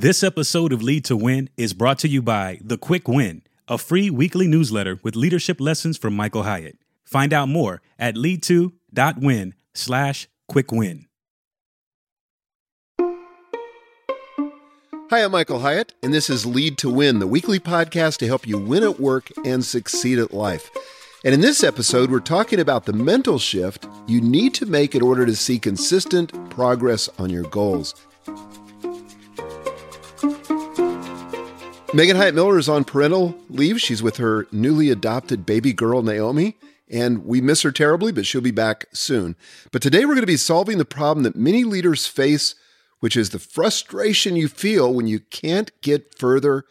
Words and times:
This 0.00 0.22
episode 0.22 0.72
of 0.72 0.80
Lead 0.80 1.04
to 1.06 1.16
Win 1.16 1.50
is 1.56 1.74
brought 1.74 1.98
to 1.98 2.08
you 2.08 2.22
by 2.22 2.60
The 2.62 2.78
Quick 2.78 3.08
Win, 3.08 3.42
a 3.66 3.76
free 3.76 4.10
weekly 4.10 4.46
newsletter 4.46 5.00
with 5.02 5.16
leadership 5.16 5.60
lessons 5.60 5.98
from 5.98 6.14
Michael 6.14 6.44
Hyatt. 6.44 6.78
Find 7.02 7.32
out 7.32 7.48
more 7.48 7.82
at 7.98 8.14
lead2.win 8.14 9.54
slash 9.74 10.28
quick 10.46 10.70
win. 10.70 11.06
Hi, 15.10 15.24
I'm 15.24 15.32
Michael 15.32 15.58
Hyatt, 15.58 15.94
and 16.00 16.14
this 16.14 16.30
is 16.30 16.46
Lead 16.46 16.78
to 16.78 16.88
Win, 16.88 17.18
the 17.18 17.26
weekly 17.26 17.58
podcast 17.58 18.18
to 18.18 18.28
help 18.28 18.46
you 18.46 18.56
win 18.56 18.84
at 18.84 19.00
work 19.00 19.32
and 19.44 19.64
succeed 19.64 20.20
at 20.20 20.32
life. 20.32 20.70
And 21.24 21.34
in 21.34 21.40
this 21.40 21.64
episode, 21.64 22.08
we're 22.08 22.20
talking 22.20 22.60
about 22.60 22.84
the 22.84 22.92
mental 22.92 23.40
shift 23.40 23.88
you 24.06 24.20
need 24.20 24.54
to 24.54 24.66
make 24.66 24.94
in 24.94 25.02
order 25.02 25.26
to 25.26 25.34
see 25.34 25.58
consistent 25.58 26.32
progress 26.50 27.08
on 27.18 27.30
your 27.30 27.42
goals. 27.42 27.96
Megan 31.94 32.16
Hyatt 32.16 32.34
Miller 32.34 32.58
is 32.58 32.68
on 32.68 32.84
parental 32.84 33.34
leave. 33.48 33.80
She's 33.80 34.02
with 34.02 34.18
her 34.18 34.46
newly 34.52 34.90
adopted 34.90 35.46
baby 35.46 35.72
girl, 35.72 36.02
Naomi, 36.02 36.58
and 36.90 37.24
we 37.24 37.40
miss 37.40 37.62
her 37.62 37.72
terribly, 37.72 38.12
but 38.12 38.26
she'll 38.26 38.42
be 38.42 38.50
back 38.50 38.84
soon. 38.92 39.36
But 39.72 39.80
today 39.80 40.00
we're 40.00 40.14
going 40.14 40.20
to 40.20 40.26
be 40.26 40.36
solving 40.36 40.76
the 40.76 40.84
problem 40.84 41.24
that 41.24 41.34
many 41.34 41.64
leaders 41.64 42.06
face, 42.06 42.54
which 43.00 43.16
is 43.16 43.30
the 43.30 43.38
frustration 43.38 44.36
you 44.36 44.48
feel 44.48 44.92
when 44.92 45.06
you 45.06 45.20
can't 45.20 45.70
get 45.80 46.18
further 46.18 46.66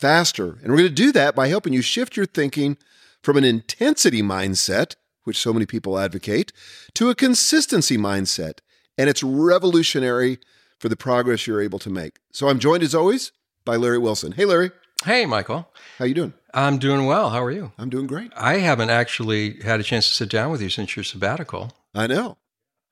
faster. 0.00 0.58
And 0.62 0.70
we're 0.70 0.78
going 0.78 0.88
to 0.88 0.94
do 0.94 1.12
that 1.12 1.34
by 1.34 1.48
helping 1.48 1.74
you 1.74 1.82
shift 1.82 2.16
your 2.16 2.26
thinking 2.26 2.78
from 3.22 3.36
an 3.36 3.44
intensity 3.44 4.22
mindset, 4.22 4.96
which 5.24 5.38
so 5.38 5.52
many 5.52 5.66
people 5.66 5.98
advocate, 5.98 6.54
to 6.94 7.10
a 7.10 7.14
consistency 7.14 7.98
mindset. 7.98 8.60
And 8.96 9.10
it's 9.10 9.22
revolutionary 9.22 10.38
for 10.78 10.88
the 10.88 10.96
progress 10.96 11.46
you're 11.46 11.60
able 11.60 11.78
to 11.80 11.90
make. 11.90 12.18
So 12.32 12.48
I'm 12.48 12.58
joined 12.58 12.82
as 12.82 12.94
always 12.94 13.30
by 13.64 13.76
Larry 13.76 13.98
Wilson. 13.98 14.32
Hey, 14.32 14.44
Larry. 14.44 14.70
Hey, 15.04 15.26
Michael. 15.26 15.68
How 15.98 16.04
you 16.04 16.14
doing? 16.14 16.34
I'm 16.52 16.78
doing 16.78 17.06
well. 17.06 17.30
How 17.30 17.42
are 17.42 17.50
you? 17.50 17.72
I'm 17.78 17.90
doing 17.90 18.06
great. 18.06 18.32
I 18.36 18.58
haven't 18.58 18.90
actually 18.90 19.60
had 19.62 19.80
a 19.80 19.82
chance 19.82 20.08
to 20.08 20.14
sit 20.14 20.30
down 20.30 20.50
with 20.50 20.62
you 20.62 20.68
since 20.68 20.96
your 20.96 21.04
sabbatical. 21.04 21.72
I 21.94 22.06
know. 22.06 22.36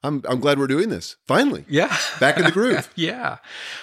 I'm 0.05 0.22
I'm 0.28 0.41
glad 0.41 0.58
we're 0.58 0.66
doing 0.66 0.88
this. 0.88 1.16
Finally. 1.28 1.64
Yeah. 1.69 1.96
Back 2.19 2.36
in 2.36 2.44
the 2.44 2.50
groove. 2.50 2.91
yeah. 2.96 3.36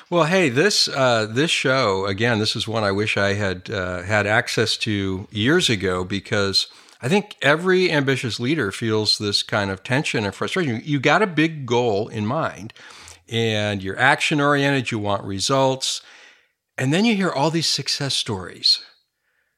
Well, 0.09 0.25
hey, 0.25 0.49
this 0.49 0.89
uh, 0.89 1.27
this 1.27 1.49
show 1.49 2.05
again. 2.07 2.39
This 2.39 2.57
is 2.57 2.67
one 2.67 2.83
I 2.83 2.91
wish 2.91 3.15
I 3.15 3.33
had 3.33 3.69
uh, 3.69 4.01
had 4.01 4.27
access 4.27 4.75
to 4.77 5.27
years 5.31 5.69
ago 5.69 6.03
because 6.03 6.67
I 7.01 7.07
think 7.07 7.37
every 7.41 7.89
ambitious 7.89 8.37
leader 8.37 8.73
feels 8.73 9.17
this 9.17 9.43
kind 9.43 9.71
of 9.71 9.81
tension 9.81 10.25
and 10.25 10.35
frustration. 10.35 10.81
You 10.83 10.99
got 10.99 11.21
a 11.21 11.27
big 11.27 11.65
goal 11.65 12.09
in 12.09 12.25
mind, 12.25 12.73
and 13.29 13.81
you're 13.81 13.97
action 13.97 14.41
oriented. 14.41 14.91
You 14.91 14.99
want 14.99 15.23
results 15.23 16.01
and 16.79 16.93
then 16.93 17.05
you 17.05 17.15
hear 17.15 17.29
all 17.29 17.51
these 17.51 17.67
success 17.67 18.15
stories 18.15 18.79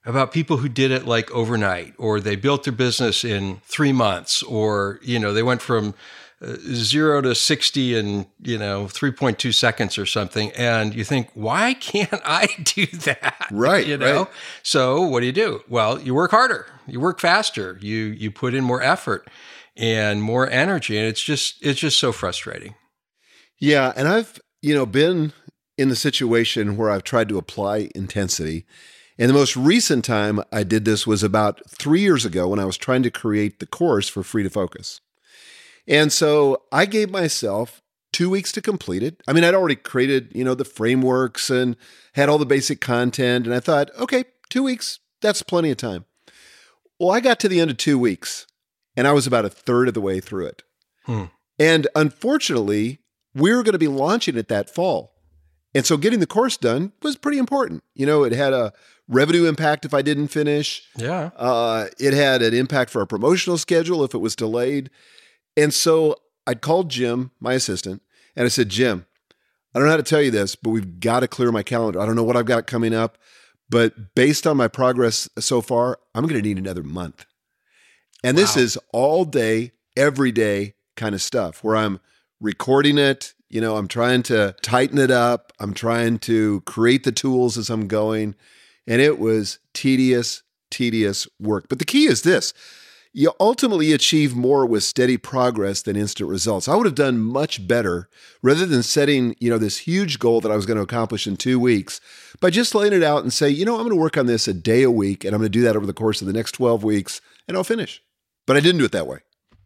about 0.05 0.31
people 0.31 0.58
who 0.58 0.69
did 0.69 0.91
it 0.91 1.05
like 1.05 1.30
overnight, 1.31 1.94
or 1.97 2.19
they 2.19 2.36
built 2.36 2.64
their 2.64 2.73
business 2.73 3.23
in 3.23 3.61
three 3.66 3.94
months, 3.94 4.41
or, 4.44 5.00
you 5.03 5.19
know, 5.19 5.31
they 5.31 5.44
went 5.44 5.61
from 5.61 5.94
uh, 6.42 6.55
zero 6.73 7.22
to 7.22 7.36
60 7.36 7.95
in, 7.95 8.25
you 8.42 8.58
know, 8.58 8.86
3.2 8.86 9.53
seconds 9.53 9.99
or 9.99 10.08
something. 10.08 10.52
And 10.53 10.95
you 10.95 11.03
think, 11.03 11.30
why 11.36 11.75
can't 11.75 12.22
I 12.25 12.47
do 12.64 12.88
that? 12.88 13.47
Right. 13.52 13.86
You 13.86 13.97
know? 13.97 14.23
Right. 14.23 14.27
So 14.64 15.02
what 15.02 15.19
do 15.19 15.27
you 15.27 15.31
do? 15.31 15.61
Well, 15.69 16.02
you 16.02 16.16
work 16.16 16.31
harder, 16.31 16.66
you 16.88 16.99
work 16.99 17.19
faster, 17.19 17.77
you, 17.81 18.05
you 18.05 18.31
put 18.31 18.55
in 18.55 18.64
more 18.64 18.81
effort 18.81 19.30
and 19.77 20.23
more 20.23 20.49
energy. 20.49 20.97
And 20.97 21.05
it's 21.05 21.23
just, 21.23 21.64
it's 21.64 21.80
just 21.80 21.99
so 21.99 22.11
frustrating. 22.11 22.73
Yeah. 23.59 23.94
And 23.95 24.08
I've, 24.08 24.39
you 24.64 24.73
know, 24.73 24.88
been 24.88 25.33
in 25.81 25.89
the 25.89 25.95
situation 25.95 26.77
where 26.77 26.91
I've 26.91 27.03
tried 27.03 27.27
to 27.29 27.39
apply 27.39 27.89
intensity. 27.95 28.65
And 29.17 29.29
the 29.29 29.33
most 29.33 29.57
recent 29.57 30.05
time 30.05 30.39
I 30.51 30.63
did 30.63 30.85
this 30.85 31.07
was 31.07 31.23
about 31.23 31.61
three 31.67 32.01
years 32.01 32.23
ago 32.23 32.47
when 32.47 32.59
I 32.59 32.65
was 32.65 32.77
trying 32.77 33.01
to 33.03 33.09
create 33.11 33.59
the 33.59 33.65
course 33.65 34.07
for 34.07 34.21
Free 34.21 34.43
to 34.43 34.49
Focus. 34.49 35.02
And 35.87 36.14
so 36.14 36.64
I 36.71 36.86
gave 36.86 37.09
myself 37.09 37.81
two 38.14 38.30
weeks 38.30 38.52
to 38.52 38.61
complete 38.61 39.02
it. 39.02 39.21
I 39.27 39.33
mean, 39.33 39.43
I'd 39.43 39.55
already 39.55 39.75
created, 39.75 40.31
you 40.36 40.43
know, 40.43 40.53
the 40.53 40.65
frameworks 40.65 41.49
and 41.49 41.75
had 42.14 42.30
all 42.30 42.37
the 42.37 42.45
basic 42.45 42.80
content. 42.80 43.47
And 43.47 43.55
I 43.55 43.59
thought, 43.59 43.89
okay, 43.97 44.25
two 44.49 44.61
weeks, 44.61 44.99
that's 45.20 45.41
plenty 45.41 45.71
of 45.71 45.77
time. 45.77 46.05
Well, 46.99 47.11
I 47.11 47.21
got 47.21 47.39
to 47.39 47.49
the 47.49 47.59
end 47.59 47.71
of 47.71 47.77
two 47.77 47.97
weeks 47.97 48.45
and 48.95 49.08
I 49.08 49.14
was 49.14 49.25
about 49.25 49.45
a 49.45 49.49
third 49.49 49.87
of 49.87 49.95
the 49.95 50.02
way 50.02 50.20
through 50.20 50.45
it. 50.45 50.64
Hmm. 51.05 51.25
And 51.58 51.87
unfortunately, 51.95 52.99
we 53.33 53.52
were 53.53 53.64
going 53.64 53.73
to 53.73 53.80
be 53.80 53.87
launching 53.87 54.37
it 54.37 54.47
that 54.49 54.70
fall. 54.70 55.11
And 55.73 55.86
so 55.86 55.98
getting 55.98 56.20
the 56.20 56.27
course 56.27 56.58
done 56.58 56.92
was 57.02 57.15
pretty 57.15 57.37
important. 57.37 57.83
You 57.95 58.05
know, 58.05 58.23
it 58.23 58.33
had 58.33 58.54
a 58.54 58.73
revenue 59.08 59.45
impact 59.45 59.86
if 59.86 59.93
I 59.93 60.02
didn't 60.02 60.27
finish. 60.30 60.87
Yeah. 60.98 61.32
Uh, 61.36 61.87
it 61.99 62.14
had 62.14 62.42
an 62.42 62.54
impact 62.54 62.89
for 62.89 62.99
our 62.99 63.05
promotional 63.05 63.58
schedule 63.58 64.04
if 64.04 64.14
it 64.14 64.20
was 64.20 64.36
delayed. 64.36 64.89
And 65.55 65.73
so 65.73 66.15
I 66.45 66.55
called 66.55 66.89
Jim, 66.89 67.32
my 67.39 67.54
assistant, 67.54 68.02
and 68.36 68.45
I 68.45 68.49
said, 68.49 68.70
Jim, 68.70 69.05
I 69.73 69.80
don't 69.80 69.87
know 69.87 69.92
how 69.92 69.98
to 69.98 70.04
tell 70.04 70.21
you 70.21 70.32
this, 70.32 70.55
but 70.55 70.71
we've 70.71 70.99
got 70.99 71.21
to 71.21 71.27
clear 71.27 71.52
my 71.52 71.64
calendar. 71.64 71.99
I 71.99 72.05
don't 72.05 72.15
know 72.15 72.23
what 72.23 72.36
I've 72.36 72.45
got 72.45 72.67
coming 72.67 72.93
up, 72.93 73.17
but 73.70 74.15
based 74.15 74.45
on 74.45 74.58
my 74.58 74.67
progress 74.67 75.30
so 75.39 75.61
far, 75.61 75.99
I'm 76.14 76.27
going 76.27 76.42
to 76.42 76.48
need 76.48 76.58
another 76.58 76.83
month. 76.83 77.26
And 78.23 78.36
wow. 78.36 78.42
this 78.42 78.58
is 78.58 78.77
all 78.92 79.23
day, 79.23 79.71
every 79.95 80.32
day 80.32 80.76
kind 80.95 81.15
of 81.15 81.21
stuff 81.21 81.64
where 81.64 81.77
I'm 81.77 81.99
recording 82.39 82.98
it, 82.98 83.33
you 83.52 83.62
know, 83.62 83.76
I'm 83.76 83.88
trying 83.88 84.23
to 84.23 84.56
tighten 84.62 84.98
it 84.98 85.12
up. 85.12 85.52
I'm 85.60 85.73
trying 85.73 86.20
to 86.20 86.62
create 86.62 87.04
the 87.04 87.12
tools 87.12 87.58
as 87.58 87.70
I'm 87.70 87.88
going. 87.88 88.36
And 88.88 89.02
it 89.02 89.20
was 89.20 89.60
tedious, 89.73 90.44
tedious 90.70 91.28
work. 91.39 91.66
But 91.70 91.80
the 91.80 91.86
key 91.86 92.06
is 92.06 92.22
this 92.23 92.54
you 93.14 93.32
ultimately 93.42 93.92
achieve 93.92 94.36
more 94.36 94.66
with 94.66 94.84
steady 94.84 95.17
progress 95.17 95.82
than 95.82 95.98
instant 95.98 96.30
results. 96.30 96.70
I 96.70 96.76
would 96.76 96.86
have 96.86 96.95
done 96.95 97.20
much 97.20 97.67
better 97.67 98.08
rather 98.42 98.66
than 98.66 98.84
setting, 98.84 99.36
you 99.39 99.50
know, 99.50 99.58
this 99.58 99.80
huge 99.80 100.18
goal 100.18 100.39
that 100.42 100.52
I 100.52 100.56
was 100.56 100.66
going 100.66 100.78
to 100.78 100.83
accomplish 100.83 101.28
in 101.28 101.36
2 101.36 101.60
weeks 101.60 102.00
by 102.39 102.50
just 102.50 102.73
laying 102.73 102.94
it 102.94 103.04
out 103.04 103.23
and 103.23 103.33
say, 103.33 103.50
you 103.50 103.66
know, 103.66 103.73
I'm 103.73 103.82
going 103.82 103.89
to 103.89 104.02
work 104.02 104.18
on 104.18 104.28
this 104.28 104.48
a 104.48 104.54
day 104.54 104.83
a 104.83 104.92
week 104.92 105.26
and 105.26 105.33
I'm 105.33 105.42
going 105.42 105.52
to 105.52 105.60
do 105.60 105.64
that 105.64 105.76
over 105.76 105.86
the 105.86 105.94
course 105.94 106.22
of 106.22 106.28
the 106.28 106.33
next 106.33 106.54
12 106.54 106.86
weeks 106.86 107.20
and 107.50 107.58
I'll 107.58 107.66
finish. 107.66 108.02
But 108.48 108.56
I 108.56 108.62
didn't 108.62 108.80
do 108.80 108.86
it 108.86 108.94
that 108.94 109.08
way. 109.08 109.20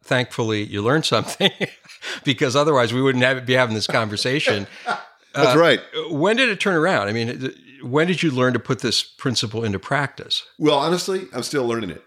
Thankfully, 0.05 0.63
you 0.63 0.81
learned 0.81 1.05
something. 1.05 1.51
because 2.23 2.55
otherwise 2.55 2.93
we 2.93 3.01
wouldn't 3.01 3.23
have, 3.23 3.45
be 3.45 3.53
having 3.53 3.75
this 3.75 3.87
conversation. 3.87 4.67
That's 5.33 5.55
uh, 5.55 5.59
right. 5.59 5.79
When 6.09 6.37
did 6.37 6.49
it 6.49 6.59
turn 6.59 6.75
around? 6.75 7.07
I 7.07 7.11
mean, 7.11 7.53
when 7.81 8.07
did 8.07 8.23
you 8.23 8.31
learn 8.31 8.53
to 8.53 8.59
put 8.59 8.79
this 8.79 9.03
principle 9.03 9.63
into 9.63 9.79
practice? 9.79 10.43
Well, 10.57 10.77
honestly, 10.77 11.27
I'm 11.33 11.43
still 11.43 11.67
learning 11.67 11.89
it. 11.89 12.03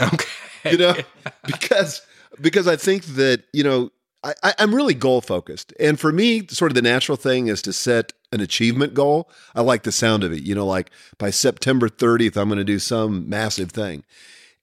Okay. 0.00 0.70
You 0.70 0.78
know, 0.78 0.94
because 1.46 2.02
because 2.40 2.68
I 2.68 2.76
think 2.76 3.04
that 3.04 3.44
you 3.52 3.64
know 3.64 3.90
I, 4.22 4.54
I'm 4.58 4.74
really 4.74 4.94
goal 4.94 5.20
focused, 5.20 5.72
and 5.80 5.98
for 5.98 6.12
me, 6.12 6.46
sort 6.46 6.70
of 6.70 6.76
the 6.76 6.82
natural 6.82 7.16
thing 7.16 7.48
is 7.48 7.60
to 7.62 7.72
set 7.72 8.12
an 8.30 8.40
achievement 8.40 8.94
goal. 8.94 9.28
I 9.54 9.62
like 9.62 9.82
the 9.82 9.92
sound 9.92 10.22
of 10.22 10.32
it. 10.32 10.44
You 10.44 10.54
know, 10.54 10.66
like 10.66 10.90
by 11.18 11.30
September 11.30 11.88
30th, 11.88 12.36
I'm 12.36 12.48
going 12.48 12.58
to 12.58 12.64
do 12.64 12.78
some 12.78 13.28
massive 13.28 13.72
thing. 13.72 14.04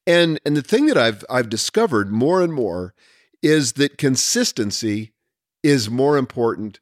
And 0.07 0.39
and 0.45 0.57
the 0.57 0.61
thing 0.61 0.87
that 0.87 0.97
I've 0.97 1.23
I've 1.29 1.49
discovered 1.49 2.11
more 2.11 2.41
and 2.41 2.53
more 2.53 2.93
is 3.41 3.73
that 3.73 3.97
consistency 3.97 5.13
is 5.63 5.89
more 5.89 6.17
important 6.17 6.79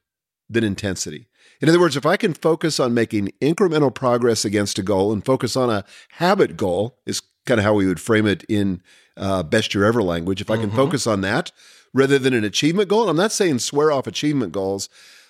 than 0.49 0.63
intensity. 0.63 1.27
In 1.61 1.69
other 1.69 1.79
words, 1.79 1.97
if 1.97 2.05
I 2.05 2.17
can 2.17 2.33
focus 2.33 2.79
on 2.79 2.93
making 2.93 3.31
incremental 3.41 3.93
progress 3.93 4.45
against 4.45 4.77
a 4.77 4.83
goal 4.83 5.11
and 5.11 5.25
focus 5.25 5.55
on 5.55 5.69
a 5.69 5.83
habit 6.11 6.55
goal, 6.55 6.99
is 7.05 7.21
kind 7.45 7.59
of 7.59 7.63
how 7.63 7.73
we 7.73 7.87
would 7.87 7.99
frame 7.99 8.27
it 8.27 8.43
in 8.47 8.81
uh, 9.15 9.41
best 9.43 9.73
year 9.73 9.85
ever 9.85 10.03
language. 10.03 10.41
If 10.41 10.51
I 10.51 10.57
can 10.57 10.67
mm-hmm. 10.67 10.75
focus 10.75 11.07
on 11.07 11.21
that 11.21 11.51
rather 11.93 12.19
than 12.19 12.33
an 12.33 12.43
achievement 12.43 12.89
goal, 12.89 13.09
I'm 13.09 13.17
not 13.17 13.31
saying 13.31 13.59
swear 13.59 13.91
off 13.91 14.05
achievement 14.05 14.51
goals, 14.51 14.89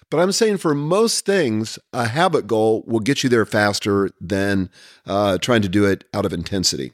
but 0.09 0.19
I'm 0.19 0.31
saying 0.31 0.57
for 0.57 0.73
most 0.73 1.25
things, 1.25 1.79
a 1.93 2.07
habit 2.07 2.47
goal 2.47 2.83
will 2.87 2.99
get 2.99 3.23
you 3.23 3.29
there 3.29 3.45
faster 3.45 4.09
than 4.19 4.69
uh, 5.05 5.37
trying 5.37 5.61
to 5.61 5.69
do 5.69 5.85
it 5.85 6.03
out 6.13 6.25
of 6.25 6.33
intensity. 6.33 6.91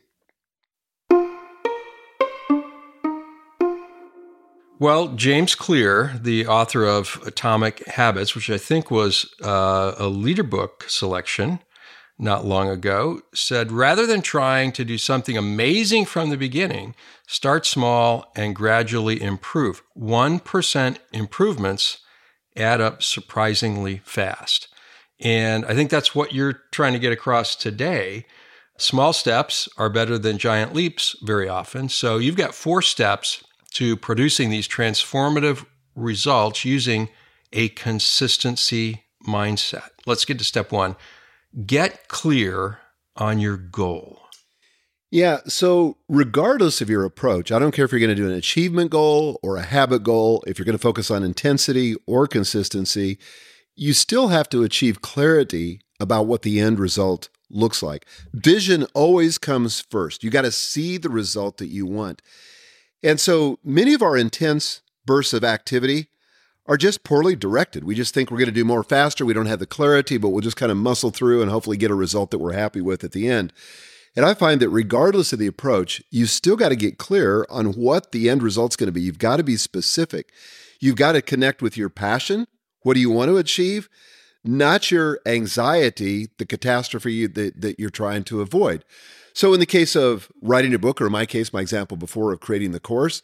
Well, 4.80 5.10
James 5.10 5.54
Clear, 5.54 6.20
the 6.20 6.48
author 6.48 6.84
of 6.86 7.22
Atomic 7.26 7.86
Habits, 7.88 8.34
which 8.34 8.50
I 8.50 8.58
think 8.58 8.90
was 8.90 9.32
uh, 9.44 9.94
a 9.98 10.08
leader 10.08 10.44
book 10.44 10.86
selection 10.88 11.60
not 12.18 12.46
long 12.46 12.70
ago, 12.70 13.22
said 13.36 13.72
rather 13.72 14.08
than 14.08 14.22
trying 14.22 14.72
to 14.72 14.84
do 14.84 14.98
something 14.98 15.38
amazing 15.38 16.06
from 16.06 16.30
the 16.30 16.38
beginning, 16.38 16.96
start 17.28 17.66
small 17.66 18.32
and 18.36 18.56
gradually 18.56 19.22
improve. 19.22 19.84
1% 19.98 20.98
improvements 21.12 22.00
add 22.56 22.82
up 22.82 23.04
surprisingly 23.04 24.02
fast. 24.04 24.68
And 25.20 25.66
I 25.66 25.76
think 25.76 25.92
that's 25.92 26.16
what 26.16 26.34
you're 26.34 26.62
trying 26.72 26.94
to 26.94 27.00
get 27.00 27.14
across 27.14 27.56
today. 27.56 28.26
Small 28.78 29.14
steps 29.14 29.70
are 29.78 29.90
better 29.90 30.18
than 30.18 30.40
giant 30.40 30.74
leaps 30.74 31.16
very 31.22 31.48
often. 31.48 31.90
So 31.90 32.18
you've 32.18 32.36
got 32.36 32.56
four 32.56 32.82
steps 32.82 33.44
to 33.74 33.98
producing 33.98 34.50
these 34.50 34.68
transformative 34.68 35.66
results 35.96 36.66
using 36.66 37.10
a 37.52 37.70
consistency 37.70 39.04
mindset. 39.26 39.90
Let's 40.06 40.26
get 40.26 40.40
to 40.40 40.46
step 40.46 40.72
one 40.72 40.96
get 41.66 42.08
clear 42.08 42.80
on 43.16 43.40
your 43.40 43.58
goal. 43.58 44.20
Yeah. 45.12 45.42
So, 45.46 45.98
regardless 46.10 46.82
of 46.82 46.90
your 46.90 47.06
approach, 47.06 47.52
I 47.52 47.60
don't 47.60 47.72
care 47.72 47.86
if 47.86 47.92
you're 47.92 48.00
going 48.00 48.10
to 48.10 48.16
do 48.16 48.28
an 48.28 48.36
achievement 48.36 48.90
goal 48.90 49.40
or 49.44 49.58
a 49.58 49.62
habit 49.62 50.02
goal, 50.02 50.44
if 50.48 50.58
you're 50.58 50.66
going 50.66 50.78
to 50.78 50.82
focus 50.82 51.12
on 51.12 51.22
intensity 51.22 51.96
or 52.08 52.26
consistency, 52.26 53.20
you 53.76 53.94
still 53.94 54.30
have 54.30 54.50
to 54.50 54.64
achieve 54.64 55.04
clarity 55.04 55.82
about 56.00 56.26
what 56.26 56.42
the 56.42 56.60
end 56.60 56.80
result 56.80 57.30
looks 57.52 57.84
like. 57.84 58.08
Vision 58.34 58.88
always 58.96 59.38
comes 59.38 59.82
first. 59.82 60.24
You 60.24 60.32
got 60.32 60.42
to 60.42 60.52
see 60.52 60.98
the 60.98 61.10
result 61.10 61.58
that 61.58 61.68
you 61.68 61.86
want. 61.86 62.24
And 63.04 63.20
so, 63.20 63.60
many 63.64 63.94
of 63.94 64.02
our 64.02 64.16
intense 64.16 64.82
bursts 65.06 65.34
of 65.34 65.44
activity 65.44 66.08
are 66.66 66.78
just 66.78 67.04
poorly 67.04 67.36
directed. 67.36 67.84
We 67.84 67.96
just 67.96 68.14
think 68.14 68.32
we're 68.32 68.38
going 68.38 68.46
to 68.46 68.54
do 68.54 68.64
more 68.64 68.84
faster. 68.84 69.26
We 69.26 69.34
don't 69.34 69.48
have 69.48 69.60
the 69.60 69.66
clarity, 69.66 70.18
but 70.18 70.30
we'll 70.30 70.42
just 70.42 70.56
kind 70.56 70.72
of 70.72 70.78
muscle 70.78 71.12
through 71.12 71.42
and 71.42 71.52
hopefully 71.52 71.78
get 71.78 71.92
a 71.92 71.96
result 71.96 72.32
that 72.32 72.40
we're 72.40 72.54
happy 72.54 72.80
with 72.80 73.04
at 73.04 73.12
the 73.12 73.28
end. 73.28 73.52
And 74.16 74.26
I 74.26 74.34
find 74.34 74.62
that 74.62 74.70
regardless 74.70 75.34
of 75.34 75.40
the 75.40 75.48
approach, 75.48 76.02
you 76.12 76.26
still 76.26 76.56
got 76.56 76.70
to 76.70 76.76
get 76.76 76.98
clear 76.98 77.46
on 77.50 77.74
what 77.74 78.12
the 78.12 78.30
end 78.30 78.44
result's 78.44 78.76
going 78.76 78.88
to 78.88 78.94
be. 78.94 79.02
You've 79.02 79.18
got 79.18 79.38
to 79.38 79.44
be 79.44 79.58
specific. 79.58 80.32
You've 80.80 80.96
got 80.96 81.14
to 81.14 81.22
connect 81.22 81.62
with 81.62 81.76
your 81.76 81.90
passion. 81.90 82.48
What 82.84 82.94
do 82.94 83.00
you 83.00 83.10
want 83.10 83.30
to 83.30 83.38
achieve? 83.38 83.90
Not 84.44 84.92
your 84.92 85.20
anxiety, 85.26 86.30
the 86.38 86.46
catastrophe 86.46 87.26
that, 87.26 87.62
that 87.62 87.80
you're 87.80 87.90
trying 87.90 88.24
to 88.26 88.42
avoid. 88.42 88.86
So, 89.34 89.54
in 89.54 89.60
the 89.60 89.66
case 89.66 89.96
of 89.96 90.32
writing 90.42 90.74
a 90.74 90.80
book, 90.80 91.02
or 91.02 91.08
in 91.08 91.12
my 91.12 91.26
case, 91.26 91.52
my 91.52 91.62
example 91.62 91.98
before 91.98 92.32
of 92.32 92.40
creating 92.40 92.72
the 92.72 92.80
course, 92.80 93.22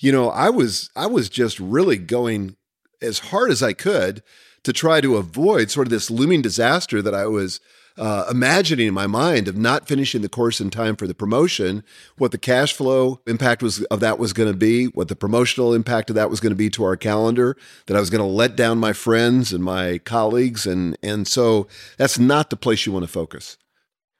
you 0.00 0.12
know, 0.12 0.30
I 0.30 0.50
was 0.50 0.90
I 0.94 1.06
was 1.06 1.28
just 1.28 1.58
really 1.58 1.96
going 1.98 2.56
as 3.00 3.18
hard 3.18 3.50
as 3.50 3.62
I 3.62 3.72
could 3.72 4.22
to 4.62 4.72
try 4.72 5.00
to 5.00 5.16
avoid 5.16 5.70
sort 5.70 5.86
of 5.86 5.90
this 5.90 6.10
looming 6.10 6.42
disaster 6.42 7.00
that 7.00 7.14
I 7.14 7.26
was 7.26 7.60
uh, 7.98 8.26
imagining 8.30 8.88
in 8.88 8.94
my 8.94 9.06
mind 9.06 9.48
of 9.48 9.56
not 9.56 9.88
finishing 9.88 10.20
the 10.20 10.28
course 10.28 10.60
in 10.60 10.70
time 10.70 10.96
for 10.96 11.06
the 11.06 11.14
promotion, 11.14 11.82
what 12.18 12.30
the 12.30 12.38
cash 12.38 12.72
flow 12.72 13.20
impact 13.26 13.62
was 13.62 13.82
of 13.84 14.00
that 14.00 14.18
was 14.18 14.32
going 14.32 14.50
to 14.50 14.56
be, 14.56 14.86
what 14.86 15.08
the 15.08 15.16
promotional 15.16 15.72
impact 15.72 16.10
of 16.10 16.16
that 16.16 16.28
was 16.28 16.40
going 16.40 16.50
to 16.50 16.56
be 16.56 16.68
to 16.70 16.84
our 16.84 16.96
calendar, 16.96 17.56
that 17.86 17.96
I 17.96 18.00
was 18.00 18.10
going 18.10 18.20
to 18.20 18.26
let 18.26 18.56
down 18.56 18.78
my 18.78 18.92
friends 18.92 19.52
and 19.52 19.64
my 19.64 19.98
colleagues, 19.98 20.66
and 20.66 20.96
and 21.02 21.26
so 21.26 21.68
that's 21.96 22.18
not 22.18 22.50
the 22.50 22.56
place 22.56 22.84
you 22.84 22.92
want 22.92 23.04
to 23.04 23.10
focus. 23.12 23.56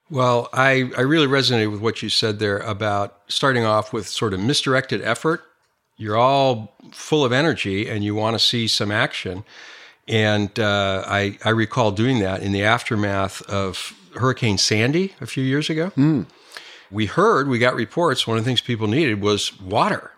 Well, 0.08 0.48
I, 0.52 0.90
I 0.96 1.00
really 1.00 1.26
resonated 1.26 1.70
with 1.72 1.80
what 1.80 2.02
you 2.02 2.08
said 2.08 2.38
there 2.38 2.58
about 2.58 3.20
starting 3.28 3.64
off 3.64 3.92
with 3.92 4.06
sort 4.06 4.34
of 4.34 4.40
misdirected 4.40 5.02
effort 5.02 5.42
you're 5.96 6.16
all 6.16 6.74
full 6.92 7.24
of 7.24 7.32
energy 7.32 7.88
and 7.88 8.04
you 8.04 8.14
want 8.14 8.34
to 8.34 8.38
see 8.38 8.68
some 8.68 8.90
action. 8.90 9.44
And 10.08 10.58
uh, 10.58 11.02
I, 11.06 11.38
I 11.44 11.50
recall 11.50 11.90
doing 11.90 12.20
that 12.20 12.42
in 12.42 12.52
the 12.52 12.62
aftermath 12.62 13.42
of 13.42 13.94
Hurricane 14.14 14.58
Sandy 14.58 15.14
a 15.20 15.26
few 15.26 15.42
years 15.42 15.68
ago. 15.68 15.90
Mm. 15.96 16.26
We 16.90 17.06
heard, 17.06 17.48
we 17.48 17.58
got 17.58 17.74
reports, 17.74 18.26
one 18.26 18.38
of 18.38 18.44
the 18.44 18.48
things 18.48 18.60
people 18.60 18.86
needed 18.86 19.20
was 19.20 19.58
water, 19.60 20.12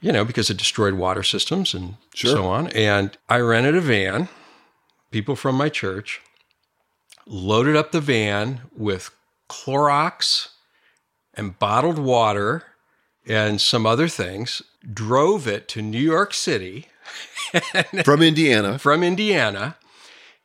you 0.00 0.12
know, 0.12 0.24
because 0.24 0.50
it 0.50 0.58
destroyed 0.58 0.94
water 0.94 1.22
systems 1.22 1.72
and 1.72 1.96
sure. 2.12 2.32
so 2.32 2.44
on. 2.46 2.66
And 2.68 3.16
I 3.28 3.38
rented 3.38 3.76
a 3.76 3.80
van, 3.80 4.28
people 5.10 5.36
from 5.36 5.54
my 5.54 5.70
church, 5.70 6.20
loaded 7.26 7.76
up 7.76 7.92
the 7.92 8.00
van 8.00 8.62
with 8.76 9.10
Clorox 9.48 10.48
and 11.34 11.58
bottled 11.58 11.98
water 11.98 12.64
and 13.26 13.60
some 13.60 13.86
other 13.86 14.08
things, 14.08 14.62
drove 14.92 15.46
it 15.46 15.68
to 15.68 15.82
New 15.82 16.00
York 16.00 16.32
City 16.32 16.86
from 18.04 18.22
Indiana. 18.22 18.78
From 18.78 19.02
Indiana, 19.02 19.76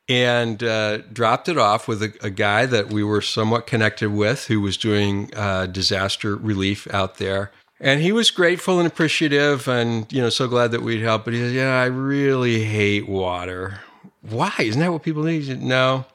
and 0.10 0.64
uh, 0.64 0.98
dropped 1.14 1.48
it 1.48 1.58
off 1.58 1.88
with 1.88 2.02
a, 2.04 2.14
a, 2.22 2.30
guy 2.30 2.66
that 2.66 2.90
we 2.90 3.04
were 3.04 3.22
somewhat 3.22 3.68
connected 3.68 4.10
with 4.10 4.48
who 4.48 4.60
was 4.60 4.78
doing 4.78 5.32
uh, 5.36 5.68
disaster 5.68 6.36
relief 6.36 6.88
out 6.94 7.18
there. 7.18 7.52
And 7.80 8.02
he 8.02 8.12
was 8.12 8.30
grateful 8.30 8.78
and 8.80 8.88
appreciative 8.88 9.68
and, 9.68 10.12
you 10.12 10.22
know, 10.22 10.30
so 10.30 10.48
glad 10.48 10.72
that 10.72 10.82
we'd 10.82 11.02
help. 11.02 11.26
But 11.26 11.34
he 11.34 11.40
said, 11.40 11.54
Yeah, 11.54 11.80
I 11.80 11.86
really 11.86 12.64
hate 12.64 13.08
water. 13.08 13.80
Why? 14.22 14.54
Isn't 14.60 14.82
that 14.82 14.92
what 14.92 15.02
people 15.02 15.24
need? 15.24 15.46
Said, 15.46 15.62
no. 15.62 16.06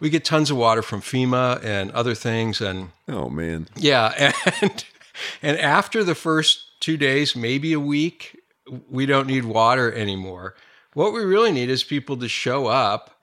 We 0.00 0.10
get 0.10 0.24
tons 0.24 0.50
of 0.50 0.56
water 0.56 0.82
from 0.82 1.00
FEMA 1.00 1.62
and 1.64 1.90
other 1.92 2.14
things. 2.14 2.60
And 2.60 2.90
oh, 3.08 3.28
man. 3.28 3.68
Yeah. 3.76 4.32
And 4.60 4.84
and 5.42 5.58
after 5.58 6.04
the 6.04 6.14
first 6.14 6.80
two 6.80 6.96
days, 6.96 7.34
maybe 7.34 7.72
a 7.72 7.80
week, 7.80 8.40
we 8.88 9.06
don't 9.06 9.26
need 9.26 9.44
water 9.44 9.92
anymore. 9.92 10.54
What 10.94 11.12
we 11.12 11.24
really 11.24 11.52
need 11.52 11.70
is 11.70 11.84
people 11.84 12.16
to 12.18 12.28
show 12.28 12.66
up 12.66 13.22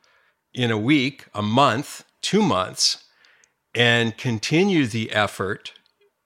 in 0.54 0.72
a 0.72 0.78
week, 0.78 1.26
a 1.34 1.42
month, 1.42 2.04
two 2.22 2.42
months, 2.42 3.04
and 3.74 4.18
continue 4.18 4.88
the 4.88 5.12
effort, 5.12 5.74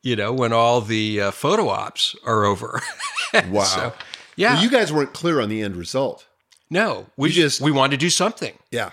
you 0.03 0.15
know, 0.15 0.31
when 0.31 0.53
all 0.53 0.81
the 0.81 1.21
uh, 1.21 1.31
photo 1.31 1.69
ops 1.69 2.15
are 2.25 2.45
over. 2.45 2.81
wow. 3.49 3.63
So, 3.63 3.93
yeah. 4.35 4.53
Well, 4.53 4.63
you 4.63 4.69
guys 4.69 4.93
weren't 4.93 5.13
clear 5.13 5.41
on 5.41 5.49
the 5.49 5.61
end 5.61 5.75
result. 5.75 6.27
No, 6.69 7.07
we 7.17 7.29
you 7.29 7.35
just 7.35 7.61
we 7.61 7.71
wanted 7.71 7.99
to 7.99 8.05
do 8.05 8.11
something. 8.11 8.53
Yeah. 8.71 8.91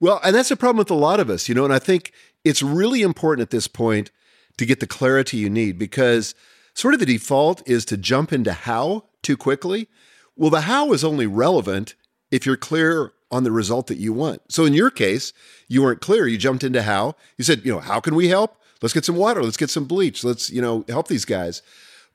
Well, 0.00 0.20
and 0.22 0.34
that's 0.34 0.50
a 0.50 0.56
problem 0.56 0.78
with 0.78 0.90
a 0.90 0.94
lot 0.94 1.20
of 1.20 1.30
us, 1.30 1.48
you 1.48 1.54
know, 1.54 1.64
and 1.64 1.72
I 1.72 1.78
think 1.78 2.12
it's 2.44 2.62
really 2.62 3.02
important 3.02 3.42
at 3.42 3.50
this 3.50 3.66
point 3.66 4.10
to 4.58 4.66
get 4.66 4.80
the 4.80 4.86
clarity 4.86 5.38
you 5.38 5.50
need 5.50 5.78
because 5.78 6.34
sort 6.74 6.94
of 6.94 7.00
the 7.00 7.06
default 7.06 7.66
is 7.68 7.84
to 7.86 7.96
jump 7.96 8.32
into 8.32 8.52
how 8.52 9.04
too 9.22 9.36
quickly. 9.36 9.88
Well, 10.36 10.50
the 10.50 10.62
how 10.62 10.92
is 10.92 11.02
only 11.02 11.26
relevant 11.26 11.94
if 12.30 12.44
you're 12.44 12.56
clear 12.56 13.12
on 13.30 13.44
the 13.44 13.50
result 13.50 13.86
that 13.88 13.98
you 13.98 14.12
want. 14.12 14.40
So 14.48 14.64
in 14.64 14.74
your 14.74 14.90
case, 14.90 15.32
you 15.68 15.82
weren't 15.82 16.00
clear. 16.00 16.26
You 16.26 16.38
jumped 16.38 16.62
into 16.62 16.82
how. 16.82 17.16
You 17.38 17.44
said, 17.44 17.64
you 17.64 17.72
know, 17.72 17.80
how 17.80 18.00
can 18.00 18.14
we 18.14 18.28
help? 18.28 18.56
Let's 18.82 18.92
get 18.92 19.04
some 19.04 19.16
water. 19.16 19.42
Let's 19.42 19.56
get 19.56 19.70
some 19.70 19.86
bleach. 19.86 20.22
Let's, 20.22 20.50
you 20.50 20.60
know, 20.60 20.84
help 20.88 21.08
these 21.08 21.24
guys. 21.24 21.62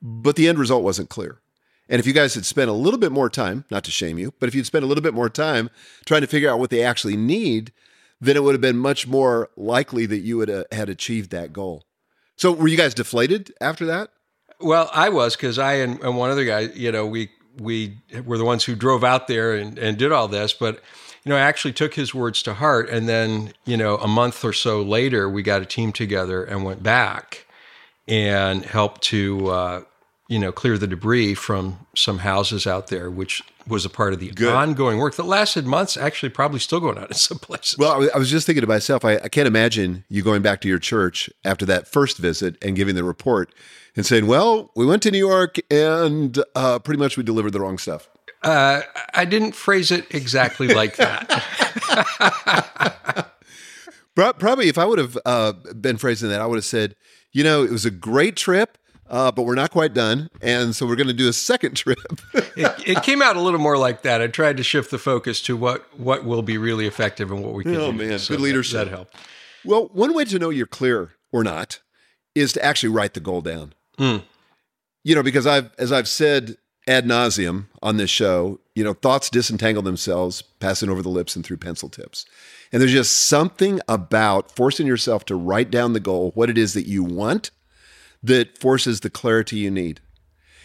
But 0.01 0.36
the 0.36 0.48
end 0.48 0.60
result 0.60 0.83
wasn't 0.83 1.10
clear. 1.10 1.42
And 1.91 1.99
if 1.99 2.07
you 2.07 2.13
guys 2.13 2.33
had 2.33 2.45
spent 2.45 2.69
a 2.69 2.73
little 2.73 2.99
bit 2.99 3.11
more 3.11 3.29
time, 3.29 3.65
not 3.69 3.83
to 3.83 3.91
shame 3.91 4.17
you, 4.17 4.33
but 4.39 4.47
if 4.47 4.55
you'd 4.55 4.65
spent 4.65 4.85
a 4.85 4.88
little 4.88 5.03
bit 5.03 5.13
more 5.13 5.29
time 5.29 5.69
trying 6.05 6.21
to 6.21 6.27
figure 6.27 6.49
out 6.49 6.57
what 6.57 6.69
they 6.69 6.81
actually 6.83 7.17
need, 7.17 7.73
then 8.21 8.38
it 8.38 8.43
would 8.43 8.53
have 8.53 8.61
been 8.61 8.77
much 8.77 9.07
more 9.07 9.49
likely 9.57 10.05
that 10.05 10.19
you 10.19 10.38
would 10.38 10.47
have 10.47 10.65
had 10.71 10.88
achieved 10.88 11.31
that 11.31 11.51
goal. 11.51 11.83
So 12.38 12.53
were 12.53 12.69
you 12.69 12.77
guys 12.77 12.93
deflated 12.93 13.53
after 13.59 13.85
that? 13.88 14.09
Well, 14.61 14.89
I 14.93 15.09
was 15.09 15.35
because 15.35 15.59
I 15.59 15.73
and, 15.73 15.99
and, 16.01 16.15
one 16.15 16.31
other 16.31 16.45
guy, 16.45 16.61
you 16.61 16.91
know, 16.91 17.05
we 17.05 17.29
we 17.59 17.97
were 18.25 18.37
the 18.37 18.45
ones 18.45 18.63
who 18.63 18.75
drove 18.75 19.03
out 19.03 19.27
there 19.27 19.53
and, 19.53 19.77
and 19.77 19.97
did 19.97 20.13
all 20.13 20.29
this, 20.29 20.53
but 20.53 20.81
you 21.25 21.29
know, 21.29 21.35
I 21.35 21.41
actually 21.41 21.73
took 21.73 21.94
his 21.94 22.15
words 22.15 22.41
to 22.44 22.53
heart. 22.53 22.89
And 22.89 23.07
then, 23.07 23.53
you 23.65 23.77
know, 23.77 23.97
a 23.97 24.07
month 24.07 24.44
or 24.44 24.53
so 24.53 24.81
later, 24.81 25.30
we 25.30 25.44
got 25.44 25.61
a 25.61 25.66
team 25.66 25.92
together 25.92 26.44
and 26.44 26.63
went 26.63 26.81
back 26.81 27.45
and 28.07 28.66
helped 28.66 29.01
to, 29.04 29.47
uh, 29.47 29.81
you 30.31 30.40
know, 30.40 30.54
clear 30.54 30.78
the 30.78 30.88
debris 30.88 31.33
from 31.33 31.78
some 31.94 32.19
houses 32.19 32.66
out 32.66 32.88
there, 32.88 33.11
which 33.11 33.44
was 33.68 33.83
a 33.83 33.90
part 33.90 34.14
of 34.14 34.21
the 34.21 34.30
Good. 34.30 34.54
ongoing 34.54 34.97
work 34.97 35.16
that 35.18 35.26
lasted 35.26 35.66
months, 35.66 35.97
actually, 35.97 36.30
probably 36.30 36.59
still 36.59 36.80
going 36.80 36.97
on 36.97 37.07
in 37.07 37.16
some 37.16 37.38
places. 37.38 37.78
Well, 37.78 38.09
I 38.16 38.18
was 38.18 38.31
just 38.31 38.45
thinking 38.47 38.61
to 38.61 38.68
myself, 38.68 39.04
I, 39.04 39.16
I 39.18 39.28
can't 39.28 39.45
imagine 39.45 40.06
you 40.07 40.23
going 40.23 40.42
back 40.42 40.61
to 40.61 40.69
your 40.69 40.80
church 40.80 41.30
after 41.44 41.66
that 41.66 41.85
first 41.85 42.18
visit 42.18 42.56
and 42.61 42.78
giving 42.78 42.95
the 42.95 43.04
report 43.04 43.54
and 43.94 44.06
saying, 44.06 44.26
well, 44.26 44.71
we 44.73 44.85
went 44.85 45.04
to 45.04 45.11
New 45.11 45.18
York 45.18 45.57
and 45.69 46.42
uh, 46.56 46.80
pretty 46.80 46.97
much 47.00 47.18
we 47.18 47.23
delivered 47.23 47.52
the 47.52 47.59
wrong 47.59 47.78
stuff. 47.78 48.07
Uh, 48.42 48.83
I 49.14 49.26
didn't 49.26 49.52
phrase 49.52 49.92
it 49.92 50.16
exactly 50.16 50.69
like 50.69 50.95
that. 50.95 51.28
Probably, 54.16 54.69
if 54.69 54.78
I 54.78 54.85
would 54.85 55.00
have 55.00 55.18
uh, 55.26 55.52
been 55.52 55.97
phrasing 55.97 56.30
that, 56.30 56.40
I 56.40 56.47
would 56.47 56.56
have 56.56 56.64
said, 56.64 56.95
you 57.33 57.44
know, 57.44 57.66
it 57.66 57.71
was 57.71 57.85
a 57.85 57.92
great 57.92 58.38
trip 58.38 58.78
uh, 59.11 59.30
but 59.30 59.44
we're 59.44 59.56
not 59.56 59.71
quite 59.71 59.94
done. 59.94 60.30
And 60.41 60.73
so 60.73 60.87
we're 60.87 60.95
going 60.95 61.07
to 61.07 61.13
do 61.13 61.27
a 61.27 61.33
second 61.33 61.75
trip. 61.75 61.99
it, 62.33 62.87
it, 62.87 63.03
came 63.03 63.21
out 63.21 63.35
a 63.35 63.41
little 63.41 63.59
more 63.59 63.77
like 63.77 64.03
that. 64.03 64.21
I 64.21 64.27
tried 64.27 64.57
to 64.57 64.63
shift 64.63 64.89
the 64.89 64.97
focus 64.97 65.41
to 65.44 65.57
what, 65.57 65.99
what 65.99 66.23
will 66.23 66.41
be 66.41 66.57
really 66.57 66.87
effective 66.87 67.30
and 67.30 67.44
what 67.44 67.53
we 67.53 67.63
can 67.63 67.73
do. 67.73 67.81
oh, 67.81 67.91
do. 67.91 67.97
man, 67.97 68.18
so 68.18 68.35
good 68.35 68.41
leadership. 68.41 68.73
That, 68.73 68.85
that 68.85 68.91
helped. 68.91 69.15
Well, 69.65 69.89
one 69.94 70.13
way 70.13 70.23
to 70.25 70.39
know 70.39 70.49
you're 70.49 70.65
clear 70.65 71.11
or 71.31 71.44
not 71.44 71.81
is 72.33 72.53
to 72.53 72.63
actually 72.63 72.89
write 72.89 73.13
the 73.13 73.19
goal 73.19 73.41
down. 73.41 73.73
Mm. 73.99 74.23
You 75.03 75.15
know, 75.15 75.23
because 75.23 75.45
I've, 75.45 75.71
as 75.77 75.91
I've 75.91 76.07
said 76.07 76.56
ad 76.87 77.06
nauseum 77.06 77.65
on 77.83 77.97
this 77.97 78.09
show, 78.09 78.59
you 78.75 78.83
know, 78.83 78.94
thoughts 78.94 79.30
disentangle 79.30 79.83
themselves, 79.83 80.41
passing 80.59 80.89
over 80.89 81.01
the 81.01 81.09
lips 81.09 81.35
and 81.35 81.45
through 81.45 81.57
pencil 81.57 81.89
tips. 81.89 82.25
And 82.71 82.81
there's 82.81 82.94
just 82.94 83.25
something 83.25 83.81
about 83.89 84.56
forcing 84.56 84.87
yourself 84.87 85.25
to 85.25 85.35
write 85.35 85.69
down 85.69 85.91
the 85.91 85.99
goal, 85.99 86.31
what 86.33 86.49
it 86.49 86.57
is 86.57 86.73
that 86.73 86.87
you 86.87 87.03
want, 87.03 87.51
that 88.23 88.57
forces 88.57 88.99
the 88.99 89.09
clarity 89.09 89.57
you 89.57 89.71
need. 89.71 90.01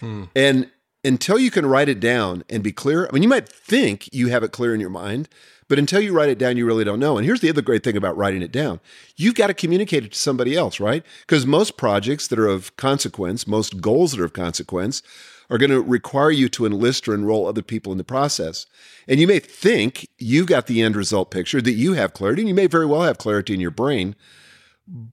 Hmm. 0.01 0.25
And 0.35 0.71
until 1.05 1.39
you 1.39 1.51
can 1.51 1.67
write 1.67 1.89
it 1.89 2.01
down 2.01 2.45
and 2.51 2.63
be 2.63 2.73
clear, 2.73 3.07
I 3.07 3.13
mean, 3.13 3.23
you 3.23 3.29
might 3.29 3.49
think 3.49 4.13
you 4.13 4.29
have 4.29 4.43
it 4.43 4.53
clear 4.53 4.75
in 4.75 4.81
your 4.81 4.91
mind, 4.91 5.29
but 5.69 5.79
until 5.79 6.01
you 6.01 6.13
write 6.13 6.29
it 6.29 6.39
down, 6.39 6.57
you 6.57 6.67
really 6.67 6.85
don't 6.85 7.01
know. 7.01 7.17
And 7.17 7.25
here's 7.25 7.41
the 7.41 7.49
other 7.49 7.63
great 7.63 7.83
thing 7.83 7.97
about 7.97 8.17
writing 8.17 8.43
it 8.43 8.53
down 8.53 8.81
you've 9.17 9.35
got 9.35 9.49
to 9.49 9.55
communicate 9.55 10.05
it 10.05 10.13
to 10.13 10.19
somebody 10.19 10.57
else, 10.57 10.81
right? 10.81 11.05
Because 11.21 11.47
most 11.47 11.77
projects 11.77 12.29
that 12.29 12.39
are 12.39 12.49
of 12.49 12.77
consequence, 12.77 13.47
most 13.47 13.81
goals 13.81 14.13
that 14.13 14.21
are 14.21 14.25
of 14.25 14.33
consequence, 14.33 15.03
are 15.49 15.59
going 15.59 15.71
to 15.71 15.81
require 15.81 16.31
you 16.31 16.49
to 16.51 16.67
enlist 16.67 17.09
or 17.09 17.15
enroll 17.15 17.47
other 17.47 17.63
people 17.63 17.93
in 17.93 17.99
the 17.99 18.05
process. 18.05 18.67
And 19.07 19.21
you 19.21 19.27
may 19.27 19.39
think 19.39 20.09
you've 20.19 20.49
got 20.49 20.67
the 20.67 20.83
end 20.83 20.97
result 20.97 21.31
picture, 21.31 21.61
that 21.61 21.73
you 21.73 21.93
have 21.95 22.15
clarity, 22.15 22.43
and 22.43 22.49
you 22.49 22.55
may 22.55 22.67
very 22.67 22.87
well 22.87 23.03
have 23.03 23.19
clarity 23.19 23.55
in 23.55 23.61
your 23.61 23.71
brain, 23.71 24.17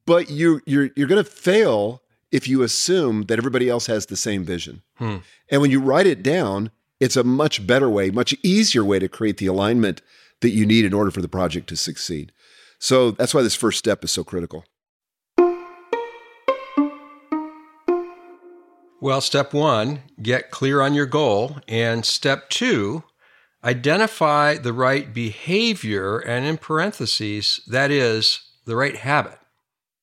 but 0.06 0.30
you, 0.30 0.62
you're, 0.66 0.90
you're 0.96 1.08
going 1.08 1.24
to 1.24 1.30
fail 1.30 2.03
if 2.34 2.48
you 2.48 2.64
assume 2.64 3.24
that 3.24 3.38
everybody 3.38 3.70
else 3.70 3.86
has 3.86 4.08
the 4.08 4.18
same 4.18 4.44
vision. 4.44 4.82
Hmm. 4.96 5.18
And 5.50 5.62
when 5.62 5.70
you 5.70 5.80
write 5.80 6.08
it 6.08 6.24
down, 6.24 6.72
it's 7.00 7.16
a 7.16 7.24
much 7.24 7.66
better 7.66 7.88
way, 7.88 8.10
much 8.10 8.36
easier 8.42 8.84
way 8.84 8.98
to 8.98 9.08
create 9.08 9.38
the 9.38 9.46
alignment 9.46 10.02
that 10.42 10.50
you 10.50 10.66
need 10.66 10.84
in 10.84 10.94
order 10.94 11.12
for 11.12 11.22
the 11.22 11.30
project 11.30 11.70
to 11.70 11.78
succeed. 11.78 12.32
So 12.80 13.12
that's 13.12 13.36
why 13.36 13.44
this 13.44 13.56
first 13.56 13.78
step 13.78 14.04
is 14.04 14.12
so 14.12 14.24
critical. 14.24 14.66
Well, 19.00 19.22
step 19.22 19.54
one, 19.54 20.00
get 20.22 20.50
clear 20.50 20.82
on 20.82 20.96
your 20.96 21.06
goal. 21.06 21.58
And 21.68 22.04
step 22.04 22.50
two, 22.50 23.04
identify 23.64 24.56
the 24.56 24.74
right 24.74 25.14
behavior 25.14 26.18
and 26.18 26.46
in 26.46 26.58
parentheses, 26.58 27.62
that 27.68 27.92
is 27.92 28.42
the 28.66 28.76
right 28.76 28.96
habit. 28.96 29.38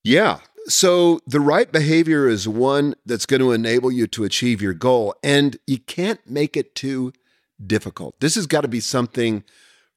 Yeah. 0.04 0.38
So 0.66 1.20
the 1.26 1.40
right 1.40 1.70
behavior 1.70 2.28
is 2.28 2.46
one 2.46 2.94
that's 3.06 3.26
going 3.26 3.40
to 3.40 3.52
enable 3.52 3.90
you 3.90 4.06
to 4.08 4.24
achieve 4.24 4.60
your 4.60 4.74
goal, 4.74 5.14
and 5.22 5.56
you 5.66 5.78
can't 5.78 6.20
make 6.28 6.56
it 6.56 6.74
too 6.74 7.12
difficult. 7.66 8.20
This 8.20 8.34
has 8.34 8.46
got 8.46 8.60
to 8.60 8.68
be 8.68 8.80
something 8.80 9.42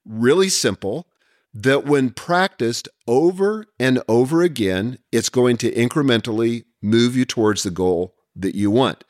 really 0.05 0.50
simple 0.50 1.08
that, 1.53 1.86
when 1.86 2.10
practiced 2.10 2.89
over 3.08 3.65
and 3.79 4.01
over 4.08 4.41
again, 4.41 4.98
it's 5.12 5.29
going 5.29 5.58
to 5.58 5.72
incrementally 5.72 6.63
move 6.82 7.15
you 7.15 7.25
towards 7.25 7.63
the 7.63 7.72
goal 7.72 8.15
that 8.36 8.55
you 8.55 8.72
want. 8.72 9.03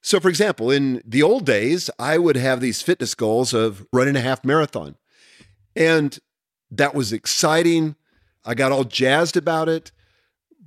So, 0.00 0.20
for 0.20 0.28
example, 0.28 0.70
in 0.70 1.02
the 1.04 1.22
old 1.22 1.46
days, 1.46 1.90
I 1.98 2.18
would 2.18 2.36
have 2.36 2.60
these 2.60 2.82
fitness 2.82 3.14
goals 3.14 3.52
of 3.52 3.86
running 3.92 4.16
a 4.16 4.20
half 4.20 4.44
marathon. 4.44 4.96
And 5.74 6.18
that 6.70 6.94
was 6.94 7.12
exciting. 7.12 7.96
I 8.44 8.54
got 8.54 8.70
all 8.70 8.84
jazzed 8.84 9.36
about 9.36 9.68
it, 9.68 9.90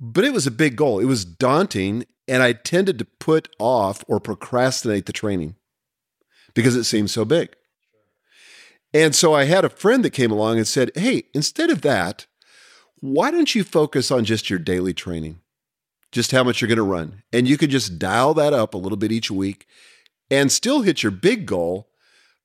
but 0.00 0.24
it 0.24 0.32
was 0.32 0.46
a 0.46 0.52
big 0.52 0.76
goal. 0.76 0.98
It 0.98 1.06
was 1.06 1.24
daunting. 1.24 2.04
And 2.26 2.42
I 2.42 2.52
tended 2.52 2.98
to 2.98 3.06
put 3.06 3.48
off 3.58 4.04
or 4.06 4.20
procrastinate 4.20 5.06
the 5.06 5.12
training 5.12 5.56
because 6.54 6.76
it 6.76 6.84
seemed 6.84 7.10
so 7.10 7.24
big. 7.24 7.56
And 8.92 9.14
so 9.14 9.34
I 9.34 9.44
had 9.44 9.64
a 9.64 9.70
friend 9.70 10.04
that 10.04 10.10
came 10.10 10.30
along 10.30 10.58
and 10.58 10.68
said, 10.68 10.90
Hey, 10.94 11.24
instead 11.32 11.70
of 11.70 11.82
that, 11.82 12.26
why 13.00 13.30
don't 13.30 13.54
you 13.54 13.64
focus 13.64 14.10
on 14.10 14.24
just 14.24 14.50
your 14.50 14.58
daily 14.58 14.92
training? 14.92 15.40
just 16.12 16.32
how 16.32 16.42
much 16.42 16.60
you're 16.60 16.68
going 16.68 16.76
to 16.76 16.82
run. 16.82 17.22
And 17.32 17.48
you 17.48 17.58
could 17.58 17.70
just 17.70 17.98
dial 17.98 18.34
that 18.34 18.52
up 18.52 18.74
a 18.74 18.78
little 18.78 18.96
bit 18.96 19.12
each 19.12 19.30
week 19.30 19.66
and 20.30 20.50
still 20.50 20.82
hit 20.82 21.02
your 21.02 21.12
big 21.12 21.46
goal, 21.46 21.88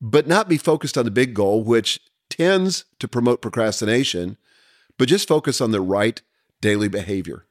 but 0.02 0.28
not 0.28 0.50
be 0.50 0.58
focused 0.58 0.98
on 0.98 1.06
the 1.06 1.12
big 1.12 1.34
goal, 1.34 1.64
which 1.64 2.00
tends 2.30 2.86
to 3.00 3.08
promote 3.08 3.42
procrastination, 3.42 4.38
but 4.98 5.08
just 5.08 5.28
focus 5.28 5.62
on 5.62 5.72
the 5.72 5.82
right 5.82 6.22
daily 6.64 6.88
behavior. 6.88 7.46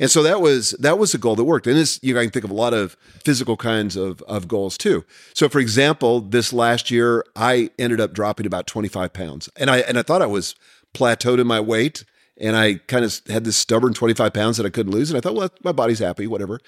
And 0.00 0.10
so 0.10 0.22
that 0.24 0.40
was 0.40 0.70
that 0.80 0.98
was 0.98 1.14
a 1.14 1.18
goal 1.18 1.36
that 1.36 1.44
worked. 1.44 1.66
And 1.66 1.76
this 1.76 2.00
you 2.02 2.14
know, 2.14 2.20
I 2.20 2.24
can 2.24 2.32
think 2.32 2.44
of 2.44 2.50
a 2.50 2.54
lot 2.54 2.74
of 2.74 2.96
physical 3.24 3.56
kinds 3.56 3.96
of, 3.96 4.22
of 4.22 4.48
goals 4.48 4.76
too. 4.76 5.04
So 5.34 5.48
for 5.48 5.60
example, 5.60 6.20
this 6.20 6.52
last 6.52 6.90
year 6.90 7.24
I 7.36 7.70
ended 7.78 8.00
up 8.00 8.12
dropping 8.12 8.46
about 8.46 8.66
25 8.66 9.12
pounds. 9.12 9.48
And 9.56 9.70
I 9.70 9.78
and 9.80 9.98
I 9.98 10.02
thought 10.02 10.22
I 10.22 10.26
was 10.26 10.56
plateaued 10.94 11.38
in 11.38 11.46
my 11.46 11.60
weight 11.60 12.04
and 12.40 12.56
I 12.56 12.74
kind 12.88 13.04
of 13.04 13.20
had 13.28 13.44
this 13.44 13.56
stubborn 13.56 13.94
25 13.94 14.32
pounds 14.32 14.56
that 14.56 14.66
I 14.66 14.70
couldn't 14.70 14.92
lose. 14.92 15.10
And 15.10 15.18
I 15.18 15.20
thought, 15.20 15.34
well, 15.34 15.50
my 15.62 15.72
body's 15.72 16.00
happy, 16.00 16.26
whatever. 16.26 16.58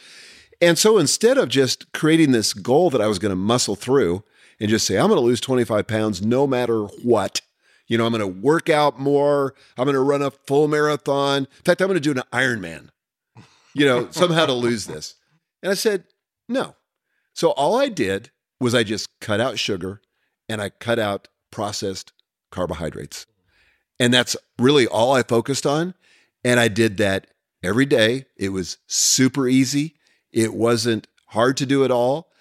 And 0.60 0.78
so 0.78 0.98
instead 0.98 1.38
of 1.38 1.48
just 1.48 1.90
creating 1.92 2.30
this 2.30 2.52
goal 2.52 2.90
that 2.90 3.00
I 3.00 3.08
was 3.08 3.18
going 3.18 3.30
to 3.30 3.36
muscle 3.36 3.74
through 3.74 4.22
and 4.60 4.68
just 4.68 4.86
say, 4.86 4.96
I'm 4.96 5.08
going 5.08 5.18
to 5.18 5.26
lose 5.26 5.40
25 5.40 5.86
pounds 5.88 6.22
no 6.22 6.46
matter 6.46 6.82
what, 7.02 7.40
you 7.92 7.98
know, 7.98 8.06
I'm 8.06 8.12
going 8.12 8.20
to 8.20 8.26
work 8.26 8.70
out 8.70 8.98
more, 8.98 9.52
I'm 9.76 9.84
going 9.84 9.92
to 9.92 10.00
run 10.00 10.22
a 10.22 10.30
full 10.30 10.66
marathon. 10.66 11.42
In 11.42 11.62
fact, 11.62 11.82
I'm 11.82 11.88
going 11.88 12.00
to 12.00 12.14
do 12.14 12.18
an 12.18 12.24
Ironman, 12.32 12.88
you 13.74 13.84
know, 13.84 14.08
somehow 14.12 14.46
to 14.46 14.54
lose 14.54 14.86
this. 14.86 15.16
And 15.62 15.70
I 15.70 15.74
said, 15.74 16.04
no. 16.48 16.74
So 17.34 17.50
all 17.50 17.78
I 17.78 17.90
did 17.90 18.30
was 18.58 18.74
I 18.74 18.82
just 18.82 19.10
cut 19.20 19.40
out 19.40 19.58
sugar 19.58 20.00
and 20.48 20.62
I 20.62 20.70
cut 20.70 20.98
out 20.98 21.28
processed 21.50 22.14
carbohydrates. 22.50 23.26
And 24.00 24.10
that's 24.14 24.38
really 24.58 24.86
all 24.86 25.12
I 25.12 25.22
focused 25.22 25.66
on. 25.66 25.92
And 26.42 26.58
I 26.58 26.68
did 26.68 26.96
that 26.96 27.26
every 27.62 27.84
day. 27.84 28.24
It 28.38 28.48
was 28.48 28.78
super 28.86 29.46
easy. 29.46 29.96
It 30.32 30.54
wasn't 30.54 31.08
hard 31.26 31.58
to 31.58 31.66
do 31.66 31.84
at 31.84 31.90
all. 31.90 32.31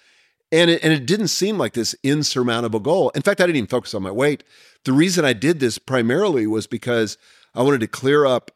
And 0.52 0.70
it, 0.70 0.84
and 0.84 0.92
it 0.92 1.06
didn't 1.06 1.28
seem 1.28 1.56
like 1.56 1.72
this 1.72 1.96
insurmountable 2.02 2.78
goal. 2.78 3.10
In 3.14 3.22
fact, 3.22 3.40
I 3.40 3.46
didn't 3.46 3.56
even 3.56 3.68
focus 3.68 3.94
on 3.94 4.02
my 4.02 4.10
weight. 4.10 4.44
The 4.84 4.92
reason 4.92 5.24
I 5.24 5.32
did 5.32 5.60
this 5.60 5.78
primarily 5.78 6.46
was 6.46 6.66
because 6.66 7.16
I 7.54 7.62
wanted 7.62 7.80
to 7.80 7.86
clear 7.86 8.26
up 8.26 8.50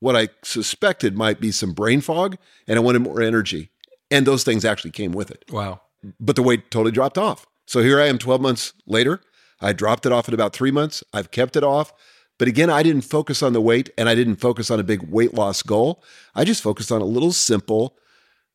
what 0.00 0.16
I 0.16 0.28
suspected 0.42 1.16
might 1.16 1.40
be 1.40 1.50
some 1.50 1.72
brain 1.72 2.02
fog 2.02 2.36
and 2.68 2.78
I 2.78 2.82
wanted 2.82 3.00
more 3.00 3.22
energy. 3.22 3.70
And 4.10 4.26
those 4.26 4.44
things 4.44 4.64
actually 4.64 4.90
came 4.90 5.12
with 5.12 5.30
it. 5.30 5.44
Wow. 5.50 5.80
But 6.18 6.36
the 6.36 6.42
weight 6.42 6.70
totally 6.70 6.92
dropped 6.92 7.16
off. 7.16 7.46
So 7.66 7.80
here 7.80 8.00
I 8.00 8.06
am 8.06 8.18
12 8.18 8.40
months 8.40 8.72
later. 8.86 9.20
I 9.60 9.72
dropped 9.72 10.06
it 10.06 10.12
off 10.12 10.28
in 10.28 10.34
about 10.34 10.52
three 10.52 10.70
months. 10.70 11.04
I've 11.12 11.30
kept 11.30 11.56
it 11.56 11.64
off. 11.64 11.92
But 12.38 12.48
again, 12.48 12.70
I 12.70 12.82
didn't 12.82 13.02
focus 13.02 13.42
on 13.42 13.52
the 13.52 13.60
weight 13.60 13.90
and 13.98 14.08
I 14.08 14.14
didn't 14.14 14.36
focus 14.36 14.70
on 14.70 14.80
a 14.80 14.82
big 14.82 15.02
weight 15.02 15.34
loss 15.34 15.62
goal. 15.62 16.02
I 16.34 16.44
just 16.44 16.62
focused 16.62 16.90
on 16.90 17.02
a 17.02 17.06
little 17.06 17.32
simple 17.32 17.96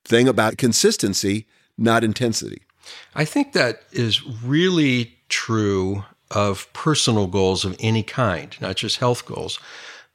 thing 0.04 0.28
about 0.28 0.58
consistency, 0.58 1.48
not 1.78 2.04
intensity. 2.04 2.65
I 3.14 3.26
think 3.26 3.54
that 3.54 3.82
is 3.92 4.26
really 4.44 5.18
true 5.30 6.04
of 6.32 6.72
personal 6.74 7.28
goals 7.28 7.66
of 7.66 7.76
any 7.80 8.04
kind, 8.04 8.56
not 8.60 8.76
just 8.76 8.98
health 8.98 9.26
goals. 9.26 9.60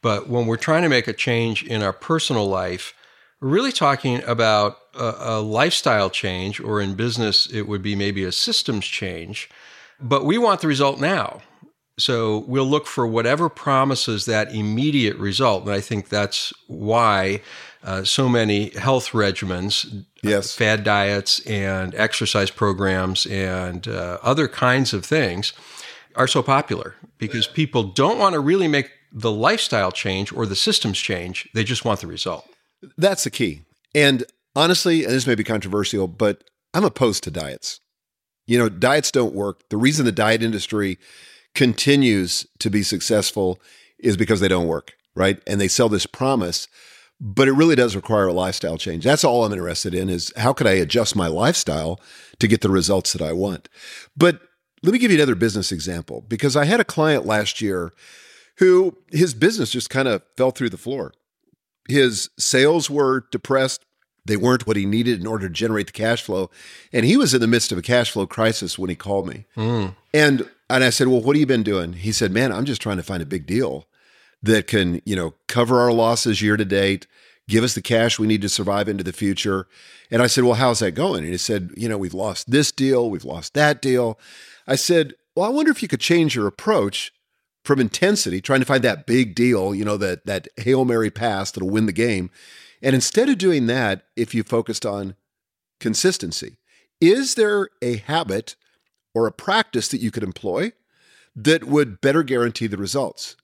But 0.03 0.29
when 0.29 0.47
we're 0.47 0.57
trying 0.57 0.83
to 0.83 0.89
make 0.89 1.09
a 1.09 1.13
change 1.13 1.63
in 1.63 1.83
our 1.83 1.93
personal 1.93 2.47
life, 2.47 2.95
we're 3.41 3.49
really 3.49 3.73
talking 3.73 4.23
about 4.25 4.79
a, 4.95 5.15
a, 5.19 5.41
lifestyle 5.41 6.11
change, 6.11 6.61
or 6.61 6.81
in 6.81 6.95
business, 6.95 7.47
it 7.47 7.63
would 7.63 7.83
be 7.83 7.95
maybe 7.95 8.25
a 8.25 8.33
systems 8.33 8.85
change. 8.85 9.49
But 10.01 10.25
we 10.25 10.39
want 10.39 10.61
the 10.61 10.69
result 10.69 11.01
now. 11.01 11.43
So 11.99 12.39
we'll 12.39 12.67
look 12.67 12.87
for 12.87 13.07
whatever 13.07 13.49
promises 13.49 14.25
that 14.25 14.55
immediate 14.55 15.17
result. 15.19 15.65
And 15.65 15.73
I 15.73 15.81
think 15.81 16.09
that's 16.09 16.53
why 16.67 17.43
uh, 17.83 18.05
so 18.05 18.29
many 18.29 18.71
health 18.71 19.11
regimens, 19.11 20.01
uh, 20.01 20.03
yes. 20.23 20.55
fad 20.55 20.85
diets, 20.85 21.41
and 21.41 21.95
exercise 21.95 22.51
programs, 22.51 23.27
and 23.27 23.89
uh, 23.89 24.19
other 24.23 24.49
kinds 24.49 24.93
of 24.93 25.05
things 25.05 25.53
are 26.17 26.27
so 26.27 26.43
popular 26.43 26.95
because 27.19 27.47
people 27.47 27.83
don't 27.85 28.19
want 28.19 28.35
to 28.35 28.41
really 28.41 28.69
make 28.69 28.91
the 29.13 29.31
lifestyle 29.31 29.93
change 29.93 30.33
or 30.33 30.47
the 30.47 30.57
systems 30.57 30.99
change. 30.99 31.49
They 31.55 31.65
just 31.65 31.85
want 31.85 32.01
the 32.01 32.07
result. 32.07 32.49
That's 32.97 33.25
the 33.25 33.31
key. 33.31 33.63
And 33.95 34.25
honestly, 34.55 35.05
and 35.05 35.13
this 35.13 35.27
may 35.27 35.35
be 35.35 35.45
controversial, 35.45 36.07
but 36.07 36.45
I'm 36.75 36.85
opposed 36.85 37.25
to 37.25 37.31
diets. 37.31 37.81
You 38.47 38.59
know, 38.59 38.69
diets 38.69 39.11
don't 39.11 39.35
work. 39.35 39.69
The 39.69 39.77
reason 39.77 40.05
the 40.05 40.13
diet 40.13 40.43
industry 40.43 40.99
continues 41.55 42.47
to 42.59 42.71
be 42.71 42.83
successful 42.83 43.61
is 43.99 44.17
because 44.17 44.41
they 44.41 44.49
don't 44.49 44.69
work, 44.69 44.95
right? 45.15 45.41
And 45.47 45.61
they 45.61 45.69
sell 45.69 45.89
this 45.89 46.07
promise, 46.07 46.69
but 47.21 47.49
it 47.49 47.53
really 47.53 47.77
does 47.77 47.95
require 47.95 48.27
a 48.27 48.33
lifestyle 48.33 48.79
change. 48.79 49.05
That's 49.05 49.25
all 49.25 49.45
I'm 49.45 49.53
interested 49.53 49.95
in 49.95 50.09
is 50.09 50.33
how 50.37 50.53
could 50.53 50.67
I 50.67 50.73
adjust 50.73 51.15
my 51.15 51.27
lifestyle 51.27 52.01
to 52.39 52.49
get 52.49 52.63
the 52.63 52.71
results 52.71 53.13
that 53.13 53.21
I 53.21 53.33
want? 53.33 53.69
But 54.17 54.41
let 54.83 54.93
me 54.93 54.99
give 54.99 55.11
you 55.11 55.19
another 55.19 55.35
business 55.35 55.71
example 55.71 56.25
because 56.27 56.57
I 56.57 56.65
had 56.65 56.81
a 56.81 56.85
client 56.85 57.27
last 57.27 57.61
year 57.61 57.93
who 58.57 58.97
his 59.11 59.35
business 59.35 59.71
just 59.71 59.91
kind 59.91 60.09
of 60.09 60.23
fell 60.37 60.51
through 60.51 60.71
the 60.71 60.79
floor. 60.79 61.13
His 61.89 62.31
sales 62.39 62.89
were 62.89 63.27
depressed. 63.31 63.85
They 64.25 64.37
weren't 64.37 64.67
what 64.67 64.77
he 64.77 64.87
needed 64.87 65.21
in 65.21 65.27
order 65.27 65.49
to 65.49 65.55
generate 65.55 65.89
the 65.89 65.93
cash 65.93 66.23
flow. 66.23 66.51
And 66.93 67.05
he 67.05 67.17
was 67.17 67.35
in 67.35 67.41
the 67.41 67.47
midst 67.47 67.73
of 67.73 67.79
a 67.79 67.83
cash 67.83 68.11
flow 68.11 68.27
crisis 68.27 68.79
when 68.79 68.89
he 68.89 68.97
called 68.97 69.27
me. 69.27 69.45
Mm. 69.57 69.95
And 70.15 70.49
and 70.69 70.85
I 70.85 70.91
said, 70.91 71.09
"Well, 71.09 71.21
what 71.21 71.35
have 71.35 71.41
you 71.41 71.47
been 71.47 71.63
doing?" 71.63 71.95
He 71.95 72.13
said, 72.13 72.31
"Man, 72.31 72.53
I'm 72.53 72.65
just 72.65 72.81
trying 72.81 72.99
to 72.99 73.03
find 73.03 73.23
a 73.23 73.27
big 73.27 73.47
deal 73.47 73.87
that 74.43 74.67
can, 74.67 75.01
you 75.05 75.17
know, 75.17 75.35
cover 75.49 75.81
our 75.81 75.93
losses 75.93 76.43
year 76.43 76.57
to 76.57 76.65
date, 76.65 77.07
give 77.49 77.65
us 77.65 77.75
the 77.75 77.83
cash 77.83 78.19
we 78.19 78.27
need 78.27 78.43
to 78.43 78.49
survive 78.49 78.89
into 78.89 79.05
the 79.05 79.13
future." 79.13 79.67
And 80.11 80.23
I 80.23 80.27
said, 80.27 80.45
"Well, 80.45 80.55
how's 80.55 80.81
that 80.81 80.93
going?" 80.93 81.25
And 81.25 81.33
he 81.33 81.39
said, 81.39 81.71
"You 81.77 81.89
know, 81.89 81.99
we've 81.99 82.15
lost 82.15 82.51
this 82.51 82.73
deal, 82.73 83.11
we've 83.11 83.25
lost 83.25 83.55
that 83.55 83.83
deal." 83.83 84.19
I 84.67 84.77
said, 84.77 85.15
"Well, 85.35 85.47
I 85.47 85.51
wonder 85.51 85.71
if 85.71 85.83
you 85.83 85.89
could 85.89 86.01
change 86.01 86.35
your 86.35 86.47
approach 86.47 87.13
from 87.65 87.81
intensity, 87.81 88.41
trying 88.41 88.61
to 88.61 88.67
find 88.67 88.83
that 88.85 89.07
big 89.07 89.35
deal, 89.35 89.75
you 89.75 89.85
know, 89.85 89.97
that 89.97 90.27
that 90.27 90.49
Hail 90.57 90.85
Mary 90.85 91.11
pass 91.11 91.51
that'll 91.51 91.71
win 91.71 91.87
the 91.87 91.93
game, 91.93 92.31
and 92.83 92.95
instead 92.95 93.29
of 93.29 93.39
doing 93.39 93.67
that, 93.67 94.07
if 94.17 94.35
you 94.35 94.43
focused 94.43 94.87
on 94.87 95.15
consistency, 95.79 96.57
is 97.01 97.35
there 97.35 97.69
a 97.83 97.97
habit 97.97 98.57
or 99.15 99.27
a 99.27 99.33
practice 99.33 99.89
that 99.89 100.01
you 100.01 100.11
could 100.11 100.23
employ 100.23 100.73
that 101.35 101.65
would 101.65 102.01
better 102.01 102.23
guarantee 102.23 102.67
the 102.67 102.77
results. 102.77 103.37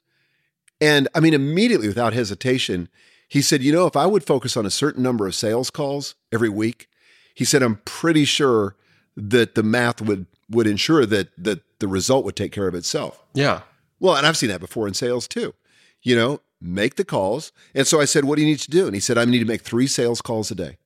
And 0.80 1.08
I 1.14 1.20
mean, 1.20 1.34
immediately 1.34 1.88
without 1.88 2.12
hesitation, 2.12 2.88
he 3.28 3.42
said, 3.42 3.62
You 3.62 3.72
know, 3.72 3.86
if 3.86 3.96
I 3.96 4.06
would 4.06 4.24
focus 4.24 4.56
on 4.56 4.66
a 4.66 4.70
certain 4.70 5.02
number 5.02 5.26
of 5.26 5.34
sales 5.34 5.70
calls 5.70 6.14
every 6.32 6.48
week, 6.48 6.88
he 7.34 7.44
said, 7.44 7.62
I'm 7.62 7.76
pretty 7.84 8.24
sure 8.24 8.76
that 9.16 9.54
the 9.54 9.62
math 9.62 10.00
would 10.00 10.26
would 10.48 10.66
ensure 10.66 11.06
that 11.06 11.28
that 11.36 11.60
the 11.80 11.88
result 11.88 12.24
would 12.24 12.36
take 12.36 12.52
care 12.52 12.68
of 12.68 12.74
itself. 12.74 13.22
Yeah. 13.34 13.62
Well, 13.98 14.16
and 14.16 14.26
I've 14.26 14.36
seen 14.36 14.50
that 14.50 14.60
before 14.60 14.86
in 14.86 14.94
sales 14.94 15.26
too. 15.26 15.54
You 16.02 16.16
know, 16.16 16.40
make 16.60 16.96
the 16.96 17.04
calls. 17.04 17.52
And 17.74 17.86
so 17.86 18.00
I 18.00 18.04
said, 18.04 18.24
"What 18.24 18.36
do 18.36 18.42
you 18.42 18.48
need 18.48 18.60
to 18.60 18.70
do?" 18.70 18.86
And 18.86 18.94
he 18.94 19.00
said, 19.00 19.18
"I 19.18 19.24
need 19.24 19.40
to 19.40 19.44
make 19.44 19.62
3 19.62 19.86
sales 19.86 20.20
calls 20.20 20.50
a 20.50 20.54
day." 20.54 20.78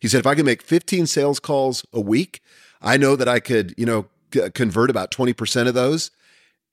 He 0.00 0.08
said, 0.08 0.18
"If 0.20 0.26
I 0.26 0.34
can 0.34 0.46
make 0.46 0.62
15 0.62 1.06
sales 1.06 1.38
calls 1.38 1.84
a 1.92 2.00
week, 2.00 2.42
I 2.82 2.96
know 2.96 3.16
that 3.16 3.28
I 3.28 3.40
could, 3.40 3.74
you 3.76 3.86
know, 3.86 4.06
convert 4.54 4.90
about 4.90 5.10
20% 5.10 5.68
of 5.68 5.74
those." 5.74 6.10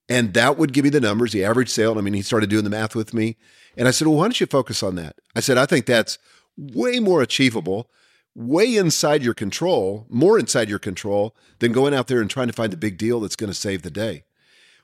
And 0.10 0.34
that 0.34 0.58
would 0.58 0.74
give 0.74 0.84
me 0.84 0.90
the 0.90 1.00
numbers, 1.00 1.32
the 1.32 1.46
average 1.46 1.70
sale. 1.70 1.98
I 1.98 2.02
mean, 2.02 2.14
he 2.14 2.22
started 2.22 2.50
doing 2.50 2.64
the 2.64 2.70
math 2.70 2.96
with 2.96 3.14
me. 3.14 3.38
And 3.78 3.88
I 3.88 3.92
said, 3.92 4.08
Well, 4.08 4.18
why 4.18 4.26
don't 4.26 4.40
you 4.40 4.48
focus 4.48 4.84
on 4.84 4.96
that? 4.96 5.16
I 5.36 5.40
said, 5.40 5.58
I 5.58 5.66
think 5.66 5.86
that's 5.86 6.18
way 6.58 7.00
more 7.00 7.22
achievable, 7.22 7.90
way 8.36 8.76
inside 8.76 9.24
your 9.24 9.34
control, 9.34 10.06
more 10.10 10.38
inside 10.38 10.70
your 10.70 10.80
control 10.80 11.36
than 11.60 11.72
going 11.72 11.94
out 11.94 12.08
there 12.08 12.20
and 12.20 12.30
trying 12.30 12.48
to 12.48 12.54
find 12.54 12.74
the 12.74 12.78
big 12.78 12.98
deal 12.98 13.20
that's 13.22 13.36
going 13.38 13.50
to 13.52 13.54
save 13.58 13.84
the 13.84 13.92
day. 13.92 14.26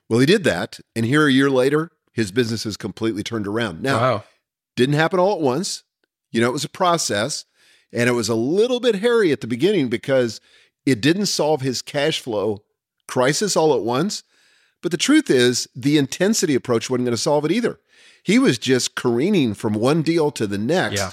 Well, 0.10 0.20
he 0.20 0.26
did 0.26 0.46
that. 0.46 0.80
And 0.96 1.06
here 1.06 1.28
a 1.28 1.32
year 1.32 1.50
later, 1.50 1.92
his 2.14 2.32
business 2.32 2.64
has 2.64 2.78
completely 2.78 3.24
turned 3.24 3.48
around. 3.48 3.82
Now, 3.84 4.00
Wow. 4.00 4.24
didn't 4.78 4.96
happen 4.96 5.20
all 5.20 5.34
at 5.34 5.42
once. 5.42 5.84
You 6.32 6.40
know, 6.42 6.48
it 6.48 6.54
was 6.54 6.64
a 6.66 6.70
process 6.70 7.44
and 7.92 8.10
it 8.10 8.14
was 8.14 8.30
a 8.30 8.36
little 8.36 8.80
bit 8.80 8.96
hairy 8.96 9.32
at 9.34 9.42
the 9.42 9.48
beginning 9.48 9.90
because 9.90 10.40
it 10.86 11.02
didn't 11.02 11.26
solve 11.26 11.62
his 11.62 11.82
cash 11.82 12.22
flow 12.22 12.64
crisis 13.08 13.58
all 13.58 13.74
at 13.76 13.82
once. 13.82 14.24
But 14.82 14.92
the 14.92 14.98
truth 14.98 15.30
is, 15.30 15.68
the 15.76 15.98
intensity 15.98 16.56
approach 16.56 16.90
wasn't 16.90 17.06
going 17.06 17.16
to 17.16 17.22
solve 17.22 17.46
it 17.46 17.52
either. 17.52 17.80
He 18.24 18.40
was 18.40 18.58
just 18.58 18.96
careening 18.96 19.54
from 19.54 19.74
one 19.74 20.02
deal 20.02 20.32
to 20.32 20.46
the 20.48 20.58
next, 20.58 21.00
Yeah. 21.00 21.12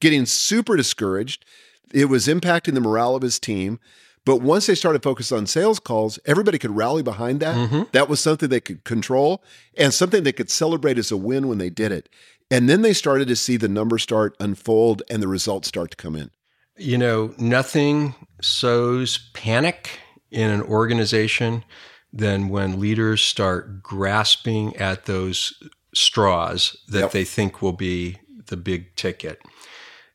getting 0.00 0.26
super 0.26 0.76
discouraged. 0.76 1.44
It 1.92 2.06
was 2.06 2.26
impacting 2.26 2.74
the 2.74 2.80
morale 2.80 3.14
of 3.14 3.22
his 3.22 3.38
team. 3.38 3.78
But 4.24 4.42
once 4.42 4.66
they 4.66 4.74
started 4.74 5.04
focused 5.04 5.32
on 5.32 5.46
sales 5.46 5.78
calls, 5.78 6.18
everybody 6.26 6.58
could 6.58 6.74
rally 6.76 7.02
behind 7.02 7.38
that. 7.40 7.54
Mhm. 7.54 7.92
That 7.92 8.08
was 8.08 8.18
something 8.18 8.48
they 8.48 8.60
could 8.60 8.82
control 8.82 9.42
and 9.76 9.94
something 9.94 10.24
they 10.24 10.32
could 10.32 10.50
celebrate 10.50 10.98
as 10.98 11.12
a 11.12 11.16
win 11.16 11.46
when 11.46 11.58
they 11.58 11.70
did 11.70 11.92
it. 11.92 12.08
And 12.50 12.68
then 12.68 12.82
they 12.82 12.92
started 12.92 13.28
to 13.28 13.36
see 13.36 13.56
the 13.56 13.68
numbers 13.68 14.02
start 14.02 14.34
unfold 14.40 15.02
and 15.08 15.22
the 15.22 15.28
results 15.28 15.68
start 15.68 15.92
to 15.92 15.96
come 15.96 16.16
in. 16.16 16.30
You 16.76 16.98
know, 16.98 17.34
nothing 17.38 18.14
sows 18.42 19.18
panic 19.32 19.90
in 20.32 20.50
an 20.50 20.60
organization 20.62 21.64
than 22.12 22.48
when 22.48 22.80
leaders 22.80 23.22
start 23.22 23.82
grasping 23.82 24.74
at 24.76 25.04
those 25.06 25.62
straws 25.94 26.76
that 26.88 27.00
Yep. 27.00 27.10
they 27.12 27.24
think 27.24 27.62
will 27.62 27.72
be 27.72 28.18
the 28.46 28.56
big 28.56 28.94
ticket. 28.96 29.40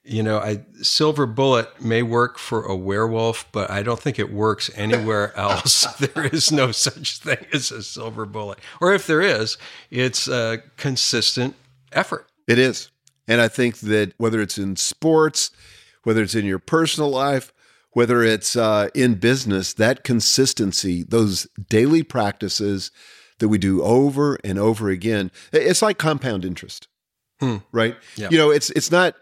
You 0.04 0.24
know, 0.24 0.40
I 0.40 0.66
silver 0.82 1.28
bullet 1.28 1.80
may 1.82 2.02
work 2.02 2.40
for 2.40 2.64
a 2.64 2.76
werewolf, 2.76 3.46
but 3.52 3.70
I 3.70 3.84
don't 3.84 4.00
think 4.00 4.18
it 4.18 4.34
works 4.34 4.72
anywhere 4.76 5.32
else. 5.38 5.84
there 6.00 6.26
is 6.26 6.52
no 6.52 6.72
such 6.72 7.20
thing 7.20 7.46
as 7.54 7.72
a 7.72 7.84
silver 7.84 8.26
bullet. 8.26 8.58
Or 8.80 8.94
if 8.94 9.06
there 9.06 9.22
is, 9.22 9.58
it's 9.92 10.28
a 10.28 10.64
consistent 10.78 11.56
effort. 11.92 12.28
It 12.48 12.58
is. 12.58 12.90
And 13.28 13.40
I 13.42 13.48
think 13.48 13.78
that 13.80 14.14
whether 14.18 14.42
it's 14.42 14.58
in 14.58 14.76
sports, 14.76 15.52
whether 16.04 16.24
it's 16.24 16.36
in 16.36 16.46
your 16.46 16.60
personal 16.60 17.12
life, 17.12 17.54
whether 17.94 18.24
it's 18.24 18.56
uh, 18.56 18.90
in 18.96 19.16
business, 19.16 19.74
that 19.74 20.04
consistency, 20.04 21.04
those 21.04 21.48
daily 21.70 22.04
practices 22.04 22.92
that 23.40 23.50
we 23.50 23.58
do 23.58 23.82
over 23.82 24.38
and 24.44 24.58
over 24.60 24.90
again, 24.90 25.32
it's 25.52 25.82
like 25.82 25.98
compound 25.98 26.46
interest, 26.46 26.88
Hmm. 27.40 27.58
right? 27.72 27.96
Yeah. 28.16 28.30
You 28.32 28.38
know, 28.38 28.52
it's 28.52 28.70
it's 28.72 28.92
not 28.92 29.16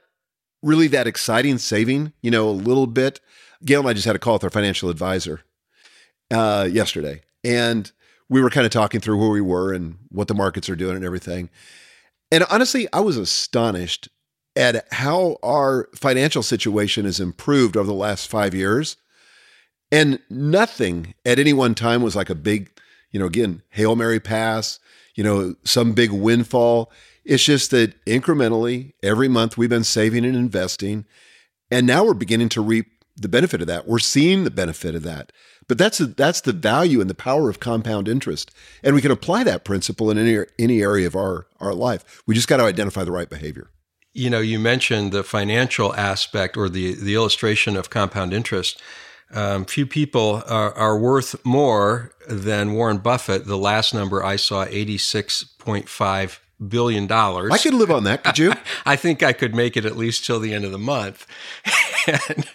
really 0.62 0.88
that 0.88 1.08
exciting 1.08 1.58
saving, 1.58 2.12
you 2.22 2.30
know, 2.32 2.50
a 2.50 2.52
little 2.52 2.88
bit. 2.88 3.20
Gail 3.66 3.80
and 3.82 3.90
I 3.90 3.94
just 3.94 4.06
had 4.06 4.16
a 4.16 4.20
call 4.20 4.34
with 4.34 4.44
our 4.44 4.50
financial 4.50 4.90
advisor 4.90 5.42
uh, 6.32 6.68
yesterday, 6.72 7.22
and 7.44 7.92
we 8.30 8.42
were 8.42 8.50
kind 8.50 8.66
of 8.66 8.72
talking 8.72 9.02
through 9.02 9.18
where 9.18 9.30
we 9.30 9.42
were 9.42 9.74
and 9.74 9.98
what 10.10 10.28
the 10.28 10.36
markets 10.36 10.70
are 10.70 10.76
doing 10.76 10.96
and 10.96 11.04
everything. 11.06 11.50
And 12.32 12.44
honestly, 12.52 12.88
I 12.94 13.00
was 13.00 13.18
astonished 13.18 14.08
at 14.60 14.86
how 14.92 15.38
our 15.42 15.88
financial 15.96 16.44
situation 16.44 17.06
has 17.06 17.22
improved 17.22 17.78
over 17.78 17.88
the 17.88 17.94
last 17.94 18.30
five 18.30 18.54
years. 18.54 18.98
And 19.90 20.20
nothing 20.30 21.16
at 21.26 21.40
any 21.40 21.54
one 21.54 21.74
time 21.74 22.04
was 22.04 22.14
like 22.14 22.30
a 22.30 22.36
big, 22.36 22.70
you 23.10 23.22
know, 23.22 23.26
again, 23.26 23.64
Hail 23.70 23.96
Mary 23.96 24.20
pass, 24.20 24.80
you 25.16 25.24
know, 25.24 25.56
some 25.64 25.94
big 25.94 26.12
windfall. 26.12 26.92
It's 27.24 27.46
just 27.46 27.72
that 27.72 28.04
incrementally, 28.06 28.92
every 29.02 29.30
month 29.30 29.58
we've 29.58 29.70
been 29.70 29.86
saving 29.86 30.26
and 30.26 30.36
investing. 30.36 31.06
And 31.72 31.88
now 31.88 32.04
we're 32.04 32.14
beginning 32.14 32.50
to 32.50 32.62
reap 32.62 32.88
the 33.16 33.30
benefit 33.30 33.62
of 33.62 33.68
that. 33.68 33.88
We're 33.88 34.00
seeing 34.00 34.44
the 34.44 34.52
benefit 34.52 34.94
of 34.94 35.04
that. 35.04 35.32
But 35.70 35.78
that's 35.78 36.00
that's 36.00 36.42
the 36.42 36.52
value 36.52 37.00
and 37.00 37.10
the 37.10 37.16
power 37.16 37.50
of 37.50 37.62
compound 37.62 38.10
interest. 38.10 38.52
And 38.84 38.94
we 38.94 39.02
can 39.02 39.12
apply 39.12 39.46
that 39.46 39.64
principle 39.64 40.12
in 40.12 40.18
any 40.18 40.46
any 40.58 40.82
area 40.82 41.08
of 41.08 41.16
our 41.16 41.48
our 41.62 41.74
life. 41.74 42.24
We 42.26 42.36
just 42.36 42.48
got 42.50 42.58
to 42.58 42.64
identify 42.64 43.06
the 43.06 43.12
right 43.12 43.30
behavior. 43.30 43.70
You 44.20 44.30
know, 44.30 44.42
you 44.42 44.60
mentioned 44.60 45.14
the 45.14 45.24
financial 45.24 45.96
aspect 45.96 46.58
or 46.58 46.68
the, 46.68 46.94
the 46.94 47.16
illustration 47.16 47.78
of 47.78 47.90
compound 47.90 48.34
interest. 48.34 48.82
Um, 49.32 49.64
few 49.64 49.86
people 49.86 50.44
are, 50.48 50.74
are 50.74 51.00
worth 51.00 51.44
more 51.46 52.12
than 52.28 52.74
Warren 52.74 52.98
Buffett. 52.98 53.46
The 53.46 53.58
last 53.58 53.94
number 53.94 54.24
I 54.24 54.36
saw, 54.36 54.66
$86.5 54.66 56.40
billion. 56.68 57.10
I 57.10 57.58
could 57.58 57.74
live 57.74 57.92
on 57.92 58.04
that, 58.04 58.26
could 58.26 58.38
you? 58.38 58.54
I 58.86 58.98
think 58.98 59.24
I 59.24 59.32
could 59.32 59.56
make 59.56 59.78
it 59.78 59.86
at 59.86 59.96
least 59.96 60.26
till 60.26 60.42
the 60.42 60.54
end 60.54 60.66
of 60.66 60.74
the 60.74 60.78
month. 60.78 61.26
and, 62.28 62.46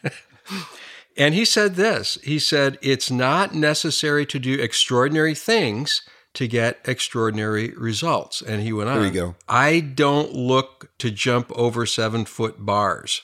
and 1.17 1.35
he 1.35 1.47
said 1.47 1.77
this 1.77 2.19
he 2.23 2.39
said, 2.39 2.77
It's 2.83 3.11
not 3.11 3.55
necessary 3.55 4.27
to 4.27 4.39
do 4.39 4.61
extraordinary 4.61 5.35
things 5.35 6.03
to 6.35 6.49
get 6.49 6.81
extraordinary 6.85 7.71
results. 7.71 8.43
And 8.43 8.63
he 8.63 8.73
went 8.73 8.91
on, 8.91 8.97
There 8.97 9.07
you 9.07 9.13
go. 9.13 9.35
I 9.49 9.81
don't 9.81 10.33
look 10.33 10.91
to 10.99 11.11
jump 11.11 11.51
over 11.53 11.87
seven 11.87 12.25
foot 12.25 12.65
bars. 12.65 13.23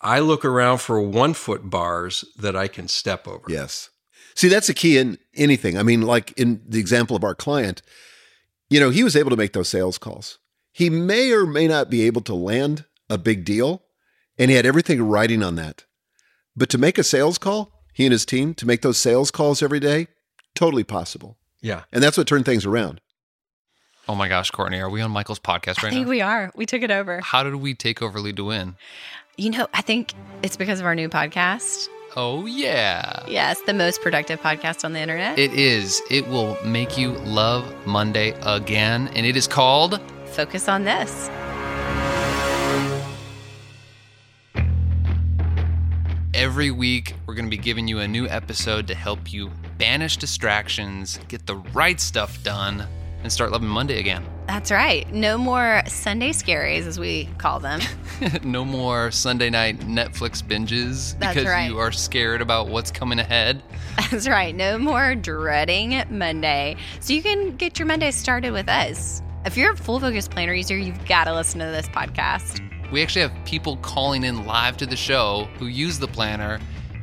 I 0.00 0.18
look 0.18 0.44
around 0.44 0.78
for 0.78 1.00
one 1.00 1.32
foot 1.32 1.70
bars 1.70 2.24
that 2.36 2.54
I 2.54 2.68
can 2.68 2.88
step 2.88 3.26
over. 3.26 3.44
Yes. 3.48 3.88
See, 4.34 4.48
that's 4.48 4.66
the 4.66 4.74
key 4.74 4.98
in 4.98 5.18
anything. 5.34 5.78
I 5.78 5.82
mean, 5.82 6.02
like 6.02 6.32
in 6.32 6.60
the 6.68 6.80
example 6.80 7.16
of 7.16 7.24
our 7.24 7.34
client, 7.34 7.80
you 8.68 8.80
know, 8.80 8.90
he 8.90 9.04
was 9.04 9.16
able 9.16 9.30
to 9.30 9.36
make 9.36 9.52
those 9.52 9.68
sales 9.68 9.96
calls. 9.96 10.38
He 10.72 10.90
may 10.90 11.30
or 11.30 11.46
may 11.46 11.68
not 11.68 11.88
be 11.88 12.02
able 12.02 12.20
to 12.22 12.34
land 12.34 12.84
a 13.08 13.16
big 13.16 13.44
deal, 13.44 13.84
and 14.36 14.50
he 14.50 14.56
had 14.56 14.66
everything 14.66 15.00
riding 15.02 15.42
on 15.42 15.54
that. 15.54 15.84
But 16.56 16.68
to 16.70 16.78
make 16.78 16.98
a 16.98 17.04
sales 17.04 17.38
call, 17.38 17.84
he 17.92 18.04
and 18.04 18.12
his 18.12 18.26
team, 18.26 18.54
to 18.54 18.66
make 18.66 18.82
those 18.82 18.98
sales 18.98 19.30
calls 19.30 19.62
every 19.62 19.78
day, 19.78 20.08
totally 20.54 20.84
possible. 20.84 21.38
Yeah. 21.64 21.84
And 21.92 22.02
that's 22.02 22.18
what 22.18 22.26
turned 22.26 22.44
things 22.44 22.66
around. 22.66 23.00
Oh 24.06 24.14
my 24.14 24.28
gosh, 24.28 24.50
Courtney, 24.50 24.80
are 24.80 24.90
we 24.90 25.00
on 25.00 25.10
Michael's 25.10 25.40
podcast 25.40 25.82
right 25.82 25.84
now? 25.84 25.88
I 25.88 25.90
think 25.92 26.06
now? 26.06 26.10
we 26.10 26.20
are. 26.20 26.52
We 26.54 26.66
took 26.66 26.82
it 26.82 26.90
over. 26.90 27.22
How 27.22 27.42
did 27.42 27.54
we 27.56 27.72
take 27.72 28.02
over 28.02 28.20
Lead 28.20 28.36
to 28.36 28.44
Win? 28.44 28.76
You 29.38 29.48
know, 29.48 29.66
I 29.72 29.80
think 29.80 30.12
it's 30.42 30.58
because 30.58 30.78
of 30.78 30.84
our 30.84 30.94
new 30.94 31.08
podcast. 31.08 31.88
Oh 32.16 32.44
yeah. 32.44 33.24
Yes, 33.26 33.62
the 33.62 33.72
most 33.72 34.02
productive 34.02 34.40
podcast 34.42 34.84
on 34.84 34.92
the 34.92 35.00
internet. 35.00 35.38
It 35.38 35.54
is. 35.54 36.02
It 36.10 36.28
will 36.28 36.58
make 36.66 36.98
you 36.98 37.12
love 37.12 37.64
Monday 37.86 38.38
again, 38.42 39.08
and 39.14 39.24
it 39.24 39.34
is 39.34 39.48
called 39.48 39.98
Focus 40.26 40.68
on 40.68 40.84
this. 40.84 41.30
Every 46.54 46.70
week, 46.70 47.16
we're 47.26 47.34
going 47.34 47.46
to 47.46 47.50
be 47.50 47.60
giving 47.60 47.88
you 47.88 47.98
a 47.98 48.06
new 48.06 48.28
episode 48.28 48.86
to 48.86 48.94
help 48.94 49.32
you 49.32 49.50
banish 49.76 50.18
distractions, 50.18 51.18
get 51.26 51.48
the 51.48 51.56
right 51.56 52.00
stuff 52.00 52.40
done, 52.44 52.86
and 53.24 53.32
start 53.32 53.50
loving 53.50 53.66
Monday 53.66 53.98
again. 53.98 54.24
That's 54.46 54.70
right. 54.70 55.12
No 55.12 55.36
more 55.36 55.82
Sunday 55.88 56.30
scaries, 56.30 56.86
as 56.86 56.96
we 56.96 57.28
call 57.38 57.58
them. 57.58 57.80
no 58.44 58.64
more 58.64 59.10
Sunday 59.10 59.50
night 59.50 59.80
Netflix 59.80 60.44
binges 60.44 61.18
That's 61.18 61.34
because 61.34 61.50
right. 61.50 61.68
you 61.68 61.80
are 61.80 61.90
scared 61.90 62.40
about 62.40 62.68
what's 62.68 62.92
coming 62.92 63.18
ahead. 63.18 63.60
That's 64.12 64.28
right. 64.28 64.54
No 64.54 64.78
more 64.78 65.16
dreading 65.16 66.04
Monday. 66.08 66.76
So 67.00 67.14
you 67.14 67.22
can 67.24 67.56
get 67.56 67.80
your 67.80 67.86
Monday 67.86 68.12
started 68.12 68.52
with 68.52 68.68
us. 68.68 69.22
If 69.44 69.56
you're 69.56 69.72
a 69.72 69.76
full 69.76 69.98
focus 69.98 70.28
planner 70.28 70.54
user, 70.54 70.78
you've 70.78 71.04
got 71.04 71.24
to 71.24 71.34
listen 71.34 71.58
to 71.58 71.66
this 71.66 71.88
podcast. 71.88 72.60
We 72.94 73.02
actually 73.02 73.22
have 73.22 73.44
people 73.44 73.76
calling 73.78 74.22
in 74.22 74.46
live 74.46 74.76
to 74.76 74.86
the 74.86 74.94
show 74.94 75.48
who 75.58 75.66
use 75.66 75.98
the 75.98 76.06
planner, 76.06 76.60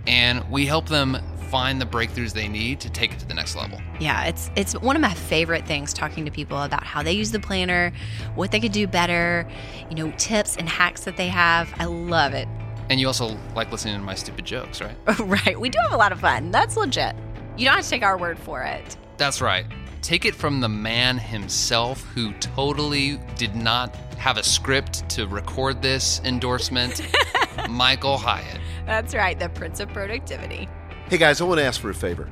and 0.08 0.41
we 0.49 0.65
help 0.65 0.88
them 0.88 1.17
find 1.49 1.82
the 1.82 1.86
breakthroughs 1.86 2.32
they 2.32 2.47
need 2.47 2.80
to 2.80 2.89
take 2.89 3.12
it 3.12 3.19
to 3.19 3.27
the 3.27 3.34
next 3.34 3.58
level. 3.58 3.77
Yeah, 3.99 4.23
it's 4.23 4.49
it's 4.56 4.71
one 4.80 4.95
of 4.95 5.01
my 5.01 5.13
favorite 5.13 5.67
things 5.67 5.91
talking 5.91 6.23
to 6.23 6.32
people 6.32 6.63
about 6.63 6.86
how 6.86 7.04
they 7.04 7.12
use 7.12 7.32
the 7.32 7.41
planner, 7.41 7.91
what 8.36 8.51
they 8.54 8.62
could 8.62 8.71
do 8.71 8.88
better, 8.88 9.45
you 9.89 9.97
know, 9.97 10.12
tips 10.12 10.56
and 10.56 10.69
hacks 10.69 11.04
that 11.04 11.17
they 11.17 11.27
have. 11.27 11.73
I 11.77 11.84
love 11.84 12.34
it. 12.34 12.47
And 12.89 12.97
you 12.97 13.08
also 13.08 13.38
like 13.54 13.69
listening 13.69 13.95
to 13.95 14.01
my 14.01 14.15
stupid 14.15 14.45
jokes, 14.45 14.80
right? 14.80 14.95
right. 15.19 15.60
We 15.60 15.67
do 15.67 15.77
have 15.82 15.91
a 15.91 15.97
lot 15.97 16.13
of 16.13 16.21
fun. 16.21 16.51
That's 16.51 16.77
legit. 16.77 17.17
You 17.58 17.65
don't 17.65 17.75
have 17.75 17.84
to 17.84 17.89
take 17.89 18.04
our 18.04 18.17
word 18.17 18.39
for 18.39 18.63
it. 18.63 18.95
That's 19.17 19.41
right. 19.41 19.65
Take 20.02 20.26
it 20.26 20.34
from 20.34 20.62
the 20.62 20.70
man 20.70 21.20
himself 21.20 22.02
who 22.16 22.34
totally 22.34 23.18
did 23.36 23.56
not 23.56 23.96
have 24.18 24.38
a 24.38 24.44
script 24.44 25.08
to 25.10 25.28
record 25.28 25.84
this 25.84 26.20
endorsement, 26.24 27.02
Michael 27.70 28.18
Hyatt. 28.18 28.60
That's 28.88 29.14
right. 29.14 29.38
The 29.38 29.50
Prince 29.50 29.80
of 29.80 29.90
Productivity. 29.90 30.68
Hey 31.08 31.20
guys, 31.20 31.40
I 31.40 31.44
want 31.44 31.60
to 31.60 31.66
ask 31.66 31.80
for 31.80 31.92
a 31.92 31.94
favor. 31.94 32.32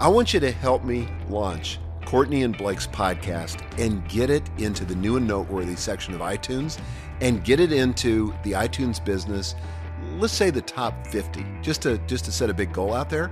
I 0.00 0.08
want 0.08 0.34
you 0.34 0.40
to 0.40 0.50
help 0.50 0.82
me 0.82 1.08
launch 1.28 1.78
Courtney 2.04 2.42
and 2.42 2.58
Blake's 2.58 2.88
podcast 2.88 3.62
and 3.78 4.06
get 4.08 4.28
it 4.28 4.42
into 4.58 4.84
the 4.84 4.96
new 4.96 5.16
and 5.16 5.28
noteworthy 5.28 5.76
section 5.76 6.12
of 6.12 6.20
iTunes 6.20 6.80
and 7.20 7.44
get 7.44 7.60
it 7.60 7.72
into 7.72 8.34
the 8.42 8.52
iTunes 8.52 9.02
business. 9.02 9.54
Let's 10.18 10.32
say 10.32 10.50
the 10.50 10.62
top 10.62 11.06
50, 11.08 11.44
just 11.62 11.82
to 11.82 11.98
just 12.06 12.24
to 12.26 12.32
set 12.32 12.50
a 12.50 12.54
big 12.54 12.72
goal 12.72 12.94
out 12.94 13.10
there. 13.10 13.30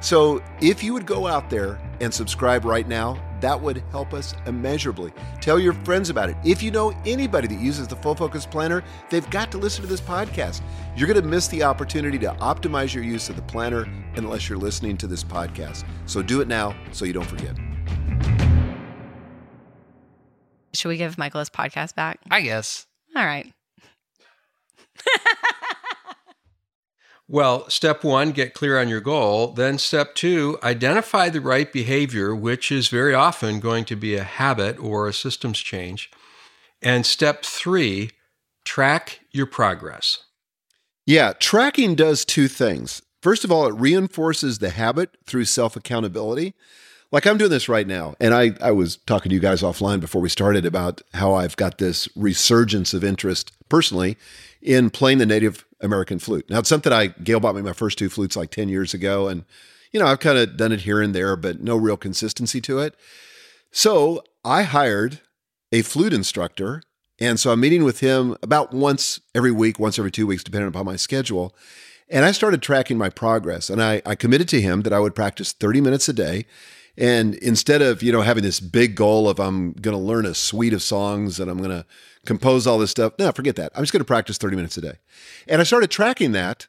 So 0.00 0.42
if 0.60 0.82
you 0.82 0.92
would 0.92 1.06
go 1.06 1.26
out 1.26 1.48
there 1.50 1.80
and 2.00 2.12
subscribe 2.12 2.64
right 2.64 2.86
now, 2.86 3.18
that 3.40 3.60
would 3.60 3.82
help 3.90 4.14
us 4.14 4.34
immeasurably. 4.46 5.12
Tell 5.40 5.58
your 5.58 5.72
friends 5.72 6.10
about 6.10 6.28
it. 6.28 6.36
If 6.44 6.62
you 6.62 6.70
know 6.70 6.94
anybody 7.04 7.48
that 7.48 7.60
uses 7.60 7.88
the 7.88 7.96
Full 7.96 8.14
Focus 8.14 8.46
Planner, 8.46 8.82
they've 9.10 9.28
got 9.30 9.50
to 9.52 9.58
listen 9.58 9.82
to 9.82 9.88
this 9.88 10.00
podcast. 10.00 10.62
You're 10.96 11.08
going 11.08 11.20
to 11.20 11.26
miss 11.26 11.48
the 11.48 11.62
opportunity 11.62 12.18
to 12.20 12.28
optimize 12.34 12.94
your 12.94 13.04
use 13.04 13.28
of 13.28 13.36
the 13.36 13.42
planner 13.42 13.86
unless 14.16 14.48
you're 14.48 14.58
listening 14.58 14.96
to 14.98 15.06
this 15.06 15.24
podcast. 15.24 15.84
So 16.06 16.22
do 16.22 16.40
it 16.40 16.48
now 16.48 16.74
so 16.92 17.04
you 17.04 17.12
don't 17.12 17.26
forget. 17.26 17.56
Should 20.72 20.88
we 20.88 20.96
give 20.98 21.16
Michael 21.18 21.40
his 21.40 21.50
podcast 21.50 21.94
back? 21.94 22.20
I 22.30 22.42
guess. 22.42 22.86
All 23.14 23.24
right. 23.24 23.52
Well, 27.28 27.68
step 27.68 28.04
one, 28.04 28.30
get 28.30 28.54
clear 28.54 28.78
on 28.78 28.88
your 28.88 29.00
goal. 29.00 29.48
Then, 29.52 29.78
step 29.78 30.14
two, 30.14 30.58
identify 30.62 31.28
the 31.28 31.40
right 31.40 31.72
behavior, 31.72 32.36
which 32.36 32.70
is 32.70 32.86
very 32.86 33.14
often 33.14 33.58
going 33.58 33.84
to 33.86 33.96
be 33.96 34.14
a 34.14 34.22
habit 34.22 34.78
or 34.78 35.08
a 35.08 35.12
systems 35.12 35.58
change. 35.58 36.08
And 36.80 37.04
step 37.04 37.44
three, 37.44 38.10
track 38.64 39.20
your 39.32 39.46
progress. 39.46 40.24
Yeah, 41.04 41.32
tracking 41.32 41.96
does 41.96 42.24
two 42.24 42.46
things. 42.46 43.02
First 43.22 43.44
of 43.44 43.50
all, 43.50 43.66
it 43.66 43.74
reinforces 43.74 44.60
the 44.60 44.70
habit 44.70 45.16
through 45.26 45.46
self 45.46 45.74
accountability. 45.74 46.54
Like 47.12 47.26
I'm 47.26 47.38
doing 47.38 47.50
this 47.50 47.68
right 47.68 47.86
now. 47.86 48.14
And 48.20 48.34
I, 48.34 48.52
I 48.60 48.72
was 48.72 48.96
talking 48.96 49.30
to 49.30 49.34
you 49.34 49.40
guys 49.40 49.62
offline 49.62 50.00
before 50.00 50.20
we 50.20 50.28
started 50.28 50.66
about 50.66 51.02
how 51.14 51.34
I've 51.34 51.56
got 51.56 51.78
this 51.78 52.08
resurgence 52.16 52.92
of 52.92 53.04
interest 53.04 53.52
personally 53.68 54.16
in 54.60 54.90
playing 54.90 55.18
the 55.18 55.26
Native 55.26 55.64
American 55.80 56.18
flute. 56.18 56.48
Now, 56.50 56.58
it's 56.58 56.68
something 56.68 56.92
I, 56.92 57.08
Gail 57.08 57.40
bought 57.40 57.54
me 57.54 57.62
my 57.62 57.72
first 57.72 57.98
two 57.98 58.08
flutes 58.08 58.36
like 58.36 58.50
10 58.50 58.68
years 58.68 58.92
ago. 58.92 59.28
And, 59.28 59.44
you 59.92 60.00
know, 60.00 60.06
I've 60.06 60.20
kind 60.20 60.38
of 60.38 60.56
done 60.56 60.72
it 60.72 60.80
here 60.80 61.00
and 61.00 61.14
there, 61.14 61.36
but 61.36 61.60
no 61.60 61.76
real 61.76 61.96
consistency 61.96 62.60
to 62.62 62.80
it. 62.80 62.94
So 63.70 64.22
I 64.44 64.62
hired 64.62 65.20
a 65.70 65.82
flute 65.82 66.12
instructor. 66.12 66.82
And 67.18 67.38
so 67.38 67.52
I'm 67.52 67.60
meeting 67.60 67.84
with 67.84 68.00
him 68.00 68.36
about 68.42 68.72
once 68.72 69.20
every 69.34 69.52
week, 69.52 69.78
once 69.78 69.98
every 69.98 70.10
two 70.10 70.26
weeks, 70.26 70.44
depending 70.44 70.68
upon 70.68 70.84
my 70.84 70.96
schedule. 70.96 71.54
And 72.08 72.24
I 72.24 72.32
started 72.32 72.62
tracking 72.62 72.98
my 72.98 73.08
progress. 73.08 73.70
And 73.70 73.82
I, 73.82 74.02
I 74.04 74.14
committed 74.14 74.48
to 74.50 74.60
him 74.60 74.82
that 74.82 74.92
I 74.92 75.00
would 75.00 75.14
practice 75.14 75.52
30 75.52 75.80
minutes 75.80 76.08
a 76.08 76.12
day. 76.12 76.46
And 76.98 77.34
instead 77.36 77.82
of, 77.82 78.02
you 78.02 78.10
know, 78.10 78.22
having 78.22 78.42
this 78.42 78.60
big 78.60 78.94
goal 78.94 79.28
of 79.28 79.38
I'm 79.38 79.72
going 79.72 79.96
to 79.96 80.02
learn 80.02 80.24
a 80.24 80.34
suite 80.34 80.72
of 80.72 80.82
songs 80.82 81.38
and 81.38 81.50
I'm 81.50 81.58
going 81.58 81.70
to 81.70 81.84
compose 82.24 82.66
all 82.66 82.78
this 82.78 82.90
stuff, 82.90 83.12
no, 83.18 83.30
forget 83.32 83.56
that. 83.56 83.72
I'm 83.74 83.82
just 83.82 83.92
going 83.92 84.00
to 84.00 84.06
practice 84.06 84.38
30 84.38 84.56
minutes 84.56 84.76
a 84.76 84.80
day. 84.80 84.98
And 85.46 85.60
I 85.60 85.64
started 85.64 85.90
tracking 85.90 86.32
that 86.32 86.68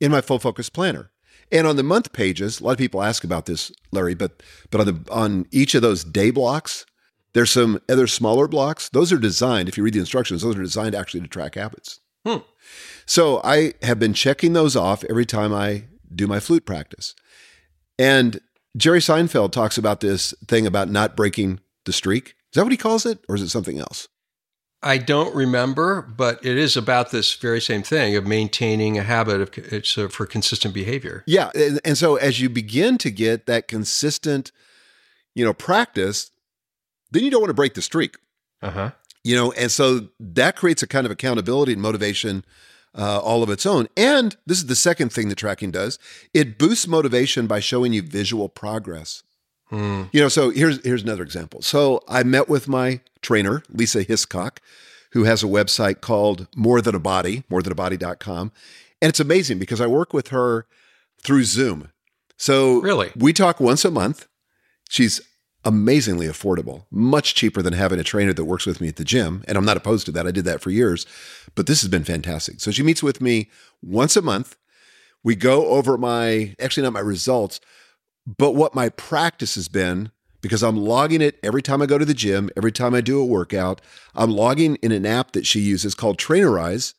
in 0.00 0.10
my 0.10 0.20
full 0.20 0.38
focus 0.38 0.68
planner. 0.68 1.10
And 1.52 1.66
on 1.66 1.76
the 1.76 1.82
month 1.82 2.12
pages, 2.12 2.60
a 2.60 2.64
lot 2.64 2.72
of 2.72 2.78
people 2.78 3.02
ask 3.02 3.22
about 3.22 3.46
this, 3.46 3.70
Larry, 3.92 4.14
but 4.14 4.42
but 4.70 4.80
on 4.80 4.86
the 4.86 5.12
on 5.12 5.46
each 5.52 5.74
of 5.74 5.82
those 5.82 6.02
day 6.02 6.30
blocks, 6.30 6.86
there's 7.34 7.50
some 7.50 7.80
other 7.88 8.06
smaller 8.06 8.48
blocks. 8.48 8.88
Those 8.88 9.12
are 9.12 9.18
designed, 9.18 9.68
if 9.68 9.76
you 9.76 9.84
read 9.84 9.94
the 9.94 10.00
instructions, 10.00 10.42
those 10.42 10.56
are 10.56 10.62
designed 10.62 10.94
actually 10.94 11.20
to 11.20 11.28
track 11.28 11.54
habits. 11.54 12.00
Hmm. 12.26 12.38
So 13.06 13.40
I 13.44 13.74
have 13.82 13.98
been 13.98 14.14
checking 14.14 14.54
those 14.54 14.74
off 14.74 15.04
every 15.04 15.26
time 15.26 15.52
I 15.52 15.84
do 16.12 16.26
my 16.26 16.40
flute 16.40 16.64
practice. 16.64 17.14
And 17.98 18.40
Jerry 18.76 19.00
Seinfeld 19.00 19.52
talks 19.52 19.78
about 19.78 20.00
this 20.00 20.34
thing 20.46 20.66
about 20.66 20.88
not 20.88 21.16
breaking 21.16 21.60
the 21.84 21.92
streak. 21.92 22.28
Is 22.28 22.56
that 22.56 22.62
what 22.64 22.72
he 22.72 22.78
calls 22.78 23.06
it? 23.06 23.24
Or 23.28 23.34
is 23.34 23.42
it 23.42 23.50
something 23.50 23.78
else? 23.78 24.08
I 24.82 24.98
don't 24.98 25.34
remember, 25.34 26.02
but 26.02 26.44
it 26.44 26.58
is 26.58 26.76
about 26.76 27.10
this 27.10 27.34
very 27.34 27.60
same 27.60 27.82
thing 27.82 28.16
of 28.16 28.26
maintaining 28.26 28.98
a 28.98 29.02
habit 29.02 29.40
of 29.40 29.50
it's 29.72 29.96
uh, 29.96 30.08
for 30.08 30.26
consistent 30.26 30.74
behavior. 30.74 31.24
Yeah, 31.26 31.50
and, 31.54 31.80
and 31.86 31.96
so 31.96 32.16
as 32.16 32.38
you 32.40 32.50
begin 32.50 32.98
to 32.98 33.10
get 33.10 33.46
that 33.46 33.66
consistent, 33.66 34.52
you 35.34 35.42
know, 35.42 35.54
practice, 35.54 36.30
then 37.12 37.24
you 37.24 37.30
don't 37.30 37.40
want 37.40 37.48
to 37.48 37.54
break 37.54 37.72
the 37.72 37.82
streak. 37.82 38.16
Uh 38.60 38.70
huh. 38.70 38.90
You 39.22 39.36
know, 39.36 39.52
and 39.52 39.72
so 39.72 40.08
that 40.20 40.54
creates 40.54 40.82
a 40.82 40.86
kind 40.86 41.06
of 41.06 41.10
accountability 41.10 41.72
and 41.72 41.80
motivation 41.80 42.44
uh, 42.96 43.18
all 43.20 43.42
of 43.42 43.50
its 43.50 43.66
own. 43.66 43.88
And 43.96 44.36
this 44.46 44.58
is 44.58 44.66
the 44.66 44.76
second 44.76 45.12
thing 45.12 45.28
that 45.28 45.36
tracking 45.36 45.70
does: 45.70 45.98
it 46.32 46.58
boosts 46.58 46.86
motivation 46.86 47.46
by 47.46 47.60
showing 47.60 47.92
you 47.92 48.02
visual 48.02 48.48
progress. 48.48 49.22
Hmm. 49.70 50.04
You 50.12 50.20
know, 50.20 50.28
so 50.28 50.50
here's 50.50 50.82
here's 50.84 51.02
another 51.02 51.22
example. 51.22 51.62
So 51.62 52.02
I 52.08 52.22
met 52.22 52.48
with 52.48 52.68
my 52.68 53.00
trainer, 53.22 53.62
Lisa 53.70 54.02
Hiscock, 54.02 54.60
who 55.12 55.24
has 55.24 55.42
a 55.42 55.46
website 55.46 56.00
called 56.00 56.46
More 56.54 56.80
Than 56.80 56.94
a 56.94 57.00
Body, 57.00 57.44
morethanabody.com. 57.50 58.52
And 59.00 59.08
it's 59.08 59.20
amazing 59.20 59.58
because 59.58 59.80
I 59.80 59.86
work 59.86 60.12
with 60.12 60.28
her 60.28 60.66
through 61.22 61.44
Zoom. 61.44 61.90
So 62.36 62.80
Really? 62.80 63.10
we 63.16 63.32
talk 63.32 63.60
once 63.60 63.84
a 63.84 63.90
month. 63.90 64.26
She's 64.88 65.20
amazingly 65.64 66.26
affordable, 66.26 66.84
much 66.90 67.34
cheaper 67.34 67.62
than 67.62 67.72
having 67.72 67.98
a 67.98 68.04
trainer 68.04 68.32
that 68.32 68.44
works 68.44 68.66
with 68.66 68.80
me 68.80 68.88
at 68.88 68.96
the 68.96 69.04
gym. 69.04 69.44
And 69.48 69.56
I'm 69.56 69.64
not 69.64 69.76
opposed 69.76 70.06
to 70.06 70.12
that. 70.12 70.26
I 70.26 70.30
did 70.30 70.44
that 70.44 70.60
for 70.60 70.70
years, 70.70 71.06
but 71.54 71.66
this 71.66 71.80
has 71.82 71.90
been 71.90 72.04
fantastic. 72.04 72.60
So 72.60 72.70
she 72.70 72.82
meets 72.82 73.02
with 73.02 73.20
me 73.20 73.50
once 73.82 74.16
a 74.16 74.22
month. 74.22 74.56
We 75.22 75.34
go 75.34 75.68
over 75.68 75.96
my, 75.96 76.54
actually, 76.60 76.82
not 76.82 76.92
my 76.92 77.00
results, 77.00 77.60
but 78.26 78.54
what 78.54 78.74
my 78.74 78.90
practice 78.90 79.54
has 79.54 79.68
been 79.68 80.10
because 80.44 80.62
I'm 80.62 80.76
logging 80.76 81.22
it 81.22 81.38
every 81.42 81.62
time 81.62 81.80
I 81.80 81.86
go 81.86 81.96
to 81.96 82.04
the 82.04 82.12
gym, 82.12 82.50
every 82.54 82.70
time 82.70 82.92
I 82.92 83.00
do 83.00 83.18
a 83.18 83.24
workout. 83.24 83.80
I'm 84.14 84.30
logging 84.30 84.76
in 84.82 84.92
an 84.92 85.06
app 85.06 85.32
that 85.32 85.46
she 85.46 85.60
uses 85.60 85.94
called 85.94 86.18
Trainerize. 86.18 86.92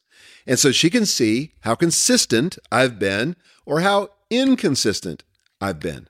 And 0.47 0.57
so 0.57 0.71
she 0.71 0.89
can 0.89 1.05
see 1.05 1.53
how 1.61 1.75
consistent 1.75 2.57
I've 2.71 2.97
been 2.97 3.35
or 3.63 3.81
how 3.81 4.09
inconsistent 4.31 5.23
I've 5.61 5.79
been. 5.79 6.07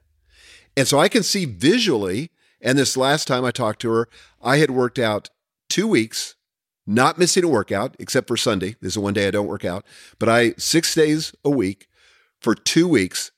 And 0.78 0.88
so 0.88 0.98
I 0.98 1.10
can 1.10 1.24
see 1.24 1.44
visually. 1.44 2.32
And 2.62 2.78
this 2.78 2.98
last 2.98 3.28
time 3.28 3.46
I 3.46 3.52
talked 3.52 3.82
to 3.82 3.92
her, 3.92 4.10
I 4.42 4.58
had 4.58 4.72
worked 4.72 5.00
out 5.00 5.30
two 5.70 5.88
weeks, 5.88 6.36
not 6.88 7.18
missing 7.18 7.44
a 7.44 7.48
workout 7.48 7.96
except 8.00 8.28
for 8.28 8.38
Sunday. 8.38 8.76
This 8.82 8.94
is 8.94 9.00
one 9.00 9.14
day 9.14 9.28
I 9.28 9.32
don't 9.32 9.48
work 9.48 9.66
out, 9.66 9.86
but 10.20 10.30
I 10.30 10.54
six 10.58 10.94
days 10.96 11.34
a 11.44 11.50
week 11.50 11.88
for 12.42 12.56
two 12.56 12.88
weeks. 12.88 13.32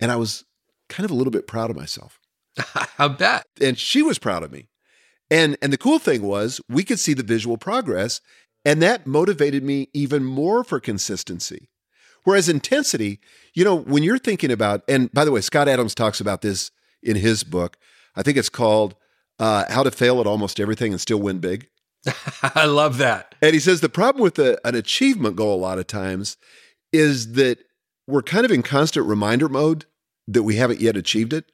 And 0.00 0.10
I 0.10 0.16
was 0.16 0.44
kind 0.88 1.04
of 1.04 1.10
a 1.10 1.14
little 1.14 1.30
bit 1.30 1.46
proud 1.46 1.70
of 1.70 1.76
myself. 1.76 2.20
I 2.98 3.08
bet. 3.08 3.44
And 3.60 3.78
she 3.78 4.02
was 4.02 4.18
proud 4.18 4.42
of 4.42 4.52
me. 4.52 4.68
And 5.30 5.56
and 5.60 5.72
the 5.72 5.78
cool 5.78 5.98
thing 5.98 6.22
was 6.22 6.60
we 6.68 6.84
could 6.84 6.98
see 6.98 7.14
the 7.14 7.22
visual 7.22 7.58
progress. 7.58 8.20
And 8.64 8.82
that 8.82 9.06
motivated 9.06 9.62
me 9.62 9.88
even 9.92 10.24
more 10.24 10.64
for 10.64 10.80
consistency. 10.80 11.68
Whereas 12.24 12.48
intensity, 12.48 13.20
you 13.54 13.64
know, 13.64 13.74
when 13.74 14.02
you're 14.02 14.18
thinking 14.18 14.50
about, 14.50 14.82
and 14.88 15.10
by 15.12 15.24
the 15.24 15.30
way, 15.30 15.40
Scott 15.40 15.68
Adams 15.68 15.94
talks 15.94 16.20
about 16.20 16.42
this 16.42 16.70
in 17.02 17.16
his 17.16 17.44
book. 17.44 17.78
I 18.18 18.22
think 18.22 18.36
it's 18.36 18.48
called 18.48 18.96
uh, 19.38 19.64
How 19.68 19.84
to 19.84 19.90
Fail 19.90 20.20
at 20.20 20.26
Almost 20.26 20.58
Everything 20.58 20.92
and 20.92 21.00
Still 21.00 21.20
Win 21.20 21.38
Big. 21.38 21.68
I 22.54 22.66
love 22.66 22.98
that. 22.98 23.34
And 23.40 23.54
he 23.54 23.60
says 23.60 23.80
the 23.80 23.88
problem 23.88 24.22
with 24.22 24.38
a, 24.38 24.58
an 24.66 24.74
achievement 24.74 25.36
goal 25.36 25.54
a 25.54 25.60
lot 25.60 25.78
of 25.78 25.86
times 25.86 26.36
is 26.92 27.32
that 27.32 27.58
we're 28.06 28.22
kind 28.22 28.44
of 28.44 28.50
in 28.50 28.62
constant 28.62 29.06
reminder 29.06 29.48
mode 29.48 29.84
that 30.26 30.42
we 30.42 30.56
haven't 30.56 30.80
yet 30.80 30.96
achieved 30.96 31.32
it. 31.32 31.46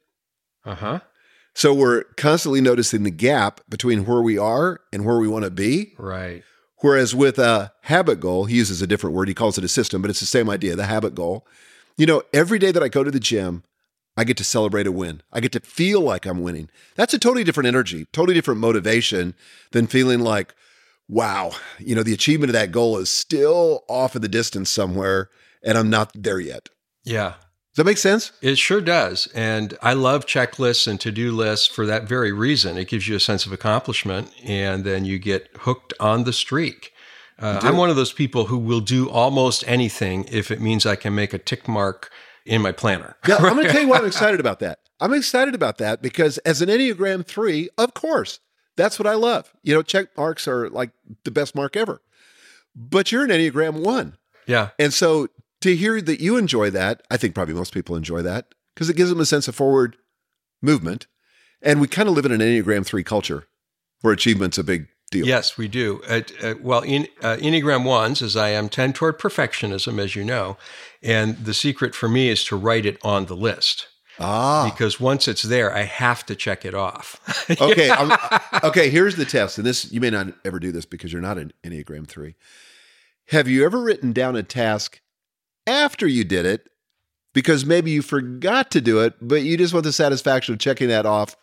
Uh 0.65 0.75
huh. 0.75 0.99
So 1.53 1.73
we're 1.73 2.03
constantly 2.17 2.61
noticing 2.61 3.03
the 3.03 3.11
gap 3.11 3.61
between 3.69 4.05
where 4.05 4.21
we 4.21 4.37
are 4.37 4.81
and 4.91 5.05
where 5.05 5.17
we 5.17 5.27
want 5.27 5.45
to 5.45 5.51
be. 5.51 5.93
Right. 5.97 6.43
Whereas 6.79 7.15
with 7.15 7.39
a 7.39 7.71
habit 7.83 8.19
goal, 8.19 8.45
he 8.45 8.57
uses 8.57 8.81
a 8.81 8.87
different 8.87 9.15
word. 9.15 9.27
He 9.27 9.33
calls 9.33 9.57
it 9.57 9.63
a 9.63 9.69
system, 9.69 10.01
but 10.01 10.09
it's 10.11 10.19
the 10.19 10.25
same 10.25 10.49
idea, 10.49 10.75
the 10.75 10.85
habit 10.85 11.15
goal. 11.15 11.47
You 11.97 12.05
know, 12.05 12.23
every 12.33 12.59
day 12.59 12.71
that 12.71 12.83
I 12.83 12.89
go 12.89 13.03
to 13.03 13.11
the 13.11 13.19
gym, 13.19 13.63
I 14.17 14.23
get 14.23 14.37
to 14.37 14.43
celebrate 14.43 14.87
a 14.87 14.91
win. 14.91 15.21
I 15.31 15.39
get 15.41 15.51
to 15.53 15.59
feel 15.59 16.01
like 16.01 16.25
I'm 16.25 16.41
winning. 16.41 16.69
That's 16.95 17.13
a 17.13 17.19
totally 17.19 17.43
different 17.43 17.67
energy, 17.67 18.05
totally 18.13 18.33
different 18.33 18.61
motivation 18.61 19.35
than 19.71 19.87
feeling 19.87 20.21
like, 20.21 20.55
wow, 21.07 21.51
you 21.79 21.95
know, 21.95 22.03
the 22.03 22.13
achievement 22.13 22.49
of 22.49 22.53
that 22.53 22.71
goal 22.71 22.97
is 22.97 23.09
still 23.09 23.83
off 23.89 24.15
in 24.15 24.21
the 24.21 24.29
distance 24.29 24.69
somewhere 24.69 25.29
and 25.61 25.77
I'm 25.77 25.89
not 25.89 26.11
there 26.15 26.39
yet. 26.39 26.69
Yeah. 27.03 27.33
Does 27.73 27.83
that 27.83 27.85
make 27.85 27.97
sense? 27.97 28.31
It 28.41 28.57
sure 28.57 28.79
does. 28.79 29.27
And 29.35 29.77
I 29.81 29.93
love 29.93 30.25
checklists 30.25 30.87
and 30.87 30.99
to 31.01 31.11
do 31.11 31.33
lists 31.33 31.67
for 31.67 31.85
that 31.85 32.07
very 32.07 32.31
reason. 32.31 32.77
It 32.77 32.87
gives 32.87 33.09
you 33.09 33.17
a 33.17 33.19
sense 33.19 33.45
of 33.45 33.51
accomplishment 33.51 34.31
and 34.45 34.85
then 34.85 35.03
you 35.03 35.19
get 35.19 35.49
hooked 35.59 35.93
on 35.99 36.23
the 36.23 36.31
streak. 36.31 36.93
Uh, 37.37 37.59
I'm 37.61 37.75
one 37.75 37.89
of 37.89 37.97
those 37.97 38.13
people 38.13 38.45
who 38.45 38.57
will 38.57 38.79
do 38.79 39.09
almost 39.09 39.65
anything 39.67 40.25
if 40.31 40.51
it 40.51 40.61
means 40.61 40.85
I 40.85 40.95
can 40.95 41.13
make 41.13 41.33
a 41.33 41.37
tick 41.37 41.67
mark 41.67 42.09
in 42.45 42.61
my 42.61 42.71
planner. 42.71 43.15
Yeah, 43.27 43.37
I'm 43.37 43.55
going 43.55 43.65
to 43.65 43.71
tell 43.71 43.81
you 43.81 43.87
why 43.87 43.97
I'm 43.97 44.05
excited 44.07 44.39
about 44.39 44.59
that. 44.59 44.79
I'm 44.99 45.13
excited 45.13 45.55
about 45.55 45.77
that 45.79 46.01
because 46.01 46.37
as 46.39 46.61
an 46.61 46.69
Enneagram 46.69 47.25
3, 47.25 47.69
of 47.77 47.93
course, 47.93 48.39
that's 48.77 48.99
what 48.99 49.07
I 49.07 49.15
love. 49.15 49.53
You 49.63 49.73
know, 49.73 49.81
check 49.81 50.15
marks 50.17 50.47
are 50.47 50.69
like 50.69 50.91
the 51.23 51.31
best 51.31 51.55
mark 51.55 51.75
ever. 51.75 52.01
But 52.75 53.11
you're 53.11 53.23
an 53.23 53.29
Enneagram 53.29 53.83
1. 53.83 54.17
Yeah. 54.47 54.69
And 54.77 54.93
so 54.93 55.27
to 55.61 55.75
hear 55.75 56.01
that 56.01 56.19
you 56.19 56.37
enjoy 56.37 56.69
that, 56.71 57.01
I 57.09 57.17
think 57.17 57.35
probably 57.35 57.53
most 57.53 57.73
people 57.73 57.95
enjoy 57.95 58.21
that 58.21 58.53
because 58.73 58.89
it 58.89 58.95
gives 58.95 59.09
them 59.09 59.19
a 59.19 59.25
sense 59.25 59.47
of 59.47 59.55
forward 59.55 59.97
movement. 60.61 61.07
And 61.61 61.81
we 61.81 61.87
kind 61.87 62.07
of 62.07 62.15
live 62.15 62.25
in 62.25 62.31
an 62.31 62.41
Enneagram 62.41 62.85
3 62.85 63.03
culture 63.03 63.47
where 64.01 64.13
achievement's 64.13 64.57
a 64.57 64.63
big 64.63 64.87
deal. 65.11 65.25
Yes, 65.25 65.57
we 65.57 65.67
do. 65.67 66.01
Uh, 66.07 66.21
uh, 66.43 66.55
well, 66.61 66.81
in, 66.81 67.07
uh, 67.21 67.37
Enneagram 67.37 67.85
ones, 67.85 68.21
as 68.21 68.35
I 68.35 68.49
am, 68.49 68.69
tend 68.69 68.95
toward 68.95 69.19
perfectionism, 69.19 69.99
as 69.99 70.15
you 70.15 70.23
know. 70.23 70.57
And 71.05 71.37
the 71.37 71.53
secret 71.53 71.93
for 71.93 72.09
me 72.09 72.29
is 72.29 72.43
to 72.45 72.55
write 72.55 72.85
it 72.85 72.97
on 73.03 73.27
the 73.27 73.35
list. 73.35 73.87
Ah. 74.19 74.69
Because 74.69 74.99
once 74.99 75.27
it's 75.27 75.43
there, 75.43 75.71
I 75.71 75.83
have 75.83 76.25
to 76.25 76.35
check 76.35 76.65
it 76.65 76.73
off. 76.73 77.21
okay. 77.61 77.91
I'm, 77.91 78.17
okay. 78.63 78.89
Here's 78.89 79.15
the 79.15 79.25
test. 79.25 79.57
And 79.57 79.67
this, 79.67 79.91
you 79.91 80.01
may 80.01 80.09
not 80.09 80.27
ever 80.43 80.59
do 80.59 80.71
this 80.71 80.85
because 80.85 81.13
you're 81.13 81.21
not 81.21 81.37
an 81.37 81.53
Enneagram 81.63 82.07
3. 82.07 82.35
Have 83.27 83.47
you 83.47 83.65
ever 83.65 83.79
written 83.81 84.13
down 84.13 84.35
a 84.35 84.43
task 84.43 84.99
after 85.67 86.07
you 86.07 86.23
did 86.23 86.45
it 86.45 86.69
because 87.33 87.65
maybe 87.65 87.91
you 87.91 88.01
forgot 88.01 88.71
to 88.71 88.81
do 88.81 89.01
it, 89.01 89.13
but 89.21 89.43
you 89.43 89.57
just 89.57 89.73
want 89.73 89.83
the 89.83 89.93
satisfaction 89.93 90.53
of 90.53 90.59
checking 90.59 90.87
that 90.87 91.05
off 91.05 91.35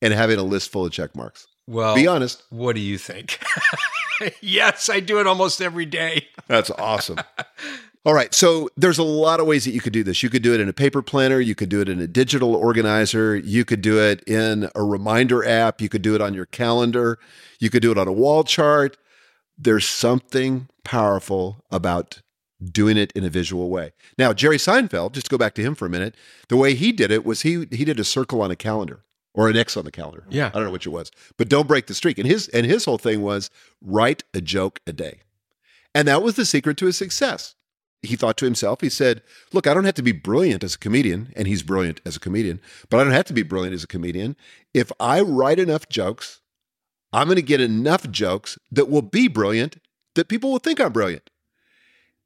and 0.00 0.14
having 0.14 0.38
a 0.38 0.42
list 0.42 0.70
full 0.70 0.86
of 0.86 0.92
check 0.92 1.14
marks? 1.14 1.46
Well, 1.66 1.94
be 1.94 2.06
honest. 2.06 2.42
What 2.50 2.74
do 2.74 2.80
you 2.80 2.96
think? 2.98 3.38
yes, 4.40 4.88
I 4.88 5.00
do 5.00 5.18
it 5.18 5.26
almost 5.26 5.60
every 5.60 5.86
day. 5.86 6.28
That's 6.46 6.70
awesome. 6.70 7.18
All 8.06 8.12
right. 8.12 8.34
So 8.34 8.68
there's 8.76 8.98
a 8.98 9.02
lot 9.02 9.40
of 9.40 9.46
ways 9.46 9.64
that 9.64 9.70
you 9.70 9.80
could 9.80 9.94
do 9.94 10.04
this. 10.04 10.22
You 10.22 10.28
could 10.28 10.42
do 10.42 10.52
it 10.52 10.60
in 10.60 10.68
a 10.68 10.74
paper 10.74 11.00
planner. 11.00 11.40
You 11.40 11.54
could 11.54 11.70
do 11.70 11.80
it 11.80 11.88
in 11.88 12.00
a 12.00 12.06
digital 12.06 12.54
organizer. 12.54 13.34
You 13.34 13.64
could 13.64 13.80
do 13.80 13.98
it 13.98 14.22
in 14.28 14.68
a 14.74 14.82
reminder 14.82 15.46
app. 15.46 15.80
You 15.80 15.88
could 15.88 16.02
do 16.02 16.14
it 16.14 16.20
on 16.20 16.34
your 16.34 16.44
calendar. 16.46 17.18
You 17.58 17.70
could 17.70 17.80
do 17.80 17.90
it 17.90 17.98
on 17.98 18.06
a 18.06 18.12
wall 18.12 18.44
chart. 18.44 18.98
There's 19.56 19.88
something 19.88 20.68
powerful 20.84 21.64
about 21.70 22.20
doing 22.62 22.96
it 22.96 23.10
in 23.12 23.24
a 23.24 23.30
visual 23.30 23.70
way. 23.70 23.92
Now, 24.18 24.32
Jerry 24.32 24.58
Seinfeld, 24.58 25.12
just 25.12 25.26
to 25.26 25.30
go 25.30 25.38
back 25.38 25.54
to 25.54 25.62
him 25.62 25.74
for 25.74 25.86
a 25.86 25.90
minute, 25.90 26.14
the 26.48 26.56
way 26.56 26.74
he 26.74 26.92
did 26.92 27.10
it 27.10 27.24
was 27.24 27.42
he 27.42 27.66
he 27.70 27.84
did 27.84 27.98
a 27.98 28.04
circle 28.04 28.42
on 28.42 28.50
a 28.50 28.56
calendar 28.56 29.04
or 29.32 29.48
an 29.48 29.56
X 29.56 29.76
on 29.76 29.84
the 29.84 29.90
calendar. 29.90 30.24
Yeah. 30.28 30.48
I 30.48 30.50
don't 30.50 30.64
know 30.64 30.70
which 30.70 30.86
it 30.86 30.90
was. 30.90 31.10
But 31.36 31.48
don't 31.48 31.68
break 31.68 31.86
the 31.86 31.94
streak. 31.94 32.18
And 32.18 32.26
his 32.26 32.48
and 32.48 32.66
his 32.66 32.84
whole 32.84 32.98
thing 32.98 33.22
was 33.22 33.50
write 33.80 34.24
a 34.34 34.40
joke 34.42 34.80
a 34.86 34.92
day. 34.92 35.20
And 35.94 36.06
that 36.08 36.22
was 36.22 36.36
the 36.36 36.44
secret 36.44 36.76
to 36.78 36.86
his 36.86 36.96
success. 36.96 37.54
He 38.04 38.16
thought 38.16 38.36
to 38.38 38.44
himself, 38.44 38.80
he 38.80 38.88
said, 38.88 39.22
Look, 39.52 39.66
I 39.66 39.74
don't 39.74 39.84
have 39.84 39.94
to 39.94 40.02
be 40.02 40.12
brilliant 40.12 40.64
as 40.64 40.74
a 40.74 40.78
comedian, 40.78 41.32
and 41.36 41.48
he's 41.48 41.62
brilliant 41.62 42.00
as 42.04 42.16
a 42.16 42.20
comedian, 42.20 42.60
but 42.88 42.98
I 42.98 43.04
don't 43.04 43.12
have 43.12 43.26
to 43.26 43.32
be 43.32 43.42
brilliant 43.42 43.74
as 43.74 43.84
a 43.84 43.88
comedian. 43.88 44.36
If 44.72 44.92
I 45.00 45.20
write 45.20 45.58
enough 45.58 45.88
jokes, 45.88 46.40
I'm 47.12 47.26
going 47.26 47.36
to 47.36 47.42
get 47.42 47.60
enough 47.60 48.10
jokes 48.10 48.58
that 48.72 48.88
will 48.88 49.02
be 49.02 49.28
brilliant 49.28 49.80
that 50.14 50.28
people 50.28 50.50
will 50.50 50.58
think 50.58 50.80
I'm 50.80 50.92
brilliant. 50.92 51.30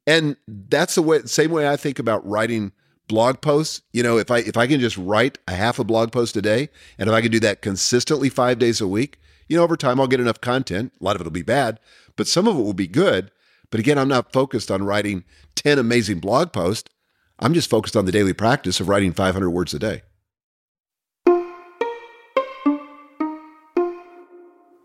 And 0.07 0.37
that's 0.47 0.95
the 0.95 1.03
way 1.03 1.21
same 1.25 1.51
way 1.51 1.69
I 1.69 1.77
think 1.77 1.99
about 1.99 2.27
writing 2.27 2.71
blog 3.07 3.41
posts. 3.41 3.81
You 3.93 4.01
know, 4.01 4.17
if 4.17 4.31
I 4.31 4.39
if 4.39 4.57
I 4.57 4.65
can 4.65 4.79
just 4.79 4.97
write 4.97 5.37
a 5.47 5.53
half 5.53 5.77
a 5.77 5.83
blog 5.83 6.11
post 6.11 6.35
a 6.37 6.41
day, 6.41 6.69
and 6.97 7.09
if 7.09 7.13
I 7.13 7.21
can 7.21 7.31
do 7.31 7.39
that 7.41 7.61
consistently 7.61 8.29
five 8.29 8.57
days 8.57 8.81
a 8.81 8.87
week, 8.87 9.19
you 9.47 9.57
know, 9.57 9.63
over 9.63 9.77
time 9.77 9.99
I'll 9.99 10.07
get 10.07 10.19
enough 10.19 10.41
content. 10.41 10.93
A 10.99 11.03
lot 11.03 11.15
of 11.15 11.21
it'll 11.21 11.31
be 11.31 11.41
bad, 11.41 11.79
but 12.15 12.27
some 12.27 12.47
of 12.47 12.57
it 12.57 12.63
will 12.63 12.73
be 12.73 12.87
good. 12.87 13.31
But 13.71 13.79
again, 13.79 13.97
I'm 13.97 14.07
not 14.07 14.33
focused 14.33 14.71
on 14.71 14.83
writing 14.83 15.23
10 15.55 15.77
amazing 15.77 16.19
blog 16.19 16.51
posts. 16.51 16.89
I'm 17.39 17.53
just 17.53 17.69
focused 17.69 17.95
on 17.95 18.05
the 18.05 18.11
daily 18.11 18.33
practice 18.33 18.79
of 18.79 18.89
writing 18.89 19.13
500 19.13 19.49
words 19.49 19.73
a 19.73 19.79
day. 19.79 20.01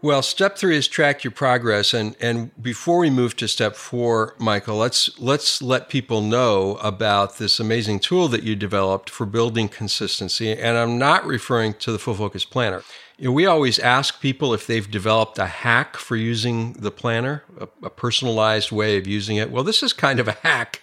Well, 0.04 0.20
step 0.20 0.58
three 0.58 0.76
is 0.76 0.86
track 0.86 1.24
your 1.24 1.30
progress, 1.30 1.94
and 1.94 2.14
and 2.20 2.50
before 2.62 2.98
we 2.98 3.08
move 3.08 3.36
to 3.36 3.48
step 3.48 3.74
four, 3.74 4.34
Michael, 4.38 4.76
let's 4.76 5.18
let's 5.18 5.62
let 5.62 5.88
people 5.88 6.20
know 6.20 6.76
about 6.82 7.38
this 7.38 7.58
amazing 7.58 8.00
tool 8.00 8.28
that 8.28 8.42
you 8.42 8.54
developed 8.54 9.08
for 9.08 9.24
building 9.24 9.66
consistency. 9.66 10.52
And 10.52 10.76
I'm 10.76 10.98
not 10.98 11.24
referring 11.24 11.72
to 11.78 11.90
the 11.90 11.98
Full 11.98 12.12
Focus 12.12 12.44
Planner. 12.44 12.82
You 13.16 13.26
know, 13.26 13.32
we 13.32 13.46
always 13.46 13.78
ask 13.78 14.20
people 14.20 14.52
if 14.54 14.66
they've 14.66 14.90
developed 14.90 15.38
a 15.38 15.46
hack 15.46 15.96
for 15.96 16.16
using 16.16 16.72
the 16.72 16.90
planner, 16.90 17.44
a, 17.60 17.68
a 17.84 17.90
personalized 17.90 18.72
way 18.72 18.96
of 18.98 19.06
using 19.06 19.36
it. 19.36 19.52
Well, 19.52 19.62
this 19.62 19.84
is 19.84 19.92
kind 19.92 20.18
of 20.18 20.26
a 20.26 20.32
hack 20.42 20.82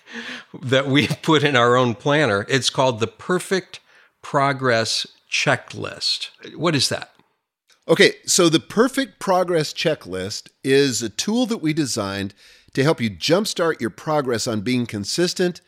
that 0.61 0.87
we've 0.87 1.17
put 1.21 1.43
in 1.43 1.57
our 1.57 1.75
own 1.75 1.93
planner. 1.93 2.45
It's 2.47 2.69
called 2.69 2.99
the 2.99 3.07
Perfect 3.07 3.81
Progress 4.21 5.05
Checklist. 5.29 6.29
What 6.55 6.75
is 6.75 6.87
that? 6.89 7.11
Okay, 7.87 8.13
so 8.25 8.47
the 8.47 8.59
perfect 8.59 9.19
progress 9.19 9.73
checklist 9.73 10.49
is 10.63 11.01
a 11.01 11.09
tool 11.09 11.45
that 11.47 11.57
we 11.57 11.73
designed 11.73 12.33
to 12.73 12.83
help 12.83 13.01
you 13.01 13.09
jumpstart 13.09 13.81
your 13.81 13.89
progress 13.89 14.47
on 14.47 14.61
being 14.61 14.85
consistent 14.85 15.59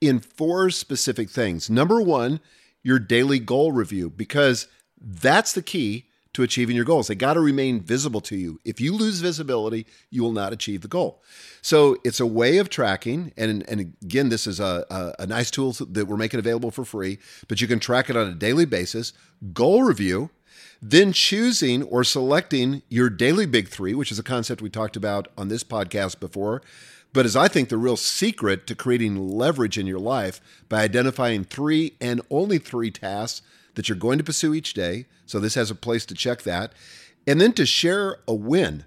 in 0.00 0.20
four 0.20 0.70
specific 0.70 1.30
things. 1.30 1.70
Number 1.70 2.00
one, 2.00 2.40
your 2.82 2.98
daily 2.98 3.38
goal 3.38 3.72
review, 3.72 4.10
because 4.10 4.68
that's 5.00 5.52
the 5.52 5.62
key 5.62 6.06
to 6.34 6.42
achieving 6.42 6.76
your 6.76 6.84
goals. 6.84 7.08
They 7.08 7.14
got 7.14 7.34
to 7.34 7.40
remain 7.40 7.80
visible 7.80 8.20
to 8.22 8.36
you. 8.36 8.60
If 8.64 8.80
you 8.80 8.94
lose 8.94 9.20
visibility, 9.20 9.86
you 10.10 10.22
will 10.22 10.32
not 10.32 10.52
achieve 10.52 10.80
the 10.80 10.88
goal. 10.88 11.22
So 11.60 11.96
it's 12.04 12.20
a 12.20 12.26
way 12.26 12.58
of 12.58 12.70
tracking. 12.70 13.32
And, 13.36 13.68
and 13.68 13.94
again, 14.02 14.28
this 14.28 14.46
is 14.46 14.60
a, 14.60 14.84
a, 14.90 15.22
a 15.22 15.26
nice 15.26 15.50
tool 15.50 15.72
that 15.72 16.06
we're 16.06 16.16
making 16.16 16.40
available 16.40 16.70
for 16.70 16.84
free, 16.84 17.18
but 17.48 17.60
you 17.60 17.68
can 17.68 17.78
track 17.78 18.08
it 18.08 18.16
on 18.16 18.28
a 18.28 18.34
daily 18.34 18.64
basis. 18.64 19.12
Goal 19.52 19.82
review 19.82 20.30
then 20.84 21.12
choosing 21.12 21.84
or 21.84 22.02
selecting 22.02 22.82
your 22.88 23.08
daily 23.08 23.46
big 23.46 23.68
three, 23.68 23.94
which 23.94 24.10
is 24.10 24.18
a 24.18 24.22
concept 24.22 24.60
we 24.60 24.68
talked 24.68 24.96
about 24.96 25.28
on 25.38 25.46
this 25.46 25.62
podcast 25.62 26.18
before, 26.18 26.60
but 27.12 27.24
is 27.24 27.36
I 27.36 27.46
think 27.46 27.68
the 27.68 27.76
real 27.76 27.96
secret 27.96 28.66
to 28.66 28.74
creating 28.74 29.16
leverage 29.16 29.78
in 29.78 29.86
your 29.86 30.00
life 30.00 30.40
by 30.68 30.82
identifying 30.82 31.44
three 31.44 31.94
and 32.00 32.20
only 32.30 32.58
three 32.58 32.90
tasks 32.90 33.42
that 33.74 33.88
you're 33.88 33.98
going 33.98 34.18
to 34.18 34.24
pursue 34.24 34.54
each 34.54 34.74
day. 34.74 35.06
So 35.26 35.38
this 35.38 35.54
has 35.54 35.70
a 35.70 35.74
place 35.74 36.04
to 36.06 36.14
check 36.14 36.42
that. 36.42 36.72
And 37.26 37.40
then 37.40 37.52
to 37.54 37.66
share 37.66 38.18
a 38.26 38.34
win. 38.34 38.84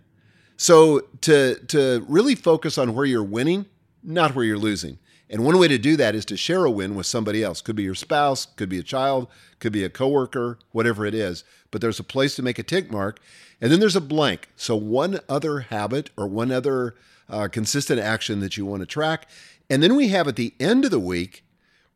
So 0.58 1.02
to 1.21 1.56
to 1.67 2.06
really 2.08 2.36
focus 2.36 2.78
on 2.78 2.93
where 2.93 3.06
you're 3.06 3.24
winning, 3.24 3.65
not 4.04 4.36
where 4.36 4.45
you're 4.45 4.58
losing. 4.58 5.00
And 5.30 5.43
one 5.43 5.58
way 5.58 5.67
to 5.67 5.78
do 5.78 5.95
that 5.98 6.13
is 6.13 6.24
to 6.26 6.38
share 6.38 6.65
a 6.65 6.71
win 6.71 6.95
with 6.95 7.08
somebody 7.08 7.43
else. 7.43 7.62
Could 7.62 7.76
be 7.76 7.84
your 7.84 7.95
spouse, 7.95 8.45
could 8.45 8.69
be 8.69 8.78
a 8.78 8.84
child, 8.84 9.28
could 9.60 9.74
be 9.74 9.84
a 9.84 9.89
coworker, 9.89 10.60
whatever 10.71 11.06
it 11.06 11.15
is. 11.15 11.43
But 11.71 11.82
there's 11.82 12.00
a 12.00 12.04
place 12.04 12.36
to 12.36 12.43
make 12.43 12.60
a 12.60 12.63
tick 12.63 12.91
mark. 12.91 13.19
And 13.60 13.71
then 13.71 13.80
there's 13.80 13.95
a 13.95 14.02
blank. 14.02 14.50
So 14.56 14.76
one 14.76 15.19
other 15.28 15.62
habit 15.62 16.12
or 16.15 16.28
one 16.28 16.52
other 16.52 16.95
uh, 17.28 17.48
consistent 17.48 18.00
action 18.00 18.39
that 18.41 18.56
you 18.56 18.65
want 18.65 18.82
to 18.82 18.86
track. 18.86 19.28
And 19.69 19.82
then 19.82 19.95
we 19.95 20.10
have 20.10 20.28
at 20.28 20.36
the 20.36 20.54
end 20.60 20.86
of 20.86 20.91
the 20.91 21.00
week, 21.00 21.43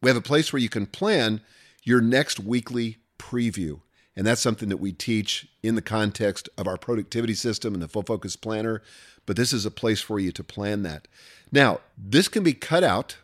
we 0.01 0.09
have 0.09 0.17
a 0.17 0.21
place 0.21 0.51
where 0.51 0.61
you 0.61 0.69
can 0.69 0.87
plan 0.87 1.41
your 1.83 2.01
next 2.01 2.39
weekly 2.39 2.97
preview. 3.17 3.81
And 4.15 4.27
that's 4.27 4.41
something 4.41 4.69
that 4.69 4.77
we 4.77 4.91
teach 4.91 5.47
in 5.63 5.75
the 5.75 5.81
context 5.81 6.49
of 6.57 6.67
our 6.67 6.77
productivity 6.77 7.33
system 7.33 7.73
and 7.73 7.81
the 7.81 7.87
full 7.87 8.03
focus 8.03 8.35
planner. 8.35 8.81
But 9.25 9.37
this 9.37 9.53
is 9.53 9.65
a 9.65 9.71
place 9.71 10.01
for 10.01 10.19
you 10.19 10.31
to 10.33 10.43
plan 10.43 10.83
that. 10.83 11.07
Now, 11.51 11.81
this 11.97 12.27
can 12.27 12.43
be 12.43 12.53
cut 12.53 12.83
out 12.83 13.17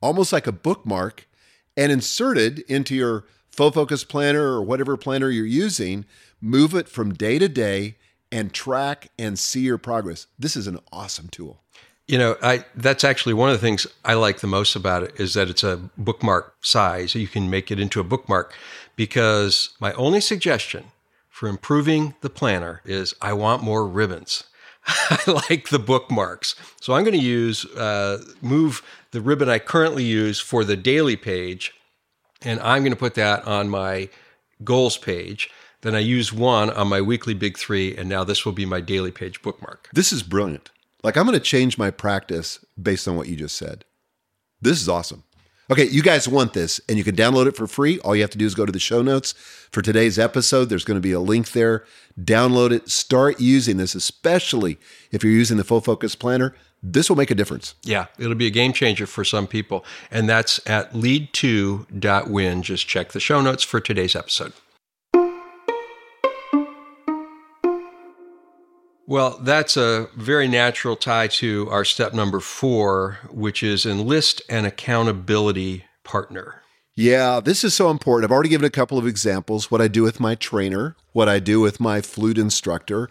almost 0.00 0.32
like 0.32 0.46
a 0.46 0.52
bookmark 0.52 1.28
and 1.76 1.92
inserted 1.92 2.60
into 2.60 2.94
your 2.94 3.24
full 3.50 3.70
focus 3.72 4.04
planner 4.04 4.52
or 4.52 4.62
whatever 4.62 4.96
planner 4.96 5.30
you're 5.30 5.44
using. 5.44 6.04
Move 6.40 6.74
it 6.74 6.88
from 6.88 7.12
day 7.12 7.38
to 7.38 7.48
day 7.48 7.96
and 8.30 8.52
track 8.52 9.08
and 9.18 9.38
see 9.38 9.60
your 9.60 9.78
progress. 9.78 10.28
This 10.38 10.56
is 10.56 10.66
an 10.66 10.78
awesome 10.92 11.28
tool. 11.28 11.62
You 12.08 12.18
know, 12.18 12.36
I 12.42 12.64
that's 12.74 13.04
actually 13.04 13.34
one 13.34 13.50
of 13.50 13.54
the 13.54 13.66
things 13.66 13.86
I 14.04 14.14
like 14.14 14.40
the 14.40 14.46
most 14.46 14.74
about 14.74 15.02
it 15.02 15.20
is 15.20 15.34
that 15.34 15.50
it's 15.50 15.62
a 15.62 15.76
bookmark 15.96 16.54
size. 16.62 17.14
You 17.14 17.28
can 17.28 17.50
make 17.50 17.70
it 17.70 17.78
into 17.78 18.00
a 18.00 18.04
bookmark 18.04 18.54
because 18.96 19.70
my 19.78 19.92
only 19.92 20.20
suggestion 20.20 20.86
for 21.28 21.48
improving 21.48 22.14
the 22.22 22.30
planner 22.30 22.80
is 22.84 23.14
I 23.22 23.34
want 23.34 23.62
more 23.62 23.86
ribbons. 23.86 24.44
I 24.86 25.42
like 25.48 25.68
the 25.68 25.78
bookmarks. 25.78 26.54
So 26.80 26.94
I'm 26.94 27.04
going 27.04 27.18
to 27.18 27.24
use 27.24 27.66
uh, 27.76 28.24
move 28.40 28.82
the 29.10 29.20
ribbon 29.20 29.48
I 29.48 29.58
currently 29.58 30.04
use 30.04 30.40
for 30.40 30.64
the 30.64 30.76
daily 30.76 31.16
page, 31.16 31.74
and 32.42 32.58
I'm 32.60 32.82
going 32.82 32.92
to 32.92 32.98
put 32.98 33.14
that 33.14 33.46
on 33.46 33.68
my 33.68 34.08
goals 34.64 34.96
page. 34.96 35.50
Then 35.82 35.94
I 35.94 36.00
use 36.00 36.32
one 36.32 36.70
on 36.70 36.88
my 36.88 37.00
weekly 37.00 37.34
big 37.34 37.56
three, 37.56 37.96
and 37.96 38.08
now 38.08 38.24
this 38.24 38.44
will 38.44 38.52
be 38.52 38.66
my 38.66 38.80
daily 38.80 39.12
page 39.12 39.42
bookmark. 39.42 39.88
This 39.92 40.12
is 40.12 40.22
brilliant. 40.22 40.70
Like 41.02 41.16
I'm 41.16 41.26
going 41.26 41.38
to 41.38 41.44
change 41.44 41.78
my 41.78 41.90
practice 41.90 42.64
based 42.80 43.06
on 43.06 43.16
what 43.16 43.28
you 43.28 43.36
just 43.36 43.56
said. 43.56 43.84
This 44.60 44.80
is 44.80 44.88
awesome. 44.88 45.24
Okay, 45.70 45.84
you 45.84 46.02
guys 46.02 46.26
want 46.26 46.54
this, 46.54 46.80
and 46.88 46.96
you 46.96 47.04
can 47.04 47.14
download 47.14 47.46
it 47.46 47.54
for 47.54 47.66
free. 47.66 47.98
All 48.00 48.16
you 48.16 48.22
have 48.22 48.30
to 48.30 48.38
do 48.38 48.46
is 48.46 48.54
go 48.54 48.64
to 48.64 48.72
the 48.72 48.78
show 48.78 49.02
notes 49.02 49.34
for 49.70 49.82
today's 49.82 50.18
episode. 50.18 50.70
There's 50.70 50.84
going 50.84 50.96
to 50.96 51.02
be 51.02 51.12
a 51.12 51.20
link 51.20 51.52
there. 51.52 51.84
Download 52.18 52.70
it. 52.70 52.88
Start 52.88 53.38
using 53.38 53.76
this, 53.76 53.94
especially 53.94 54.78
if 55.12 55.22
you're 55.22 55.32
using 55.32 55.58
the 55.58 55.64
Full 55.64 55.82
Focus 55.82 56.14
Planner. 56.14 56.54
This 56.82 57.10
will 57.10 57.16
make 57.16 57.30
a 57.30 57.34
difference. 57.34 57.74
Yeah, 57.82 58.06
it'll 58.18 58.34
be 58.34 58.46
a 58.46 58.50
game 58.50 58.72
changer 58.72 59.06
for 59.06 59.24
some 59.24 59.46
people. 59.46 59.84
And 60.10 60.26
that's 60.26 60.58
at 60.66 60.94
lead2.win. 60.94 62.62
Just 62.62 62.88
check 62.88 63.12
the 63.12 63.20
show 63.20 63.42
notes 63.42 63.62
for 63.62 63.78
today's 63.78 64.16
episode. 64.16 64.54
Well, 69.08 69.38
that's 69.40 69.78
a 69.78 70.10
very 70.16 70.48
natural 70.48 70.94
tie 70.94 71.28
to 71.28 71.66
our 71.70 71.82
step 71.82 72.12
number 72.12 72.40
four, 72.40 73.20
which 73.30 73.62
is 73.62 73.86
enlist 73.86 74.42
an 74.50 74.66
accountability 74.66 75.86
partner. 76.04 76.60
Yeah, 76.94 77.40
this 77.40 77.64
is 77.64 77.72
so 77.72 77.88
important. 77.90 78.30
I've 78.30 78.34
already 78.34 78.50
given 78.50 78.66
a 78.66 78.70
couple 78.70 78.98
of 78.98 79.06
examples 79.06 79.70
what 79.70 79.80
I 79.80 79.88
do 79.88 80.02
with 80.02 80.20
my 80.20 80.34
trainer, 80.34 80.94
what 81.12 81.26
I 81.26 81.38
do 81.38 81.58
with 81.58 81.80
my 81.80 82.02
flute 82.02 82.36
instructor. 82.36 83.08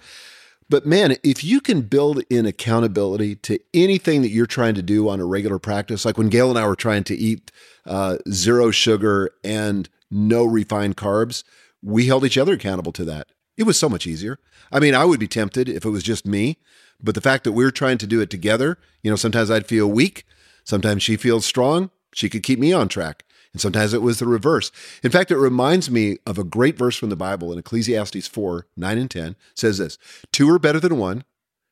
But 0.70 0.86
man, 0.86 1.16
if 1.24 1.44
you 1.44 1.60
can 1.60 1.82
build 1.82 2.22
in 2.30 2.46
accountability 2.46 3.36
to 3.38 3.58
anything 3.74 4.22
that 4.22 4.30
you're 4.30 4.46
trying 4.46 4.76
to 4.76 4.84
do 4.84 5.10
on 5.10 5.20
a 5.20 5.26
regular 5.26 5.58
practice, 5.58 6.06
like 6.06 6.20
when 6.20 6.30
Gail 6.30 6.52
and 6.52 6.60
I 6.60 6.68
were 6.68 6.76
trying 6.76 7.06
to 7.06 7.16
eat 7.16 7.52
uh, 7.88 8.18
zero 8.30 8.70
sugar 8.70 9.32
and 9.44 9.90
no 10.12 10.46
refined 10.46 10.96
carbs, 10.96 11.44
we 11.82 12.06
held 12.06 12.24
each 12.24 12.38
other 12.38 12.54
accountable 12.54 12.92
to 12.92 13.06
that. 13.06 13.30
It 13.58 13.64
was 13.64 13.80
so 13.80 13.90
much 13.90 14.06
easier. 14.06 14.40
I 14.72 14.80
mean, 14.80 14.94
I 14.94 15.06
would 15.06 15.20
be 15.20 15.28
tempted 15.28 15.68
if 15.68 15.84
it 15.84 15.90
was 15.90 16.04
just 16.04 16.28
me, 16.28 16.58
but 17.02 17.16
the 17.16 17.22
fact 17.22 17.44
that 17.44 17.54
we're 17.54 17.72
trying 17.72 17.98
to 17.98 18.08
do 18.08 18.22
it 18.22 18.30
together, 18.30 18.78
you 19.02 19.10
know, 19.10 19.16
sometimes 19.16 19.50
I'd 19.50 19.68
feel 19.68 19.88
weak, 19.88 20.26
sometimes 20.64 21.04
she 21.04 21.18
feels 21.18 21.46
strong. 21.46 21.90
She 22.14 22.30
could 22.30 22.44
keep 22.44 22.60
me 22.60 22.72
on 22.72 22.88
track. 22.88 23.24
And 23.54 23.62
sometimes 23.62 23.94
it 23.94 24.02
was 24.02 24.20
the 24.20 24.28
reverse. 24.28 24.72
In 25.04 25.12
fact, 25.12 25.32
it 25.32 25.38
reminds 25.38 25.90
me 25.90 26.18
of 26.26 26.38
a 26.38 26.44
great 26.44 26.78
verse 26.78 26.96
from 26.96 27.10
the 27.10 27.16
Bible 27.16 27.52
in 27.52 27.60
Ecclesiastes 27.60 28.28
4 28.28 28.68
9 28.76 28.98
and 28.98 29.10
10 29.10 29.36
says 29.56 29.78
this 29.78 29.98
Two 30.32 30.50
are 30.50 30.60
better 30.60 30.80
than 30.80 30.98
one 30.98 31.24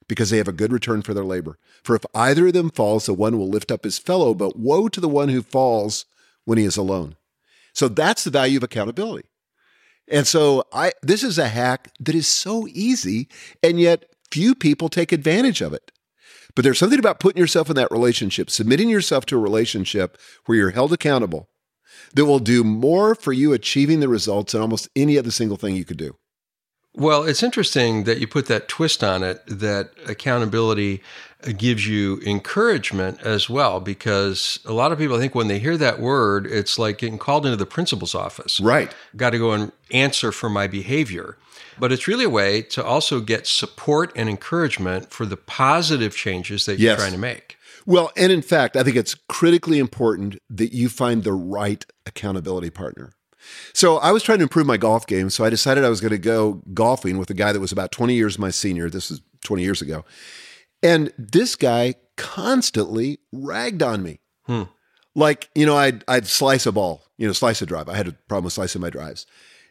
because 0.08 0.30
they 0.30 0.38
have 0.38 0.48
a 0.48 0.54
good 0.54 0.72
return 0.72 1.02
for 1.02 1.14
their 1.14 1.26
labor. 1.26 1.58
For 1.84 1.96
if 1.96 2.06
either 2.14 2.48
of 2.48 2.54
them 2.54 2.70
falls, 2.70 3.06
the 3.06 3.14
one 3.14 3.38
will 3.38 3.50
lift 3.50 3.72
up 3.72 3.84
his 3.84 4.00
fellow, 4.00 4.34
but 4.34 4.58
woe 4.58 4.88
to 4.88 5.02
the 5.02 5.10
one 5.10 5.30
who 5.30 5.42
falls 5.42 6.06
when 6.46 6.58
he 6.58 6.64
is 6.64 6.78
alone. 6.78 7.16
So 7.74 7.88
that's 7.88 8.24
the 8.24 8.32
value 8.32 8.58
of 8.58 8.64
accountability. 8.64 9.28
And 10.08 10.28
so 10.28 10.66
I 10.72 10.92
this 11.02 11.24
is 11.24 11.38
a 11.38 11.48
hack 11.48 11.92
that 12.00 12.16
is 12.16 12.28
so 12.28 12.68
easy 12.68 13.28
and 13.64 13.80
yet 13.80 14.06
few 14.32 14.56
people 14.56 14.90
take 14.90 15.12
advantage 15.12 15.62
of 15.62 15.74
it. 15.74 15.92
But 16.56 16.64
there's 16.64 16.80
something 16.80 17.00
about 17.00 17.20
putting 17.20 17.40
yourself 17.40 17.70
in 17.70 17.76
that 17.76 17.92
relationship, 17.92 18.50
submitting 18.50 18.90
yourself 18.90 19.26
to 19.28 19.36
a 19.36 19.40
relationship 19.40 20.18
where 20.46 20.58
you're 20.58 20.72
held 20.72 20.94
accountable 20.94 21.50
that 22.14 22.26
will 22.26 22.40
do 22.40 22.64
more 22.64 23.14
for 23.16 23.34
you 23.34 23.54
achieving 23.54 24.00
the 24.00 24.08
results 24.08 24.54
than 24.54 24.62
almost 24.62 24.90
any 24.96 25.18
other 25.18 25.32
single 25.32 25.58
thing 25.58 25.76
you 25.76 25.86
could 25.86 25.98
do. 25.98 26.16
Well, 26.98 27.24
it's 27.24 27.44
interesting 27.44 28.06
that 28.06 28.20
you 28.20 28.28
put 28.28 28.46
that 28.46 28.70
twist 28.70 29.04
on 29.04 29.22
it 29.22 29.42
that 29.48 29.92
accountability 30.08 31.02
gives 31.58 31.86
you 31.86 32.22
encouragement 32.26 33.22
as 33.22 33.50
well, 33.50 33.82
because 33.82 34.60
a 34.66 34.72
lot 34.72 34.94
of 34.94 34.98
people 34.98 35.18
I 35.18 35.20
think 35.20 35.36
when 35.36 35.50
they 35.50 35.60
hear 35.60 35.78
that 35.78 36.00
word, 36.00 36.48
it's 36.48 36.80
like 36.80 36.98
getting 36.98 37.18
called 37.18 37.46
into 37.46 37.58
the 37.58 37.66
principal's 37.66 38.16
office. 38.16 38.62
Right. 38.62 38.96
Got 39.16 39.32
to 39.32 39.38
go 39.38 39.52
and 39.52 39.74
answer 39.92 40.32
for 40.32 40.50
my 40.50 40.68
behavior. 40.68 41.38
But 41.78 41.92
it's 41.92 42.08
really 42.08 42.24
a 42.24 42.30
way 42.30 42.62
to 42.62 42.84
also 42.84 43.20
get 43.20 43.46
support 43.46 44.14
and 44.16 44.30
encouragement 44.30 45.12
for 45.12 45.26
the 45.26 45.36
positive 45.36 46.16
changes 46.16 46.66
that 46.66 46.80
you're 46.80 46.96
trying 46.96 47.12
to 47.12 47.18
make. 47.18 47.58
Well, 47.86 48.12
and 48.16 48.32
in 48.32 48.42
fact, 48.42 48.78
I 48.78 48.84
think 48.84 48.96
it's 48.96 49.16
critically 49.28 49.78
important 49.78 50.40
that 50.50 50.74
you 50.74 50.88
find 50.88 51.24
the 51.24 51.34
right 51.34 51.86
accountability 52.06 52.70
partner. 52.70 53.12
So 53.74 53.98
I 53.98 54.12
was 54.12 54.24
trying 54.24 54.40
to 54.40 54.44
improve 54.44 54.66
my 54.66 54.78
golf 54.78 55.08
game, 55.08 55.30
so 55.30 55.44
I 55.44 55.50
decided 55.50 55.84
I 55.84 55.90
was 55.90 56.02
going 56.02 56.12
to 56.12 56.18
go 56.18 56.62
golfing 56.74 57.18
with 57.18 57.30
a 57.30 57.34
guy 57.34 57.52
that 57.52 57.60
was 57.60 57.72
about 57.72 57.92
20 57.92 58.14
years 58.14 58.40
my 58.40 58.50
senior. 58.50 58.90
This 58.90 59.10
was 59.10 59.22
20 59.44 59.64
years 59.64 59.82
ago. 59.82 60.06
And 60.84 61.12
this 61.18 61.56
guy 61.56 61.96
constantly 62.18 63.20
ragged 63.32 63.82
on 63.82 64.04
me. 64.04 64.20
Hmm. 64.46 64.64
Like, 65.16 65.50
you 65.56 65.66
know, 65.66 65.78
I'd, 65.78 66.04
I'd 66.08 66.28
slice 66.28 66.66
a 66.66 66.72
ball, 66.72 67.04
you 67.18 67.26
know, 67.26 67.34
slice 67.34 67.62
a 67.62 67.66
drive. 67.66 67.88
I 67.88 67.96
had 67.96 68.08
a 68.08 68.12
problem 68.28 68.46
with 68.46 68.54
slicing 68.54 68.82
my 68.82 68.90
drives. 68.90 69.26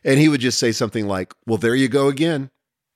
And 0.04 0.18
he 0.18 0.28
would 0.28 0.40
just 0.40 0.58
say 0.58 0.72
something 0.72 1.06
like, 1.06 1.34
well, 1.46 1.58
there 1.58 1.74
you 1.74 1.88
go 1.88 2.08
again. 2.08 2.50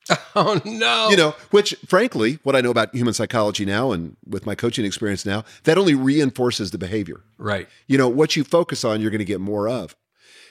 Oh, 0.35 0.59
no. 0.65 1.09
You 1.09 1.17
know, 1.17 1.35
which 1.51 1.75
frankly, 1.85 2.39
what 2.43 2.55
I 2.55 2.61
know 2.61 2.71
about 2.71 2.95
human 2.95 3.13
psychology 3.13 3.65
now 3.65 3.91
and 3.91 4.15
with 4.25 4.45
my 4.45 4.55
coaching 4.55 4.85
experience 4.85 5.25
now, 5.25 5.43
that 5.63 5.77
only 5.77 5.93
reinforces 5.95 6.71
the 6.71 6.77
behavior. 6.77 7.21
right. 7.37 7.67
You 7.87 7.97
know, 7.97 8.07
what 8.07 8.35
you 8.35 8.43
focus 8.43 8.83
on, 8.83 9.01
you're 9.01 9.11
going 9.11 9.19
to 9.19 9.25
get 9.25 9.41
more 9.41 9.67
of. 9.67 9.95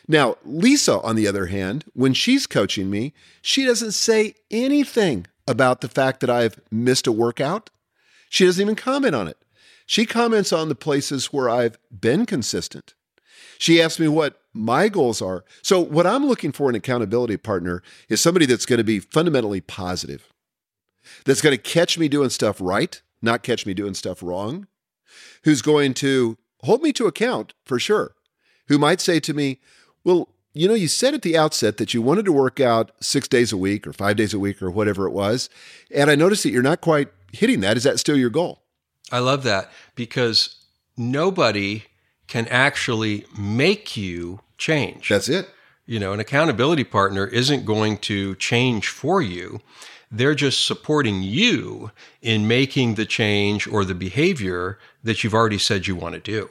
Now, 0.09 0.37
Lisa, 0.45 1.01
on 1.01 1.17
the 1.17 1.29
other 1.29 1.47
hand, 1.47 1.85
when 1.93 2.15
she's 2.15 2.47
coaching 2.47 2.91
me, 2.91 3.13
she 3.43 3.67
doesn't 3.67 3.93
say 3.93 4.35
anything 4.51 5.27
about 5.47 5.83
the 5.83 5.89
fact 5.89 6.21
that 6.21 6.31
I've 6.31 6.59
missed 6.71 7.07
a 7.07 7.13
workout. 7.13 7.69
She 8.31 8.47
doesn't 8.47 8.61
even 8.61 8.75
comment 8.75 9.15
on 9.15 9.29
it. 9.29 9.37
She 9.87 10.07
comments 10.07 10.53
on 10.53 10.69
the 10.69 10.75
places 10.75 11.27
where 11.27 11.49
I've 11.49 11.79
been 11.91 12.27
consistent. 12.27 12.95
She 13.59 13.83
asks 13.83 14.01
me 14.01 14.09
what 14.09 14.41
my 14.55 14.89
goals 14.89 15.21
are. 15.21 15.45
So, 15.63 15.81
what 15.81 16.07
I'm 16.07 16.27
looking 16.27 16.53
for 16.53 16.69
in 16.69 16.75
an 16.75 16.79
accountability 16.79 17.37
partner 17.37 17.83
is 18.09 18.21
somebody 18.21 18.47
that's 18.47 18.67
going 18.67 18.79
to 18.79 18.85
be 18.85 19.01
fundamentally 19.01 19.61
positive, 19.61 20.33
that's 21.25 21.41
going 21.41 21.57
to 21.57 21.63
catch 21.63 21.99
me 21.99 22.09
doing 22.09 22.31
stuff 22.31 22.61
right, 22.61 23.01
not 23.21 23.43
catch 23.43 23.67
me 23.67 23.75
doing 23.75 23.95
stuff 23.95 24.23
wrong, 24.23 24.67
who's 25.45 25.63
going 25.63 25.95
to 25.95 26.39
hold 26.63 26.83
me 26.83 26.93
to 26.93 27.07
account 27.07 27.55
for 27.65 27.79
sure, 27.79 28.15
who 28.69 28.79
might 28.79 29.01
say 29.01 29.21
to 29.21 29.35
me, 29.35 29.61
Well, 30.09 30.31
you 30.55 30.67
know, 30.67 30.73
you 30.73 30.89
said 30.89 31.13
at 31.13 31.21
the 31.21 31.37
outset 31.37 31.77
that 31.77 31.93
you 31.93 32.01
wanted 32.01 32.25
to 32.25 32.33
work 32.33 32.61
out 32.61 32.93
six 32.99 33.29
days 33.29 33.53
a 33.53 33.59
week 33.59 33.87
or 33.87 33.93
five 33.93 34.17
days 34.17 34.33
a 34.33 34.39
week 34.39 34.63
or 34.63 34.71
whatever 34.71 35.07
it 35.07 35.11
was. 35.11 35.51
And 35.95 36.11
I 36.11 36.15
noticed 36.15 36.45
that 36.45 36.51
you're 36.51 36.63
not 36.63 36.81
quite 36.81 37.09
hitting 37.31 37.61
that. 37.61 37.77
Is 37.77 37.83
that 37.83 38.01
still 38.01 38.17
your 38.17 38.31
goal? 38.31 38.63
I 39.13 39.19
love 39.19 39.43
that 39.43 39.71
because 39.97 40.65
nobody 40.97 41.85
can 42.27 42.49
actually 42.49 43.27
make 43.39 43.99
you 43.99 44.41
change. 44.57 45.11
That's 45.11 45.29
it. 45.29 45.51
you 45.85 46.01
know, 46.01 46.15
an 46.15 46.21
accountability 46.21 46.85
partner 46.85 47.27
isn't 47.27 47.67
going 47.67 47.99
to 47.99 48.35
change 48.37 48.89
for 48.89 49.21
you. 49.21 49.61
They're 50.11 50.35
just 50.35 50.67
supporting 50.67 51.21
you 51.21 51.91
in 52.23 52.49
making 52.49 52.95
the 52.95 53.05
change 53.05 53.67
or 53.67 53.85
the 53.85 53.95
behavior 53.95 54.79
that 55.05 55.23
you've 55.23 55.35
already 55.35 55.59
said 55.59 55.87
you 55.87 55.97
want 55.97 56.15
to 56.15 56.21
do. 56.21 56.49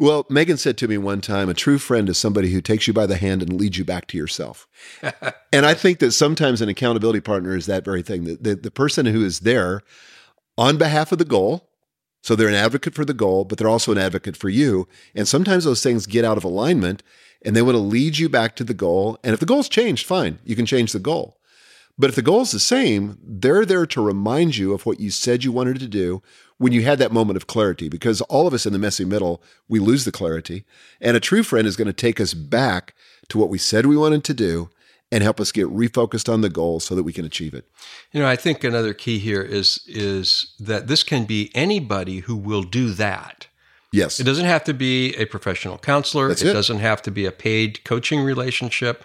Well, 0.00 0.26
Megan 0.30 0.58
said 0.58 0.78
to 0.78 0.88
me 0.88 0.96
one 0.96 1.20
time, 1.20 1.48
a 1.48 1.54
true 1.54 1.78
friend 1.78 2.08
is 2.08 2.16
somebody 2.16 2.52
who 2.52 2.60
takes 2.60 2.86
you 2.86 2.92
by 2.92 3.06
the 3.06 3.16
hand 3.16 3.42
and 3.42 3.52
leads 3.52 3.78
you 3.78 3.84
back 3.84 4.06
to 4.08 4.16
yourself. 4.16 4.68
and 5.52 5.66
I 5.66 5.74
think 5.74 5.98
that 5.98 6.12
sometimes 6.12 6.62
an 6.62 6.68
accountability 6.68 7.20
partner 7.20 7.56
is 7.56 7.66
that 7.66 7.84
very 7.84 8.02
thing. 8.02 8.22
The, 8.22 8.36
the, 8.36 8.54
the 8.54 8.70
person 8.70 9.06
who 9.06 9.24
is 9.24 9.40
there 9.40 9.82
on 10.56 10.78
behalf 10.78 11.10
of 11.10 11.18
the 11.18 11.24
goal. 11.24 11.68
So 12.22 12.36
they're 12.36 12.48
an 12.48 12.54
advocate 12.54 12.94
for 12.94 13.04
the 13.04 13.14
goal, 13.14 13.44
but 13.44 13.58
they're 13.58 13.68
also 13.68 13.90
an 13.90 13.98
advocate 13.98 14.36
for 14.36 14.48
you. 14.48 14.86
And 15.16 15.26
sometimes 15.26 15.64
those 15.64 15.82
things 15.82 16.06
get 16.06 16.24
out 16.24 16.36
of 16.36 16.44
alignment 16.44 17.02
and 17.44 17.56
they 17.56 17.62
want 17.62 17.74
to 17.74 17.80
lead 17.80 18.18
you 18.18 18.28
back 18.28 18.54
to 18.56 18.64
the 18.64 18.74
goal. 18.74 19.18
And 19.24 19.34
if 19.34 19.40
the 19.40 19.46
goal's 19.46 19.68
changed, 19.68 20.06
fine, 20.06 20.38
you 20.44 20.54
can 20.54 20.66
change 20.66 20.92
the 20.92 20.98
goal. 21.00 21.38
But 21.96 22.10
if 22.10 22.16
the 22.16 22.22
goal's 22.22 22.52
the 22.52 22.60
same, 22.60 23.18
they're 23.22 23.64
there 23.64 23.86
to 23.86 24.00
remind 24.00 24.56
you 24.56 24.72
of 24.72 24.86
what 24.86 25.00
you 25.00 25.10
said 25.10 25.42
you 25.42 25.50
wanted 25.50 25.80
to 25.80 25.88
do 25.88 26.22
when 26.58 26.72
you 26.72 26.82
had 26.82 26.98
that 26.98 27.12
moment 27.12 27.36
of 27.36 27.46
clarity. 27.46 27.88
Because 27.88 28.20
all 28.22 28.46
of 28.46 28.54
us 28.54 28.66
in 28.66 28.72
the 28.72 28.78
messy 28.78 29.04
middle, 29.04 29.42
we 29.68 29.78
lose 29.78 30.04
the 30.04 30.12
clarity. 30.12 30.64
And 31.00 31.16
a 31.16 31.20
true 31.20 31.42
friend 31.42 31.66
is 31.66 31.76
going 31.76 31.86
to 31.86 31.92
take 31.92 32.20
us 32.20 32.34
back 32.34 32.94
to 33.28 33.38
what 33.38 33.48
we 33.48 33.58
said 33.58 33.86
we 33.86 33.96
wanted 33.96 34.24
to 34.24 34.34
do 34.34 34.70
and 35.10 35.22
help 35.22 35.40
us 35.40 35.52
get 35.52 35.66
refocused 35.68 36.32
on 36.32 36.42
the 36.42 36.50
goal 36.50 36.80
so 36.80 36.94
that 36.94 37.02
we 37.02 37.12
can 37.12 37.24
achieve 37.24 37.54
it. 37.54 37.64
You 38.12 38.20
know, 38.20 38.28
I 38.28 38.36
think 38.36 38.62
another 38.62 38.92
key 38.92 39.18
here 39.18 39.42
is 39.42 39.80
is 39.86 40.54
that 40.60 40.86
this 40.86 41.02
can 41.02 41.24
be 41.24 41.50
anybody 41.54 42.20
who 42.20 42.36
will 42.36 42.62
do 42.62 42.90
that. 42.92 43.46
Yes. 43.90 44.20
It 44.20 44.24
doesn't 44.24 44.44
have 44.44 44.64
to 44.64 44.74
be 44.74 45.14
a 45.16 45.24
professional 45.24 45.78
counselor. 45.78 46.28
That's 46.28 46.42
it 46.42 46.48
it. 46.48 46.52
doesn't 46.52 46.80
have 46.80 47.00
to 47.02 47.10
be 47.10 47.24
a 47.24 47.32
paid 47.32 47.84
coaching 47.84 48.20
relationship. 48.20 49.02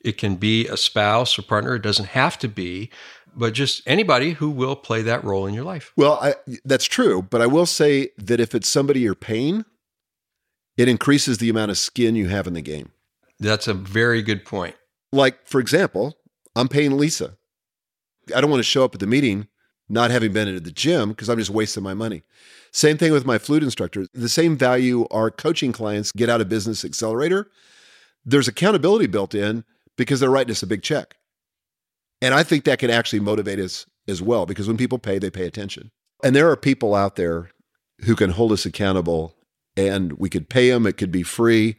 It 0.00 0.18
can 0.18 0.34
be 0.36 0.66
a 0.66 0.76
spouse 0.76 1.38
or 1.38 1.42
partner. 1.42 1.76
It 1.76 1.82
doesn't 1.82 2.08
have 2.08 2.38
to 2.40 2.48
be, 2.48 2.90
but 3.36 3.52
just 3.52 3.82
anybody 3.86 4.32
who 4.32 4.50
will 4.50 4.76
play 4.76 5.02
that 5.02 5.24
role 5.24 5.46
in 5.46 5.54
your 5.54 5.64
life. 5.64 5.92
Well, 5.96 6.18
I, 6.20 6.34
that's 6.64 6.84
true, 6.86 7.22
but 7.22 7.40
I 7.40 7.46
will 7.46 7.66
say 7.66 8.10
that 8.18 8.40
if 8.40 8.54
it's 8.54 8.68
somebody 8.68 9.00
you're 9.00 9.14
paying, 9.14 9.64
it 10.76 10.88
increases 10.88 11.38
the 11.38 11.50
amount 11.50 11.70
of 11.70 11.78
skin 11.78 12.16
you 12.16 12.28
have 12.28 12.46
in 12.46 12.54
the 12.54 12.62
game. 12.62 12.90
That's 13.38 13.68
a 13.68 13.74
very 13.74 14.22
good 14.22 14.44
point. 14.44 14.76
Like, 15.12 15.46
for 15.46 15.60
example, 15.60 16.18
I'm 16.56 16.68
paying 16.68 16.96
Lisa. 16.96 17.36
I 18.34 18.40
don't 18.40 18.50
want 18.50 18.60
to 18.60 18.64
show 18.64 18.84
up 18.84 18.94
at 18.94 19.00
the 19.00 19.06
meeting 19.06 19.48
not 19.88 20.10
having 20.10 20.32
been 20.32 20.48
at 20.48 20.64
the 20.64 20.70
gym 20.70 21.10
because 21.10 21.28
I'm 21.28 21.38
just 21.38 21.50
wasting 21.50 21.82
my 21.82 21.94
money. 21.94 22.22
Same 22.72 22.96
thing 22.96 23.12
with 23.12 23.26
my 23.26 23.38
flute 23.38 23.62
instructor. 23.62 24.06
The 24.14 24.28
same 24.28 24.56
value 24.56 25.06
our 25.10 25.30
coaching 25.30 25.72
clients 25.72 26.10
get 26.10 26.28
out 26.28 26.40
of 26.40 26.48
Business 26.48 26.84
Accelerator. 26.84 27.50
There's 28.24 28.48
accountability 28.48 29.06
built 29.06 29.34
in 29.34 29.64
because 29.96 30.20
they're 30.20 30.30
writing 30.30 30.52
us 30.52 30.62
a 30.62 30.66
big 30.66 30.82
check. 30.82 31.16
And 32.24 32.32
I 32.32 32.42
think 32.42 32.64
that 32.64 32.78
can 32.78 32.88
actually 32.88 33.20
motivate 33.20 33.58
us 33.58 33.84
as 34.08 34.22
well 34.22 34.46
because 34.46 34.66
when 34.66 34.78
people 34.78 34.98
pay, 34.98 35.18
they 35.18 35.28
pay 35.28 35.44
attention. 35.44 35.90
And 36.22 36.34
there 36.34 36.50
are 36.50 36.56
people 36.56 36.94
out 36.94 37.16
there 37.16 37.50
who 38.06 38.16
can 38.16 38.30
hold 38.30 38.50
us 38.50 38.64
accountable 38.64 39.34
and 39.76 40.14
we 40.14 40.30
could 40.30 40.48
pay 40.48 40.70
them, 40.70 40.86
it 40.86 40.96
could 40.96 41.12
be 41.12 41.22
free. 41.22 41.76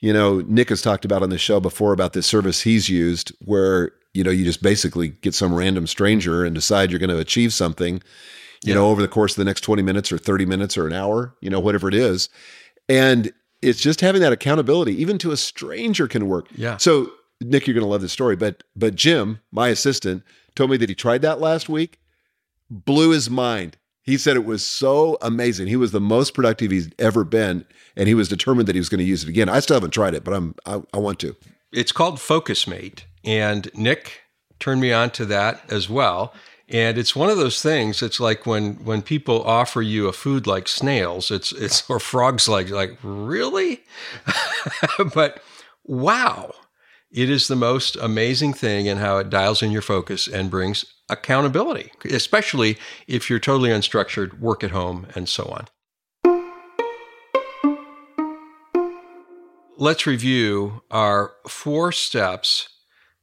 You 0.00 0.12
know, 0.12 0.42
Nick 0.42 0.68
has 0.68 0.82
talked 0.82 1.06
about 1.06 1.22
on 1.22 1.30
the 1.30 1.38
show 1.38 1.58
before 1.58 1.94
about 1.94 2.12
this 2.12 2.26
service 2.26 2.60
he's 2.60 2.90
used 2.90 3.32
where, 3.46 3.92
you 4.12 4.22
know, 4.22 4.30
you 4.30 4.44
just 4.44 4.62
basically 4.62 5.08
get 5.08 5.32
some 5.32 5.54
random 5.54 5.86
stranger 5.86 6.44
and 6.44 6.54
decide 6.54 6.90
you're 6.90 7.00
going 7.00 7.08
to 7.08 7.18
achieve 7.18 7.54
something, 7.54 8.02
you 8.62 8.74
know, 8.74 8.88
over 8.88 9.00
the 9.00 9.08
course 9.08 9.32
of 9.32 9.36
the 9.36 9.44
next 9.44 9.62
20 9.62 9.82
minutes 9.82 10.12
or 10.12 10.18
30 10.18 10.44
minutes 10.44 10.76
or 10.76 10.86
an 10.86 10.92
hour, 10.92 11.34
you 11.40 11.48
know, 11.48 11.60
whatever 11.60 11.88
it 11.88 11.94
is. 11.94 12.28
And 12.90 13.32
it's 13.62 13.80
just 13.80 14.02
having 14.02 14.20
that 14.20 14.34
accountability, 14.34 15.00
even 15.00 15.16
to 15.18 15.30
a 15.30 15.36
stranger 15.38 16.06
can 16.06 16.28
work. 16.28 16.46
Yeah. 16.54 16.76
So, 16.76 17.10
Nick, 17.40 17.66
you're 17.66 17.74
going 17.74 17.84
to 17.84 17.90
love 17.90 18.00
this 18.00 18.12
story, 18.12 18.36
but 18.36 18.64
but 18.74 18.94
Jim, 18.94 19.40
my 19.52 19.68
assistant, 19.68 20.22
told 20.54 20.70
me 20.70 20.76
that 20.76 20.88
he 20.88 20.94
tried 20.94 21.22
that 21.22 21.40
last 21.40 21.68
week 21.68 22.00
blew 22.70 23.10
his 23.10 23.30
mind. 23.30 23.76
He 24.02 24.16
said 24.16 24.36
it 24.36 24.44
was 24.44 24.64
so 24.64 25.18
amazing. 25.20 25.66
He 25.66 25.76
was 25.76 25.92
the 25.92 26.00
most 26.00 26.32
productive 26.32 26.70
he's 26.70 26.88
ever 26.98 27.24
been, 27.24 27.66
and 27.96 28.08
he 28.08 28.14
was 28.14 28.28
determined 28.28 28.66
that 28.68 28.74
he 28.74 28.80
was 28.80 28.88
going 28.88 29.00
to 29.00 29.04
use 29.04 29.22
it 29.22 29.28
again. 29.28 29.48
I 29.48 29.60
still 29.60 29.76
haven't 29.76 29.90
tried 29.90 30.14
it, 30.14 30.24
but 30.24 30.32
I'm 30.34 30.54
I, 30.64 30.82
I 30.94 30.98
want 30.98 31.18
to. 31.20 31.36
It's 31.72 31.92
called 31.92 32.16
Focusmate, 32.16 33.02
and 33.24 33.70
Nick 33.74 34.22
turned 34.58 34.80
me 34.80 34.92
on 34.92 35.10
to 35.10 35.26
that 35.26 35.62
as 35.70 35.88
well. 35.90 36.32
And 36.70 36.98
it's 36.98 37.16
one 37.16 37.30
of 37.30 37.38
those 37.38 37.62
things. 37.62 38.02
It's 38.02 38.20
like 38.20 38.46
when 38.46 38.76
when 38.84 39.02
people 39.02 39.42
offer 39.42 39.82
you 39.82 40.06
a 40.06 40.12
food 40.12 40.46
like 40.46 40.68
snails, 40.68 41.30
it's 41.30 41.52
it's 41.52 41.88
or 41.88 42.00
frogs 42.00 42.48
like 42.48 42.70
like 42.70 42.98
really, 43.02 43.84
but 45.14 45.42
wow, 45.84 46.52
it 47.10 47.30
is 47.30 47.48
the 47.48 47.56
most 47.56 47.96
amazing 47.96 48.52
thing 48.52 48.86
in 48.86 48.98
how 48.98 49.18
it 49.18 49.30
dials 49.30 49.62
in 49.62 49.70
your 49.70 49.82
focus 49.82 50.28
and 50.28 50.50
brings 50.50 50.84
accountability, 51.08 51.90
especially 52.10 52.76
if 53.06 53.30
you're 53.30 53.38
totally 53.38 53.70
unstructured, 53.70 54.38
work 54.38 54.62
at 54.62 54.72
home, 54.72 55.06
and 55.14 55.28
so 55.28 55.44
on. 55.44 55.66
Let's 59.78 60.06
review 60.06 60.82
our 60.90 61.32
four 61.46 61.92
steps 61.92 62.68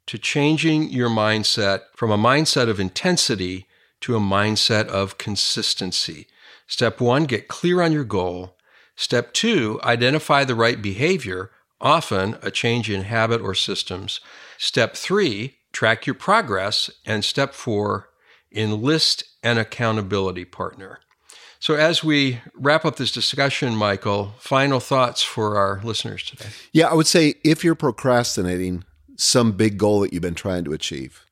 to 0.08 0.18
changing 0.18 0.90
your 0.90 1.10
mindset 1.10 1.82
from 1.96 2.12
a 2.12 2.18
mindset 2.18 2.70
of 2.70 2.80
intensity 2.80 3.68
to 4.02 4.16
a 4.16 4.20
mindset 4.20 4.88
of 4.88 5.18
consistency. 5.18 6.28
Step 6.68 7.00
one, 7.02 7.26
get 7.26 7.48
clear 7.48 7.82
on 7.82 7.92
your 7.92 8.04
goal. 8.04 8.58
Step 8.96 9.34
two, 9.34 9.80
identify 9.84 10.44
the 10.44 10.56
right 10.56 10.82
behavior, 10.82 11.52
often 11.86 12.38
a 12.42 12.52
change 12.52 12.90
in 12.90 13.04
habit 13.04 13.40
or 13.40 13.54
systems. 13.54 14.20
Step 14.58 14.96
three, 14.96 15.58
track 15.72 16.06
your 16.06 16.16
progress. 16.16 16.90
And 17.06 17.24
step 17.24 17.54
four, 17.54 18.10
enlist 18.52 19.24
an 19.44 19.58
accountability 19.58 20.44
partner. 20.44 21.00
So, 21.60 21.76
as 21.76 22.04
we 22.04 22.42
wrap 22.54 22.84
up 22.84 22.98
this 22.98 23.12
discussion, 23.12 23.76
Michael, 23.76 24.34
final 24.40 24.80
thoughts 24.80 25.24
for 25.24 25.58
our 25.58 25.82
listeners 25.84 26.24
today. 26.24 26.50
Yeah, 26.74 26.88
I 26.88 26.94
would 26.94 27.08
say 27.08 27.36
if 27.44 27.64
you're 27.64 27.76
procrastinating, 27.76 28.84
some 29.18 29.54
big 29.54 29.78
goal 29.78 30.02
that 30.02 30.14
you've 30.14 30.22
been 30.22 30.36
trying 30.36 30.64
to 30.66 30.74
achieve. 30.74 31.26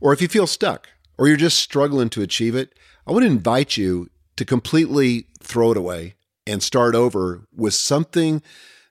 Or 0.00 0.12
if 0.12 0.20
you 0.20 0.28
feel 0.28 0.46
stuck 0.46 0.88
or 1.18 1.28
you're 1.28 1.36
just 1.36 1.58
struggling 1.58 2.10
to 2.10 2.22
achieve 2.22 2.54
it, 2.54 2.74
I 3.06 3.12
would 3.12 3.24
invite 3.24 3.76
you 3.76 4.10
to 4.36 4.44
completely 4.44 5.26
throw 5.42 5.70
it 5.70 5.76
away 5.76 6.14
and 6.46 6.62
start 6.62 6.94
over 6.94 7.46
with 7.54 7.74
something 7.74 8.42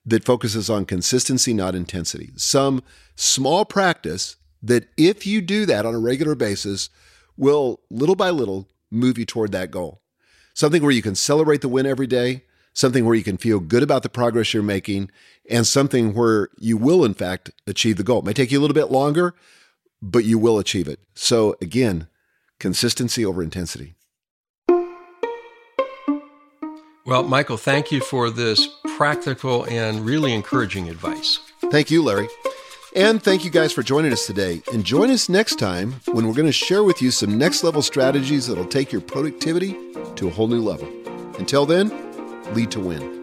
that 0.10 0.26
focuses 0.26 0.70
on 0.70 0.86
consistency, 0.86 1.54
not 1.54 1.76
intensity. 1.76 2.32
Some 2.36 2.84
small 3.16 3.66
practice 3.66 4.36
that, 4.62 4.90
if 4.98 5.26
you 5.26 5.42
do 5.42 5.66
that 5.66 5.86
on 5.86 5.96
a 5.96 6.00
regular 6.00 6.36
basis, 6.36 6.90
will 7.38 7.82
little 7.90 8.16
by 8.16 8.30
little 8.30 8.68
move 8.92 9.18
you 9.18 9.26
toward 9.26 9.52
that 9.52 9.72
goal. 9.72 10.02
Something 10.54 10.82
where 10.84 10.92
you 10.92 11.02
can 11.02 11.16
celebrate 11.16 11.62
the 11.62 11.70
win 11.70 11.86
every 11.86 12.08
day, 12.08 12.44
something 12.74 13.06
where 13.06 13.16
you 13.16 13.24
can 13.24 13.38
feel 13.38 13.60
good 13.60 13.84
about 13.84 14.04
the 14.04 14.10
progress 14.10 14.54
you're 14.54 14.64
making, 14.64 15.10
and 15.50 15.66
something 15.66 16.14
where 16.14 16.50
you 16.58 16.76
will, 16.76 17.06
in 17.06 17.14
fact, 17.14 17.52
achieve 17.68 17.98
the 17.98 18.04
goal. 18.04 18.20
It 18.20 18.26
may 18.26 18.34
take 18.34 18.52
you 18.52 18.60
a 18.60 18.62
little 18.62 18.76
bit 18.76 18.92
longer, 18.92 19.36
but 20.02 20.26
you 20.26 20.38
will 20.38 20.60
achieve 20.60 20.88
it. 20.88 21.00
So, 21.14 21.56
again, 21.62 22.08
consistency 22.60 23.26
over 23.26 23.42
intensity. 23.42 23.96
Well, 27.10 27.24
Michael, 27.24 27.58
thank 27.58 27.92
you 27.92 28.02
for 28.02 28.30
this 28.30 28.68
practical 28.96 29.66
and 29.66 30.06
really 30.06 30.32
encouraging 30.32 30.90
advice. 30.90 31.40
Thank 31.72 31.90
you, 31.90 32.04
Larry. 32.04 32.30
And 32.96 33.22
thank 33.22 33.44
you 33.44 33.50
guys 33.50 33.74
for 33.74 33.82
joining 33.82 34.14
us 34.14 34.28
today. 34.28 34.62
And 34.72 34.84
join 34.84 35.10
us 35.10 35.28
next 35.28 35.58
time 35.58 35.96
when 36.12 36.28
we're 36.28 36.36
going 36.36 36.46
to 36.46 36.52
share 36.52 36.84
with 36.84 37.02
you 37.02 37.10
some 37.10 37.36
next 37.36 37.64
level 37.64 37.82
strategies 37.82 38.46
that'll 38.46 38.64
take 38.64 38.92
your 38.92 39.02
productivity 39.02 39.76
to 40.18 40.28
a 40.28 40.30
whole 40.30 40.48
new 40.48 40.62
level. 40.62 40.88
Until 41.40 41.66
then, 41.66 41.90
lead 42.54 42.70
to 42.72 42.80
win. 42.80 43.19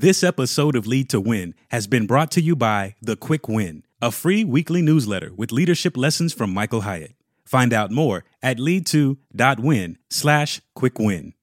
This 0.00 0.22
episode 0.22 0.76
of 0.76 0.86
Lead 0.86 1.10
to 1.10 1.20
Win 1.20 1.56
has 1.70 1.88
been 1.88 2.06
brought 2.06 2.30
to 2.30 2.40
you 2.40 2.54
by 2.54 2.94
The 3.02 3.16
Quick 3.16 3.48
Win, 3.48 3.82
a 4.00 4.12
free 4.12 4.44
weekly 4.44 4.80
newsletter 4.80 5.32
with 5.34 5.50
leadership 5.50 5.96
lessons 5.96 6.32
from 6.32 6.54
Michael 6.54 6.82
Hyatt. 6.82 7.16
Find 7.44 7.72
out 7.72 7.90
more 7.90 8.22
at 8.40 8.58
lead2.win 8.58 9.98
slash 10.08 10.60
quick 10.76 11.00
win. 11.00 11.34